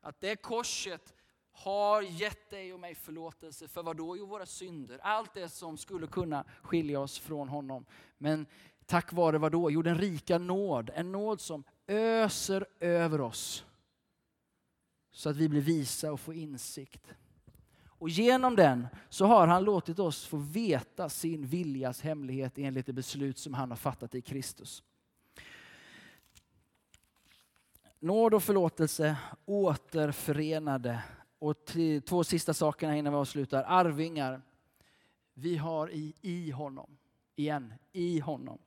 Att 0.00 0.20
det 0.20 0.36
korset 0.36 1.14
har 1.52 2.02
gett 2.02 2.50
dig 2.50 2.74
och 2.74 2.80
mig 2.80 2.94
förlåtelse 2.94 3.68
för 3.68 3.82
vad 3.82 3.96
då? 3.96 4.16
Jo, 4.16 4.26
våra 4.26 4.46
synder. 4.46 4.98
Allt 5.02 5.34
det 5.34 5.48
som 5.48 5.76
skulle 5.76 6.06
kunna 6.06 6.44
skilja 6.62 7.00
oss 7.00 7.18
från 7.18 7.48
honom. 7.48 7.86
Men 8.18 8.46
tack 8.86 9.12
vare 9.12 9.38
vad 9.38 9.52
då? 9.52 9.70
Jo, 9.70 9.82
den 9.82 9.98
rika 9.98 10.38
nåd. 10.38 10.90
En 10.94 11.12
nåd 11.12 11.40
som 11.40 11.64
öser 11.86 12.66
över 12.80 13.20
oss. 13.20 13.64
Så 15.10 15.30
att 15.30 15.36
vi 15.36 15.48
blir 15.48 15.60
visa 15.60 16.12
och 16.12 16.20
får 16.20 16.34
insikt. 16.34 17.14
Och 18.04 18.10
genom 18.10 18.56
den 18.56 18.86
så 19.08 19.26
har 19.26 19.46
han 19.46 19.64
låtit 19.64 19.98
oss 19.98 20.26
få 20.26 20.36
veta 20.36 21.08
sin 21.08 21.46
viljas 21.46 22.00
hemlighet 22.00 22.58
enligt 22.58 22.86
det 22.86 22.92
beslut 22.92 23.38
som 23.38 23.54
han 23.54 23.70
har 23.70 23.76
fattat 23.76 24.14
i 24.14 24.22
Kristus. 24.22 24.82
Nåd 27.98 28.34
och 28.34 28.42
förlåtelse 28.42 29.16
återförenade. 29.44 31.02
Och 31.38 31.56
två 32.06 32.24
sista 32.24 32.54
sakerna 32.54 32.96
innan 32.96 33.12
vi 33.12 33.18
avslutar. 33.18 33.64
Arvingar. 33.66 34.42
Vi 35.34 35.56
har 35.56 35.90
i, 35.90 36.14
i 36.22 36.50
honom, 36.50 36.96
igen, 37.36 37.74
i 37.92 38.20
honom 38.20 38.58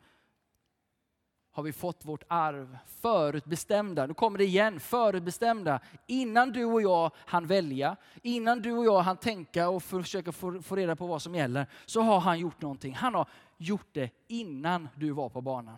har 1.58 1.64
vi 1.64 1.74
fått 1.74 2.06
vårt 2.06 2.24
arv 2.28 2.78
förutbestämda. 2.86 4.08
Nu 4.08 4.14
kommer 4.14 4.38
det 4.38 4.46
igen, 4.46 4.80
förutbestämda. 4.80 5.80
Innan 6.08 6.52
du 6.52 6.66
och 6.66 6.82
jag 6.82 7.12
han 7.16 7.48
välja, 7.48 7.96
innan 8.22 8.62
du 8.62 8.72
och 8.72 8.86
jag 8.86 9.02
han 9.02 9.18
tänka 9.18 9.70
och 9.70 9.84
försöka 9.84 10.32
få, 10.32 10.62
få 10.62 10.76
reda 10.76 10.96
på 10.96 11.08
vad 11.08 11.22
som 11.22 11.36
gäller, 11.36 11.68
så 11.86 12.02
har 12.02 12.20
han 12.20 12.40
gjort 12.40 12.62
någonting. 12.62 12.94
Han 12.96 13.14
har 13.14 13.30
gjort 13.58 13.88
det 13.92 14.10
innan 14.28 14.90
du 14.96 15.12
var 15.12 15.30
på 15.30 15.42
banan. 15.42 15.78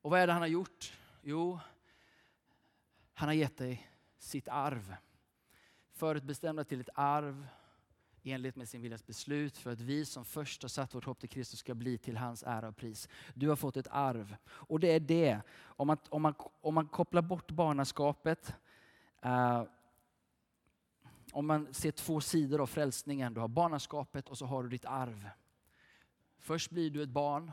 Och 0.00 0.10
vad 0.10 0.20
är 0.20 0.26
det 0.26 0.32
han 0.32 0.42
har 0.42 0.48
gjort? 0.48 0.98
Jo, 1.22 1.60
han 3.14 3.28
har 3.28 3.34
gett 3.34 3.56
dig 3.56 3.90
sitt 4.18 4.48
arv. 4.48 4.96
Förutbestämda 5.92 6.64
till 6.64 6.80
ett 6.80 6.90
arv 6.94 7.46
i 8.26 8.32
enlighet 8.32 8.56
med 8.56 8.68
sin 8.68 8.82
viljas 8.82 9.06
beslut 9.06 9.56
för 9.56 9.72
att 9.72 9.80
vi 9.80 10.04
som 10.04 10.24
först 10.24 10.62
har 10.62 10.68
satt 10.68 10.94
vårt 10.94 11.04
hopp 11.04 11.20
till 11.20 11.28
Kristus 11.28 11.60
ska 11.60 11.74
bli 11.74 11.98
till 11.98 12.16
hans 12.16 12.42
ära 12.42 12.68
och 12.68 12.76
pris. 12.76 13.08
Du 13.34 13.48
har 13.48 13.56
fått 13.56 13.76
ett 13.76 13.88
arv. 13.90 14.36
Och 14.46 14.80
det 14.80 14.92
är 14.92 15.00
det, 15.00 15.40
om 15.56 15.86
man, 15.86 15.96
om 16.08 16.22
man, 16.22 16.34
om 16.60 16.74
man 16.74 16.88
kopplar 16.88 17.22
bort 17.22 17.50
barnaskapet, 17.50 18.54
eh, 19.22 19.62
om 21.32 21.46
man 21.46 21.74
ser 21.74 21.90
två 21.90 22.20
sidor 22.20 22.60
av 22.60 22.66
frälsningen. 22.66 23.34
Du 23.34 23.40
har 23.40 23.48
barnaskapet 23.48 24.28
och 24.28 24.38
så 24.38 24.46
har 24.46 24.62
du 24.62 24.68
ditt 24.68 24.84
arv. 24.84 25.28
Först 26.38 26.70
blir 26.70 26.90
du 26.90 27.02
ett 27.02 27.08
barn 27.08 27.52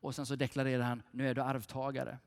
och 0.00 0.14
sen 0.14 0.26
så 0.26 0.36
deklarerar 0.36 0.84
han, 0.84 1.02
nu 1.10 1.28
är 1.28 1.34
du 1.34 1.42
arvtagare. 1.42 2.18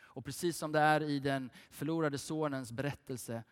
Och 0.00 0.24
precis 0.24 0.58
som 0.58 0.72
det 0.72 0.80
är 0.80 1.02
i 1.02 1.20
den 1.20 1.50
förlorade 1.70 2.18
sonens 2.18 2.72
berättelse 2.72 3.42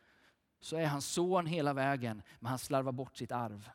så 0.60 0.76
är 0.76 0.86
han 0.86 1.02
son 1.02 1.46
hela 1.46 1.72
vägen, 1.72 2.22
men 2.40 2.50
han 2.50 2.58
slarvar 2.58 2.92
bort 2.92 3.16
sitt 3.16 3.32
arv. 3.32 3.70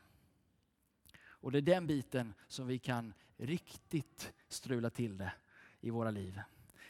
Och 1.16 1.52
det 1.52 1.58
är 1.58 1.62
den 1.62 1.88
biten 1.88 2.34
som 2.48 2.68
vi 2.68 2.80
kan 2.80 3.14
riktigt 3.38 4.34
strula 4.48 4.90
till 4.90 5.18
det 5.18 5.34
i 5.82 5.90
våra 5.90 6.12
liv. 6.12 6.42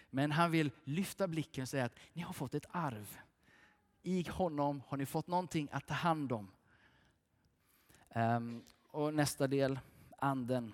Men 0.09 0.31
han 0.31 0.51
vill 0.51 0.71
lyfta 0.83 1.27
blicken 1.27 1.61
och 1.61 1.69
säga 1.69 1.85
att 1.85 1.99
ni 2.13 2.21
har 2.21 2.33
fått 2.33 2.53
ett 2.53 2.65
arv. 2.71 3.17
I 4.01 4.29
honom 4.29 4.81
har 4.87 4.97
ni 4.97 5.05
fått 5.05 5.27
någonting 5.27 5.67
att 5.71 5.87
ta 5.87 5.93
hand 5.93 6.31
om. 6.31 6.51
Um, 8.15 8.65
och 8.87 9.13
nästa 9.13 9.47
del, 9.47 9.79
anden. 10.17 10.73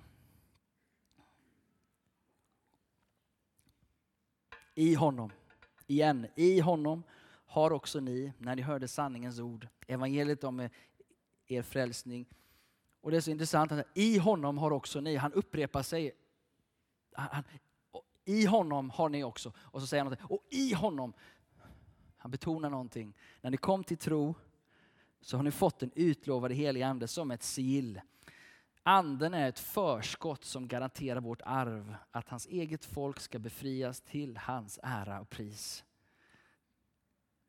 I 4.76 4.94
honom, 4.94 5.32
igen, 5.88 6.28
i 6.36 6.60
honom 6.60 7.04
har 7.50 7.72
också 7.72 8.00
ni, 8.00 8.34
när 8.38 8.56
ni 8.56 8.62
hörde 8.62 8.88
sanningens 8.88 9.40
ord, 9.40 9.68
evangeliet 9.88 10.44
om 10.44 10.70
er 11.48 11.62
frälsning. 11.62 12.26
Och 13.02 13.12
det 13.12 13.18
är 13.18 13.22
så 13.22 13.32
intressant 13.32 13.72
att 13.72 13.88
i 13.94 14.18
honom 14.18 14.58
har 14.58 14.72
också 14.72 15.02
ni, 15.02 15.16
han 15.16 15.34
upprepar 15.34 15.84
sig. 15.84 16.12
Han, 17.14 17.44
I 18.26 18.46
honom 18.46 18.90
har 18.90 19.10
ni 19.10 19.24
också. 19.24 19.54
Och 19.58 19.82
så 19.82 19.88
säger 19.88 20.04
han 20.04 20.12
något, 20.12 20.32
och 20.32 20.44
i 20.50 20.74
honom, 20.74 21.14
han 22.18 22.32
betonar 22.32 22.70
någonting. 22.70 23.14
När 23.42 23.52
ni 23.52 23.58
kom 23.58 23.84
till 23.84 23.98
tro 23.98 24.36
så 25.22 25.38
har 25.38 25.44
ni 25.44 25.52
fått 25.52 25.80
den 25.80 25.92
utlovade 25.96 26.54
helige 26.54 26.88
ande 26.88 27.08
som 27.08 27.32
ett 27.32 27.44
sigill. 27.44 28.02
Anden 28.84 29.34
är 29.34 29.50
ett 29.50 29.60
förskott 29.60 30.46
som 30.46 30.68
garanterar 30.68 31.22
vårt 31.22 31.42
arv, 31.46 31.96
att 32.12 32.30
hans 32.30 32.48
eget 32.48 32.86
folk 32.86 33.20
ska 33.20 33.40
befrias 33.40 34.02
till 34.02 34.38
hans 34.38 34.80
ära 34.84 35.22
och 35.22 35.30
pris. 35.30 35.84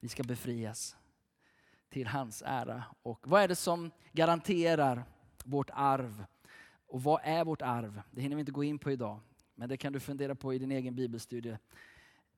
Vi 0.01 0.09
ska 0.09 0.22
befrias 0.22 0.96
till 1.88 2.07
hans 2.07 2.42
ära. 2.46 2.84
Och 3.03 3.28
vad 3.28 3.42
är 3.42 3.48
det 3.48 3.57
som 3.57 3.90
garanterar 4.12 5.05
vårt 5.44 5.70
arv? 5.72 6.24
Och 6.86 7.03
vad 7.03 7.20
är 7.24 7.44
vårt 7.44 7.62
arv? 7.62 8.03
Det 8.11 8.20
hinner 8.20 8.36
vi 8.36 8.40
inte 8.40 8.53
gå 8.53 8.64
in 8.64 8.78
på 8.78 8.90
idag, 8.90 9.20
men 9.55 9.68
det 9.68 9.76
kan 9.76 9.92
du 9.92 10.01
fundera 10.01 10.34
på 10.34 10.55
i 10.55 10.59
din 10.59 10.72
egen 10.72 10.94
bibelstudie 10.94 11.59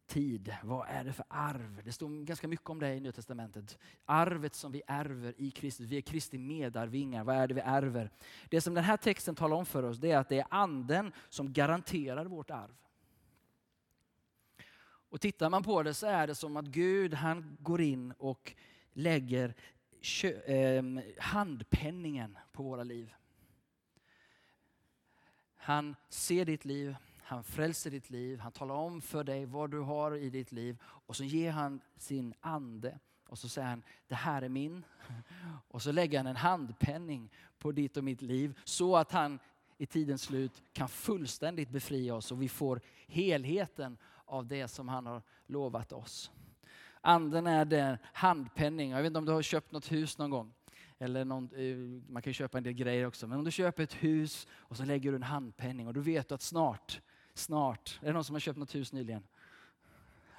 tid. 0.07 0.57
Vad 0.63 0.89
är 0.89 1.05
det 1.05 1.13
för 1.13 1.25
arv? 1.29 1.81
Det 1.85 1.93
står 1.93 2.25
ganska 2.25 2.49
mycket 2.49 2.71
om 2.71 2.81
det 2.81 2.95
i 2.95 3.01
Nya 3.01 3.13
Testamentet. 3.13 3.79
Arvet 4.05 4.55
som 4.55 4.73
vi 4.73 4.83
ärver 4.87 5.35
i 5.37 5.51
Kristus. 5.51 5.87
Vi 5.87 5.97
är 5.97 6.01
Kristi 6.01 6.39
medarvingar. 6.39 7.25
Vad 7.25 7.37
är 7.37 7.47
det 7.47 7.55
vi 7.55 7.61
ärver? 7.61 8.11
Det 8.49 8.61
som 8.61 8.75
den 8.75 8.85
här 8.85 8.97
texten 8.97 9.35
talar 9.35 9.57
om 9.57 9.67
för 9.67 9.83
oss 9.83 9.99
det 9.99 10.11
är 10.11 10.19
att 10.19 10.29
det 10.29 10.39
är 10.39 10.47
anden 10.51 11.13
som 11.29 11.53
garanterar 11.53 12.25
vårt 12.25 12.51
arv. 12.51 12.75
Och 15.13 15.21
tittar 15.21 15.51
man 15.51 15.63
på 15.63 15.83
det 15.83 15.95
så 15.95 16.07
är 16.07 16.27
det 16.27 16.35
som 16.35 16.57
att 16.57 16.65
Gud 16.65 17.15
han 17.15 17.57
går 17.61 17.81
in 17.81 18.13
och 18.19 18.55
lägger 18.93 19.55
eh, 20.45 20.85
handpenningen 21.19 22.39
på 22.53 22.63
våra 22.63 22.83
liv. 22.83 23.15
Han 25.57 25.97
ser 26.09 26.45
ditt 26.45 26.65
liv, 26.65 26.97
han 27.23 27.45
frälser 27.45 27.91
ditt 27.91 28.11
liv, 28.11 28.39
han 28.39 28.53
talar 28.53 28.75
om 28.75 29.01
för 29.01 29.25
dig 29.25 29.47
vad 29.47 29.71
du 29.71 29.79
har 29.79 30.17
i 30.17 30.31
ditt 30.31 30.53
liv 30.53 30.79
och 30.83 31.17
så 31.17 31.25
ger 31.25 31.51
han 31.51 31.81
sin 31.97 32.35
ande. 32.41 32.99
Och 33.27 33.39
så 33.39 33.49
säger 33.49 33.69
han, 33.69 33.83
det 34.09 34.15
här 34.15 34.43
är 34.43 34.49
min. 34.49 34.85
Och 35.69 35.83
så 35.83 35.93
lägger 35.93 36.19
han 36.19 36.27
en 36.27 36.37
handpenning 36.37 37.31
på 37.59 37.73
ditt 37.73 37.97
och 37.97 38.05
mitt 38.05 38.23
liv 38.23 38.59
så 38.65 38.97
att 38.97 39.13
han 39.13 39.39
i 39.79 39.87
tidens 39.87 40.23
slut 40.23 40.63
kan 40.73 40.89
fullständigt 40.89 41.71
befria 41.71 42.15
oss 42.15 42.33
och 42.33 42.43
vi 42.43 42.49
får 42.49 42.81
helheten 43.07 43.99
av 44.33 44.47
det 44.47 44.69
som 44.69 44.89
han 44.89 45.07
har 45.07 45.23
lovat 45.47 45.93
oss. 45.93 46.31
Anden 47.01 47.47
är 47.47 47.65
den 47.65 47.99
handpenning. 48.13 48.91
Jag 48.91 48.99
vet 48.99 49.07
inte 49.07 49.19
om 49.19 49.25
du 49.25 49.33
har 49.33 49.43
köpt 49.43 49.73
något 49.73 49.93
hus 49.93 50.19
någon 50.19 50.31
gång. 50.31 50.55
Eller 50.99 51.25
någon, 51.25 51.51
eh, 51.55 52.13
man 52.13 52.23
kan 52.23 52.31
ju 52.31 52.35
köpa 52.35 52.59
en 52.59 52.65
del 52.65 52.73
grejer 52.73 53.07
också. 53.07 53.27
Men 53.27 53.39
om 53.39 53.45
du 53.45 53.51
köper 53.51 53.83
ett 53.83 53.95
hus 53.95 54.47
och 54.53 54.77
så 54.77 54.85
lägger 54.85 55.11
du 55.11 55.17
en 55.17 55.23
handpenning 55.23 55.87
och 55.87 55.95
du 55.95 56.01
vet 56.01 56.33
att 56.33 56.43
snart, 56.43 57.01
snart, 57.35 57.99
är 58.03 58.07
det 58.07 58.13
någon 58.13 58.25
som 58.25 58.35
har 58.35 58.41
köpt 58.41 58.59
något 58.59 58.75
hus 58.75 58.93
nyligen? 58.93 59.23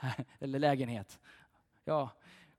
Eller 0.40 0.60
lägenhet? 0.60 1.20
Ja, 1.86 2.10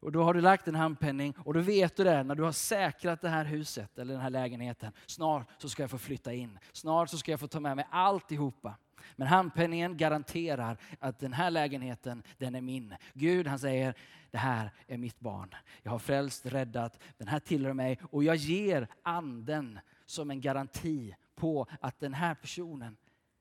och 0.01 0.13
då 0.13 0.23
har 0.23 0.35
du 0.35 0.41
lagt 0.41 0.69
en 0.69 0.75
handpenning 0.75 1.35
och 1.45 1.55
då 1.55 1.61
vet 1.61 1.97
du 1.97 2.05
det 2.05 2.23
när 2.23 2.35
du 2.35 2.43
har 2.43 2.53
säkrat 2.53 3.21
det 3.21 3.29
här 3.29 3.45
huset 3.45 3.99
eller 3.99 4.15
den 4.15 4.23
här 4.23 4.31
lägenheten. 4.31 4.93
Snart 5.07 5.49
så 5.59 5.69
ska 5.69 5.83
jag 5.83 5.91
få 5.91 5.99
flytta 5.99 6.33
in. 6.33 6.59
Snart 6.73 7.11
så 7.11 7.19
ska 7.19 7.31
jag 7.31 7.41
få 7.41 7.47
ta 7.47 7.61
med 7.61 7.77
mig 7.77 7.87
alltihopa. 7.91 8.75
Men 9.17 9.29
handpenningen 9.29 9.97
garanterar 9.97 10.77
att 10.99 11.19
den 11.19 11.33
här 11.33 11.51
lägenheten, 11.51 12.23
den 12.39 12.55
är 12.55 12.61
min. 12.61 12.95
Gud 13.13 13.47
han 13.47 13.59
säger, 13.59 13.95
det 14.31 14.39
här 14.39 14.71
är 14.87 14.99
mitt 14.99 15.21
barn. 15.21 15.55
Jag 15.83 15.91
har 15.91 15.99
frälst, 15.99 16.47
räddat, 16.47 17.03
den 17.19 17.29
här 17.29 17.41
tillhör 17.41 17.73
mig 17.73 17.99
och 18.11 18.25
jag 18.25 18.37
ger 18.37 18.89
anden 19.03 19.81
som 20.07 20.31
en 20.31 20.41
garanti 20.41 21.15
på 21.35 21.67
att 21.81 22.01
den 22.01 22.15
här 22.15 22.35
personen 22.35 22.97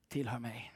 tillhör 0.08 0.40
mig. 0.40 0.74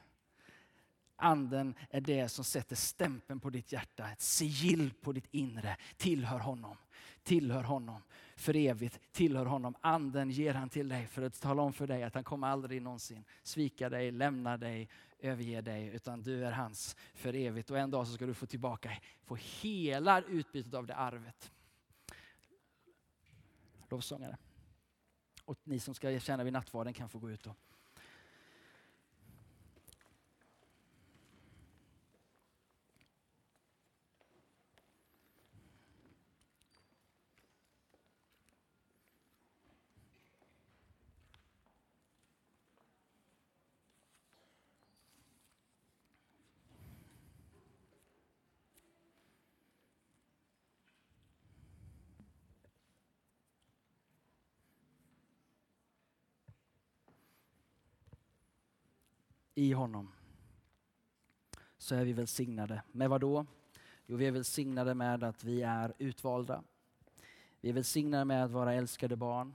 Anden 1.16 1.74
är 1.90 2.00
det 2.00 2.28
som 2.28 2.44
sätter 2.44 2.76
stämpeln 2.76 3.40
på 3.40 3.50
ditt 3.50 3.72
hjärta, 3.72 4.10
ett 4.10 4.20
sigill 4.20 4.92
på 5.02 5.12
ditt 5.12 5.28
inre. 5.30 5.76
Tillhör 5.96 6.38
honom, 6.38 6.76
tillhör 7.22 7.62
honom 7.62 8.02
för 8.38 8.56
evigt, 8.56 9.00
tillhör 9.12 9.46
honom. 9.46 9.74
Anden 9.80 10.30
ger 10.30 10.54
han 10.54 10.68
till 10.68 10.88
dig 10.88 11.06
för 11.06 11.22
att 11.22 11.40
tala 11.40 11.62
om 11.62 11.72
för 11.72 11.86
dig 11.86 12.02
att 12.02 12.14
han 12.14 12.24
kommer 12.24 12.46
aldrig 12.46 12.82
någonsin 12.82 13.24
svika 13.42 13.88
dig, 13.88 14.10
lämna 14.10 14.56
dig, 14.56 14.88
överge 15.18 15.60
dig, 15.60 15.86
utan 15.86 16.22
du 16.22 16.44
är 16.44 16.52
hans 16.52 16.96
för 17.14 17.34
evigt. 17.34 17.70
Och 17.70 17.78
en 17.78 17.90
dag 17.90 18.06
så 18.06 18.12
ska 18.12 18.26
du 18.26 18.34
få 18.34 18.46
tillbaka, 18.46 18.90
få 19.24 19.36
hela 19.60 20.22
utbytet 20.22 20.74
av 20.74 20.86
det 20.86 20.94
arvet. 20.94 21.52
Lovsångare. 23.90 24.36
Och 25.44 25.58
ni 25.64 25.80
som 25.80 25.94
ska 25.94 26.20
känna 26.20 26.44
vid 26.44 26.52
nattvarden 26.52 26.94
kan 26.94 27.08
få 27.08 27.18
gå 27.18 27.30
ut 27.30 27.46
och 27.46 27.56
i 59.58 59.72
honom 59.72 60.12
så 61.78 61.94
är 61.94 62.04
vi 62.04 62.12
välsignade. 62.12 62.82
Med 62.92 63.10
vad 63.10 63.20
då? 63.20 63.46
Jo, 64.06 64.16
vi 64.16 64.26
är 64.26 64.32
välsignade 64.32 64.94
med 64.94 65.24
att 65.24 65.44
vi 65.44 65.62
är 65.62 65.94
utvalda. 65.98 66.62
Vi 67.60 67.68
är 67.68 67.72
välsignade 67.72 68.24
med 68.24 68.44
att 68.44 68.50
vara 68.50 68.74
älskade 68.74 69.16
barn. 69.16 69.54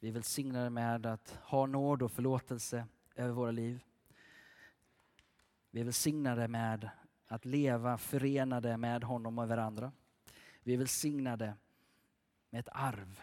Vi 0.00 0.08
är 0.08 0.12
välsignade 0.12 0.70
med 0.70 1.06
att 1.06 1.38
ha 1.42 1.66
nåd 1.66 2.02
och 2.02 2.12
förlåtelse 2.12 2.86
över 3.14 3.32
våra 3.32 3.50
liv. 3.50 3.84
Vi 5.70 5.80
är 5.80 5.84
välsignade 5.84 6.48
med 6.48 6.90
att 7.26 7.44
leva 7.44 7.98
förenade 7.98 8.76
med 8.76 9.04
honom 9.04 9.38
och 9.38 9.48
varandra. 9.48 9.92
Vi 10.62 10.74
är 10.74 10.78
välsignade 10.78 11.54
med 12.50 12.60
ett 12.60 12.68
arv. 12.72 13.22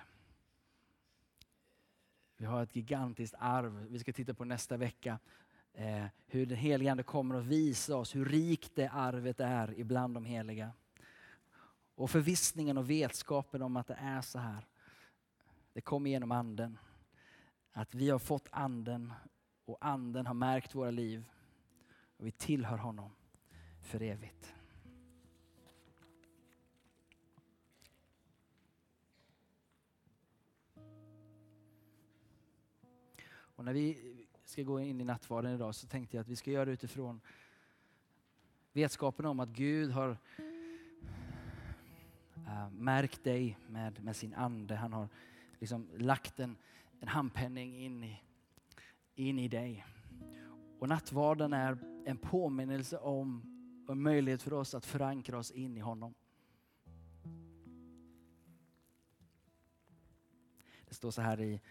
Vi 2.38 2.46
har 2.46 2.64
ett 2.64 2.76
gigantiskt 2.76 3.36
arv. 3.40 3.88
Vi 3.90 4.00
ska 4.00 4.14
titta 4.14 4.34
på 4.34 4.46
nästa 4.46 4.78
vecka 4.78 5.20
eh, 5.74 6.06
hur 6.26 6.46
den 6.46 6.58
helige 6.58 6.92
Ande 6.92 7.04
kommer 7.04 7.36
att 7.36 7.46
visa 7.46 7.96
oss 7.96 8.16
hur 8.16 8.26
rikt 8.26 8.76
det 8.76 8.88
arvet 8.88 9.40
är 9.40 9.80
ibland 9.80 10.14
de 10.14 10.26
heliga. 10.26 10.72
Och 11.96 12.10
förvissningen 12.10 12.78
och 12.78 12.90
vetskapen 12.90 13.62
om 13.62 13.78
att 13.78 13.88
det 13.88 13.98
är 14.00 14.22
så 14.22 14.40
här, 14.40 14.68
det 15.74 15.82
kommer 15.82 16.10
genom 16.10 16.32
anden. 16.32 16.80
Att 17.72 17.96
vi 17.96 18.10
har 18.10 18.20
fått 18.20 18.48
anden 18.52 19.14
och 19.66 19.78
anden 19.82 20.26
har 20.26 20.34
märkt 20.34 20.76
våra 20.76 20.92
liv 20.92 21.26
och 22.18 22.26
vi 22.26 22.32
tillhör 22.32 22.78
honom 22.78 23.12
för 23.82 24.02
evigt. 24.02 24.54
Och 33.56 33.66
när 33.66 33.74
vi 33.74 34.23
ska 34.54 34.64
gå 34.64 34.80
in 34.80 35.02
i 35.02 35.04
nattvarden 35.04 35.54
idag 35.54 35.76
så 35.76 35.88
tänkte 35.88 36.18
jag 36.18 36.22
att 36.22 36.28
vi 36.28 36.36
ska 36.36 36.52
göra 36.52 36.66
det 36.66 36.72
utifrån 36.72 37.22
vetskapen 38.74 39.26
om 39.26 39.40
att 39.40 39.50
Gud 39.50 39.92
har 39.92 40.18
äh, 42.36 42.70
märkt 42.72 43.24
dig 43.24 43.58
med, 43.68 44.04
med 44.04 44.16
sin 44.16 44.34
ande. 44.34 44.76
Han 44.76 44.94
har 44.94 45.10
liksom 45.60 45.88
lagt 45.98 46.40
en, 46.40 46.58
en 47.00 47.08
handpenning 47.08 47.80
in 47.80 48.04
i, 48.04 48.22
in 49.16 49.40
i 49.40 49.48
dig. 49.48 49.86
Och 50.80 50.90
nattvarden 50.90 51.54
är 51.54 51.78
en 52.06 52.18
påminnelse 52.18 52.98
om 52.98 53.42
och 53.88 53.92
en 53.92 54.02
möjlighet 54.02 54.42
för 54.42 54.54
oss 54.54 54.76
att 54.76 54.86
förankra 54.86 55.38
oss 55.38 55.52
in 55.52 55.78
i 55.78 55.80
honom. 55.80 56.14
Det 60.88 60.94
står 60.94 61.12
så 61.12 61.22
här 61.22 61.42
i 61.42 61.62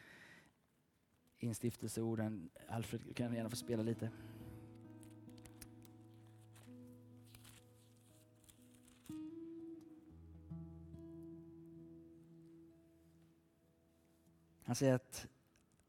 instiftelseorden. 1.43 2.51
Alfred 2.69 3.17
kan 3.17 3.35
gärna 3.35 3.51
få 3.51 3.57
spela 3.57 3.83
lite. 3.83 4.11
Han 14.65 14.77
säger 14.77 14.95
att 14.95 15.27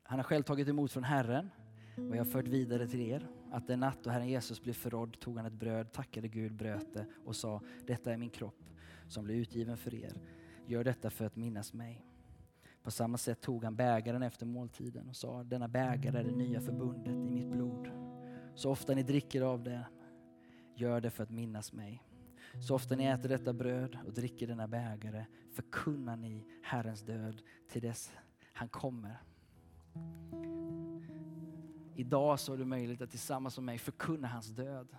han 0.03 0.19
har 0.19 0.23
själv 0.23 0.43
tagit 0.43 0.67
emot 0.67 0.91
från 0.91 1.03
Herren 1.03 1.49
och 1.95 2.15
jag 2.15 2.17
har 2.17 2.31
fört 2.31 2.47
vidare 2.47 2.87
till 2.87 3.01
er 3.01 3.27
att 3.51 3.67
den 3.67 3.79
natt 3.79 4.03
då 4.03 4.09
Herren 4.09 4.27
Jesus 4.27 4.61
blev 4.61 4.73
förrådd 4.73 5.19
tog 5.19 5.37
han 5.37 5.45
ett 5.45 5.53
bröd, 5.53 5.91
tackade 5.91 6.27
Gud, 6.27 6.53
bröt 6.53 6.93
det 6.93 7.05
och 7.25 7.35
sa 7.35 7.61
detta 7.85 8.13
är 8.13 8.17
min 8.17 8.29
kropp 8.29 8.63
som 9.07 9.23
blir 9.23 9.35
utgiven 9.35 9.77
för 9.77 9.93
er. 9.95 10.13
Gör 10.65 10.83
detta 10.83 11.09
för 11.09 11.25
att 11.25 11.35
minnas 11.35 11.73
mig. 11.73 12.12
På 12.83 12.91
samma 12.91 13.17
sätt 13.17 13.41
tog 13.41 13.63
han 13.63 13.75
bägaren 13.75 14.23
efter 14.23 14.45
måltiden 14.45 15.09
och 15.09 15.15
sa 15.15 15.43
denna 15.43 15.67
bägare 15.67 16.19
är 16.19 16.23
det 16.23 16.31
nya 16.31 16.61
förbundet 16.61 17.13
i 17.13 17.31
mitt 17.31 17.47
blod. 17.47 17.91
Så 18.55 18.71
ofta 18.71 18.93
ni 18.93 19.03
dricker 19.03 19.41
av 19.41 19.63
det, 19.63 19.85
gör 20.75 21.01
det 21.01 21.09
för 21.09 21.23
att 21.23 21.29
minnas 21.29 21.73
mig. 21.73 22.03
Så 22.67 22.75
ofta 22.75 22.95
ni 22.95 23.05
äter 23.05 23.29
detta 23.29 23.53
bröd 23.53 23.97
och 24.05 24.13
dricker 24.13 24.47
denna 24.47 24.67
bägare 24.67 25.25
förkunnar 25.51 26.15
ni 26.15 26.47
Herrens 26.63 27.01
död 27.01 27.41
till 27.69 27.81
dess 27.81 28.11
han 28.53 28.69
kommer. 28.69 29.23
Idag 31.95 32.39
så 32.39 32.51
har 32.51 32.57
du 32.57 32.65
möjlighet 32.65 33.01
att 33.01 33.09
tillsammans 33.09 33.57
med 33.57 33.63
mig 33.63 33.77
förkunna 33.77 34.27
hans 34.27 34.47
död. 34.47 34.95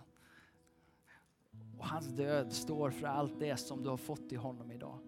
Och 1.77 1.87
hans 1.87 2.07
död 2.07 2.53
står 2.53 2.91
för 2.91 3.07
allt 3.07 3.39
det 3.39 3.57
som 3.57 3.83
du 3.83 3.89
har 3.89 3.97
fått 3.97 4.31
i 4.31 4.35
honom 4.35 4.71
idag. 4.71 4.99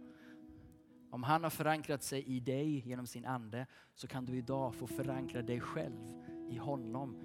Om 1.10 1.24
han 1.24 1.44
har 1.44 1.50
förankrat 1.50 2.04
sig 2.04 2.24
i 2.24 2.40
dig 2.40 2.88
genom 2.88 3.08
sin 3.08 3.26
ande 3.26 3.68
så 3.94 4.08
kan 4.08 4.26
du 4.26 4.38
idag 4.38 4.76
få 4.76 4.88
förankra 4.88 5.42
dig 5.42 5.60
själv 5.60 6.24
i 6.50 6.58
honom 6.58 7.20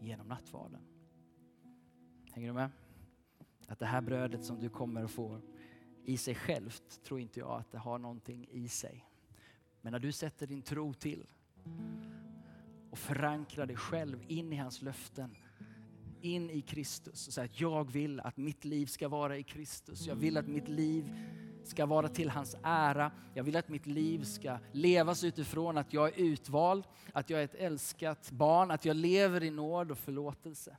genom 0.00 0.28
nattvarden. 0.28 0.80
Hänger 2.32 2.48
du 2.48 2.54
med? 2.54 2.70
Att 3.68 3.78
det 3.78 3.86
här 3.86 4.00
brödet 4.00 4.44
som 4.44 4.60
du 4.60 4.68
kommer 4.68 5.04
att 5.04 5.10
få 5.10 5.40
i 6.04 6.16
sig 6.16 6.34
självt 6.34 7.02
tror 7.02 7.20
inte 7.20 7.40
jag 7.40 7.60
att 7.60 7.72
det 7.72 7.78
har 7.78 7.98
någonting 7.98 8.48
i 8.50 8.68
sig. 8.68 9.06
Men 9.80 9.92
när 9.92 9.98
du 9.98 10.12
sätter 10.12 10.46
din 10.46 10.62
tro 10.62 10.94
till 10.94 11.26
och 12.90 12.98
förankrar 12.98 13.66
dig 13.66 13.76
själv 13.76 14.24
in 14.28 14.52
i 14.52 14.56
hans 14.56 14.82
löften, 14.82 15.36
in 16.20 16.50
i 16.50 16.60
Kristus 16.60 17.26
och 17.26 17.32
säger 17.32 17.48
att 17.48 17.60
jag 17.60 17.92
vill 17.92 18.20
att 18.20 18.36
mitt 18.36 18.64
liv 18.64 18.86
ska 18.86 19.08
vara 19.08 19.38
i 19.38 19.42
Kristus. 19.42 20.06
Jag 20.06 20.14
vill 20.14 20.36
att 20.36 20.48
mitt 20.48 20.68
liv 20.68 21.14
ska 21.64 21.86
vara 21.86 22.08
till 22.08 22.30
hans 22.30 22.56
ära. 22.62 23.10
Jag 23.34 23.44
vill 23.44 23.56
att 23.56 23.68
mitt 23.68 23.86
liv 23.86 24.24
ska 24.24 24.58
levas 24.72 25.24
utifrån 25.24 25.78
att 25.78 25.92
jag 25.92 26.08
är 26.08 26.22
utvald, 26.22 26.84
att 27.12 27.30
jag 27.30 27.40
är 27.40 27.44
ett 27.44 27.54
älskat 27.54 28.30
barn, 28.30 28.70
att 28.70 28.84
jag 28.84 28.96
lever 28.96 29.42
i 29.42 29.50
nåd 29.50 29.90
och 29.90 29.98
förlåtelse. 29.98 30.76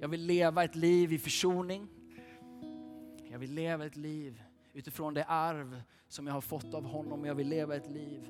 Jag 0.00 0.08
vill 0.08 0.26
leva 0.26 0.64
ett 0.64 0.76
liv 0.76 1.12
i 1.12 1.18
försoning. 1.18 1.88
Jag 3.30 3.38
vill 3.38 3.54
leva 3.54 3.86
ett 3.86 3.96
liv 3.96 4.42
utifrån 4.72 5.14
det 5.14 5.24
arv 5.24 5.82
som 6.08 6.26
jag 6.26 6.34
har 6.34 6.40
fått 6.40 6.74
av 6.74 6.84
honom. 6.84 7.24
Jag 7.24 7.34
vill 7.34 7.48
leva 7.48 7.76
ett 7.76 7.90
liv 7.90 8.28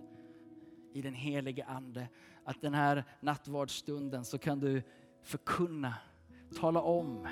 i 0.92 1.02
den 1.02 1.14
helige 1.14 1.64
Ande. 1.64 2.08
Att 2.44 2.60
den 2.60 2.74
här 2.74 3.04
nattvardsstunden 3.20 4.24
så 4.24 4.38
kan 4.38 4.60
du 4.60 4.82
förkunna, 5.22 5.94
tala 6.60 6.80
om 6.80 7.26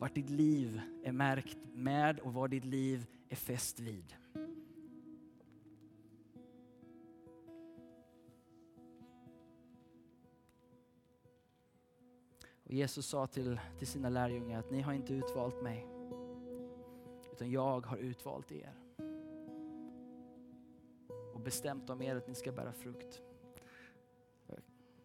vart 0.00 0.14
ditt 0.14 0.30
liv 0.30 0.80
är 1.02 1.12
märkt 1.12 1.58
med 1.74 2.20
och 2.20 2.34
vad 2.34 2.50
ditt 2.50 2.64
liv 2.64 3.06
är 3.28 3.36
fäst 3.36 3.80
vid. 3.80 4.14
Och 12.64 12.72
Jesus 12.72 13.06
sa 13.06 13.26
till, 13.26 13.60
till 13.78 13.86
sina 13.86 14.08
lärjungar 14.08 14.58
att 14.58 14.70
ni 14.70 14.80
har 14.80 14.92
inte 14.92 15.14
utvalt 15.14 15.62
mig, 15.62 15.86
utan 17.32 17.50
jag 17.50 17.86
har 17.86 17.96
utvalt 17.96 18.52
er. 18.52 18.74
Och 21.34 21.40
bestämt 21.40 21.90
om 21.90 22.02
er 22.02 22.16
att 22.16 22.28
ni 22.28 22.34
ska 22.34 22.52
bära 22.52 22.72
frukt. 22.72 23.22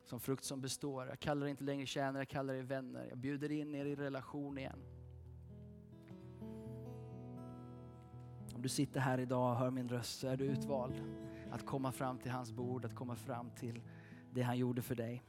Som 0.06 0.20
frukt 0.20 0.44
som 0.44 0.62
består. 0.62 1.08
Jag 1.08 1.20
kallar 1.20 1.46
er 1.46 1.50
inte 1.50 1.64
längre 1.64 1.86
tjänare, 1.86 2.18
jag 2.18 2.28
kallar 2.28 2.54
er 2.54 2.64
vänner. 2.64 3.06
Jag 3.10 3.18
bjuder 3.18 3.52
in 3.52 3.76
er 3.76 3.86
i 3.86 3.96
relation 3.96 4.58
igen. 4.58 4.80
Om 8.56 8.62
du 8.62 8.70
sitter 8.70 9.00
här 9.00 9.20
idag 9.20 9.52
och 9.52 9.58
hör 9.58 9.72
min 9.72 9.90
röst 9.90 10.20
så 10.20 10.28
är 10.28 10.38
du 10.38 10.46
utvald 10.46 11.02
att 11.52 11.66
komma 11.66 11.92
fram 11.92 12.18
till 12.18 12.32
hans 12.32 12.52
bord, 12.52 12.86
att 12.86 12.96
komma 12.96 13.16
fram 13.16 13.50
till 13.50 13.82
det 14.34 14.42
han 14.42 14.58
gjorde 14.58 14.82
för 14.82 14.96
dig. 14.96 15.24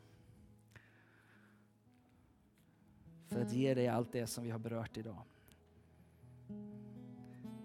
För 3.27 3.41
att 3.41 3.53
ge 3.53 3.75
dig 3.75 3.89
allt 3.89 4.13
det 4.13 4.27
som 4.27 4.45
vi 4.45 4.51
har 4.51 4.59
berört 4.59 4.97
idag. 4.97 5.23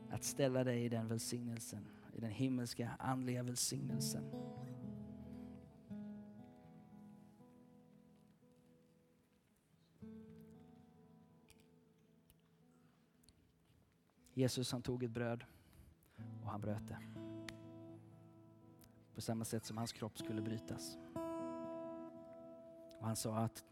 Att 0.09 0.23
ställa 0.23 0.63
dig 0.63 0.85
i 0.85 0.89
den 0.89 1.07
välsignelsen, 1.07 1.87
i 2.13 2.21
den 2.21 2.31
himmelska 2.31 2.91
andliga 2.99 3.43
välsignelsen. 3.43 4.23
Jesus 14.33 14.71
han 14.71 14.81
tog 14.81 15.03
ett 15.03 15.11
bröd 15.11 15.43
och 16.43 16.49
han 16.51 16.61
bröt 16.61 16.87
det. 16.87 16.97
På 19.15 19.21
samma 19.21 19.45
sätt 19.45 19.65
som 19.65 19.77
hans 19.77 19.91
kropp 19.91 20.17
skulle 20.17 20.41
brytas. 20.41 20.97
Och 22.99 23.07
han 23.07 23.15
sa 23.15 23.37
att 23.37 23.65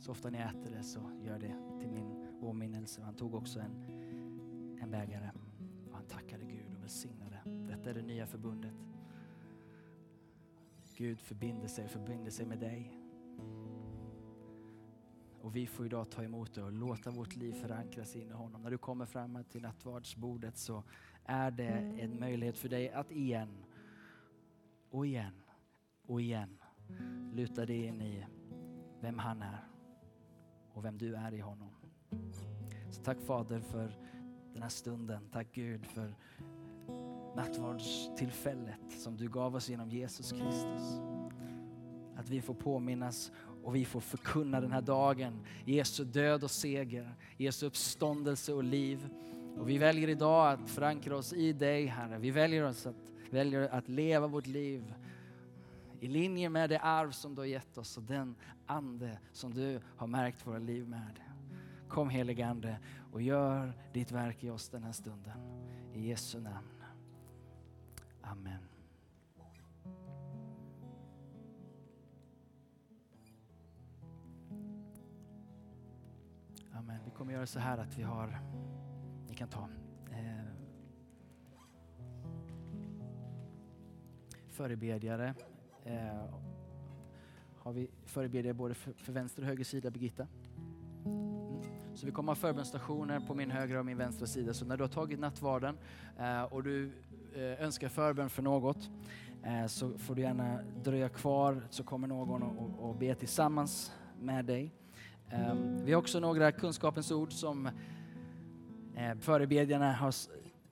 så 0.00 0.10
ofta 0.10 0.30
ni 0.30 0.38
äter 0.38 0.70
det 0.76 0.82
så 0.82 1.00
gör 1.22 1.38
det 1.38 1.80
till 1.80 1.90
min 1.90 2.38
åminnelse. 2.40 3.02
Han 3.02 3.14
tog 3.14 3.34
också 3.34 3.60
en, 3.60 3.84
en 4.82 4.90
bägare 4.90 5.30
och 5.90 5.96
han 5.96 6.06
tackade 6.06 6.44
Gud 6.44 6.74
och 6.76 6.82
välsignade. 6.82 7.40
Detta 7.44 7.90
är 7.90 7.94
det 7.94 8.02
nya 8.02 8.26
förbundet. 8.26 8.74
Gud 10.96 11.20
förbinder 11.20 11.68
sig, 11.68 11.88
förbinder 11.88 12.30
sig 12.30 12.46
med 12.46 12.58
dig. 12.58 12.92
Och 15.48 15.56
vi 15.56 15.66
får 15.66 15.86
idag 15.86 16.10
ta 16.10 16.22
emot 16.22 16.54
det 16.54 16.62
och 16.62 16.72
låta 16.72 17.10
vårt 17.10 17.36
liv 17.36 17.52
förankras 17.52 18.16
in 18.16 18.28
i 18.30 18.32
honom. 18.32 18.62
När 18.62 18.70
du 18.70 18.78
kommer 18.78 19.06
fram 19.06 19.44
till 19.44 19.62
nattvardsbordet 19.62 20.56
så 20.56 20.82
är 21.24 21.50
det 21.50 21.68
en 21.98 22.20
möjlighet 22.20 22.58
för 22.58 22.68
dig 22.68 22.90
att 22.90 23.10
igen 23.10 23.64
och 24.90 25.06
igen 25.06 25.42
och 26.06 26.20
igen 26.20 26.58
luta 27.32 27.66
dig 27.66 27.84
in 27.84 28.02
i 28.02 28.26
vem 29.00 29.18
han 29.18 29.42
är 29.42 29.68
och 30.72 30.84
vem 30.84 30.98
du 30.98 31.14
är 31.14 31.34
i 31.34 31.40
honom. 31.40 31.70
Så 32.90 33.02
tack 33.02 33.20
Fader 33.20 33.60
för 33.60 33.96
den 34.52 34.62
här 34.62 34.68
stunden. 34.68 35.28
Tack 35.32 35.52
Gud 35.52 35.86
för 35.86 36.14
nattvardstillfället 37.36 38.92
som 38.98 39.16
du 39.16 39.28
gav 39.28 39.54
oss 39.54 39.68
genom 39.68 39.88
Jesus 39.88 40.32
Kristus. 40.32 41.00
Att 42.16 42.28
vi 42.28 42.42
får 42.42 42.54
påminnas 42.54 43.32
och 43.68 43.74
vi 43.74 43.84
får 43.84 44.00
förkunna 44.00 44.60
den 44.60 44.72
här 44.72 44.82
dagen 44.82 45.40
Jesu 45.64 46.04
död 46.04 46.44
och 46.44 46.50
seger, 46.50 47.14
Jesu 47.36 47.66
uppståndelse 47.66 48.52
och 48.52 48.64
liv. 48.64 49.08
Och 49.58 49.68
vi 49.68 49.78
väljer 49.78 50.08
idag 50.08 50.52
att 50.52 50.70
förankra 50.70 51.16
oss 51.16 51.32
i 51.32 51.52
dig 51.52 51.86
Herre. 51.86 52.18
Vi 52.18 52.30
väljer, 52.30 52.64
oss 52.64 52.86
att, 52.86 53.12
väljer 53.30 53.68
att 53.68 53.88
leva 53.88 54.26
vårt 54.26 54.46
liv 54.46 54.94
i 56.00 56.08
linje 56.08 56.48
med 56.48 56.70
det 56.70 56.78
arv 56.78 57.10
som 57.10 57.34
du 57.34 57.40
har 57.40 57.46
gett 57.46 57.78
oss 57.78 57.96
och 57.96 58.02
den 58.02 58.34
ande 58.66 59.18
som 59.32 59.54
du 59.54 59.80
har 59.96 60.06
märkt 60.06 60.46
våra 60.46 60.58
liv 60.58 60.88
med. 60.88 61.20
Kom 61.88 62.10
helige 62.10 62.46
Ande 62.46 62.78
och 63.12 63.22
gör 63.22 63.72
ditt 63.92 64.12
verk 64.12 64.44
i 64.44 64.50
oss 64.50 64.68
den 64.68 64.82
här 64.82 64.92
stunden. 64.92 65.38
I 65.94 66.08
Jesu 66.08 66.40
namn. 66.40 66.82
Amen. 68.22 68.67
Amen. 76.78 76.98
Vi 77.04 77.10
kommer 77.10 77.32
göra 77.32 77.46
så 77.46 77.58
här 77.58 77.78
att 77.78 77.98
vi 77.98 78.02
har, 78.02 78.38
ni 79.28 79.34
kan 79.34 79.48
ta 79.48 79.68
eh, 80.10 80.44
förebedjare. 84.50 85.34
Eh, 85.84 86.24
har 87.58 87.72
vi 87.72 87.90
förebedjare 88.04 88.54
både 88.54 88.74
för, 88.74 88.92
för 88.92 89.12
vänster 89.12 89.42
och 89.42 89.48
höger 89.48 89.64
sida, 89.64 89.90
Birgitta? 89.90 90.26
Mm. 91.04 91.62
Så 91.94 92.06
vi 92.06 92.12
kommer 92.12 92.30
ha 92.30 92.36
förbönstationer 92.36 93.20
på 93.20 93.34
min 93.34 93.50
högra 93.50 93.78
och 93.78 93.86
min 93.86 93.98
vänstra 93.98 94.26
sida. 94.26 94.54
Så 94.54 94.64
när 94.64 94.76
du 94.76 94.84
har 94.84 94.88
tagit 94.88 95.20
nattvarden 95.20 95.78
eh, 96.18 96.42
och 96.42 96.62
du 96.62 96.92
eh, 97.34 97.62
önskar 97.62 97.88
förbön 97.88 98.30
för 98.30 98.42
något 98.42 98.90
eh, 99.42 99.66
så 99.66 99.98
får 99.98 100.14
du 100.14 100.22
gärna 100.22 100.62
dröja 100.84 101.08
kvar 101.08 101.62
så 101.70 101.84
kommer 101.84 102.08
någon 102.08 102.42
och, 102.42 102.62
och, 102.62 102.88
och 102.88 102.96
be 102.96 103.14
tillsammans 103.14 103.92
med 104.20 104.44
dig. 104.44 104.74
Ehm, 105.30 105.84
vi 105.84 105.92
har 105.92 105.98
också 106.00 106.20
några 106.20 106.52
kunskapens 106.52 107.10
ord 107.10 107.32
som 107.32 107.66
eh, 108.96 109.18
förebedjarna 109.20 109.92
har 109.92 110.14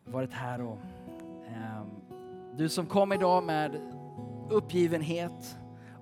varit 0.04 0.32
här 0.32 0.60
och 0.60 0.78
ehm, 1.46 1.86
du 2.56 2.68
som 2.68 2.86
kom 2.86 3.12
idag 3.12 3.44
med 3.44 3.80
uppgivenhet 4.50 5.56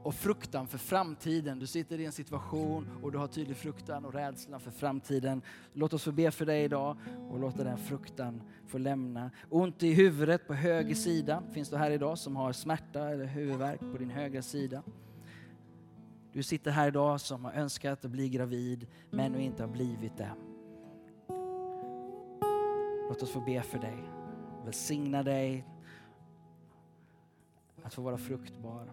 och 0.04 0.14
fruktan 0.14 0.66
för 0.66 0.78
framtiden. 0.78 1.58
Du 1.58 1.66
sitter 1.66 2.00
i 2.00 2.04
en 2.04 2.12
situation 2.12 2.88
och 3.02 3.12
du 3.12 3.18
har 3.18 3.26
tydlig 3.26 3.56
fruktan 3.56 4.04
och 4.04 4.14
rädsla 4.14 4.58
för 4.58 4.70
framtiden. 4.70 5.42
Låt 5.72 5.92
oss 5.92 6.04
få 6.04 6.12
be 6.12 6.30
för 6.30 6.46
dig 6.46 6.64
idag 6.64 6.96
och 7.30 7.38
låta 7.38 7.64
den 7.64 7.78
fruktan 7.78 8.42
få 8.66 8.78
lämna. 8.78 9.30
Ont 9.48 9.82
i 9.82 9.92
huvudet 9.92 10.46
på 10.46 10.54
höger 10.54 10.94
sida. 10.94 11.42
Finns 11.52 11.68
du 11.70 11.76
här 11.76 11.90
idag 11.90 12.18
som 12.18 12.36
har 12.36 12.52
smärta 12.52 13.10
eller 13.10 13.24
huvudvärk 13.24 13.80
på 13.80 13.98
din 13.98 14.10
högra 14.10 14.42
sida? 14.42 14.82
Du 16.34 16.42
sitter 16.42 16.70
här 16.70 16.88
idag 16.88 17.20
som 17.20 17.44
har 17.44 17.52
önskat 17.52 18.04
att 18.04 18.10
bli 18.10 18.28
gravid 18.28 18.86
men 19.10 19.32
nu 19.32 19.42
inte 19.42 19.62
har 19.62 19.70
blivit 19.70 20.16
det. 20.16 20.34
Låt 23.08 23.22
oss 23.22 23.30
få 23.30 23.40
be 23.40 23.62
för 23.62 23.78
dig. 23.78 24.04
Välsigna 24.64 25.22
dig 25.22 25.66
att 27.82 27.94
få 27.94 28.02
vara 28.02 28.18
fruktbar. 28.18 28.92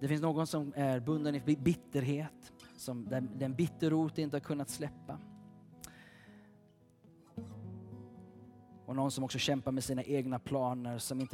Det 0.00 0.08
finns 0.08 0.22
någon 0.22 0.46
som 0.46 0.72
är 0.76 1.00
bunden 1.00 1.34
i 1.34 1.56
bitterhet, 1.56 2.52
som 2.76 3.08
den 3.34 3.54
bitterrot 3.54 4.18
inte 4.18 4.36
har 4.36 4.40
kunnat 4.40 4.70
släppa. 4.70 5.18
Och 8.86 8.96
någon 8.96 9.10
som 9.10 9.24
också 9.24 9.38
kämpar 9.38 9.72
med 9.72 9.84
sina 9.84 10.02
egna 10.02 10.38
planer 10.38 10.98
som 10.98 11.20
inte 11.20 11.28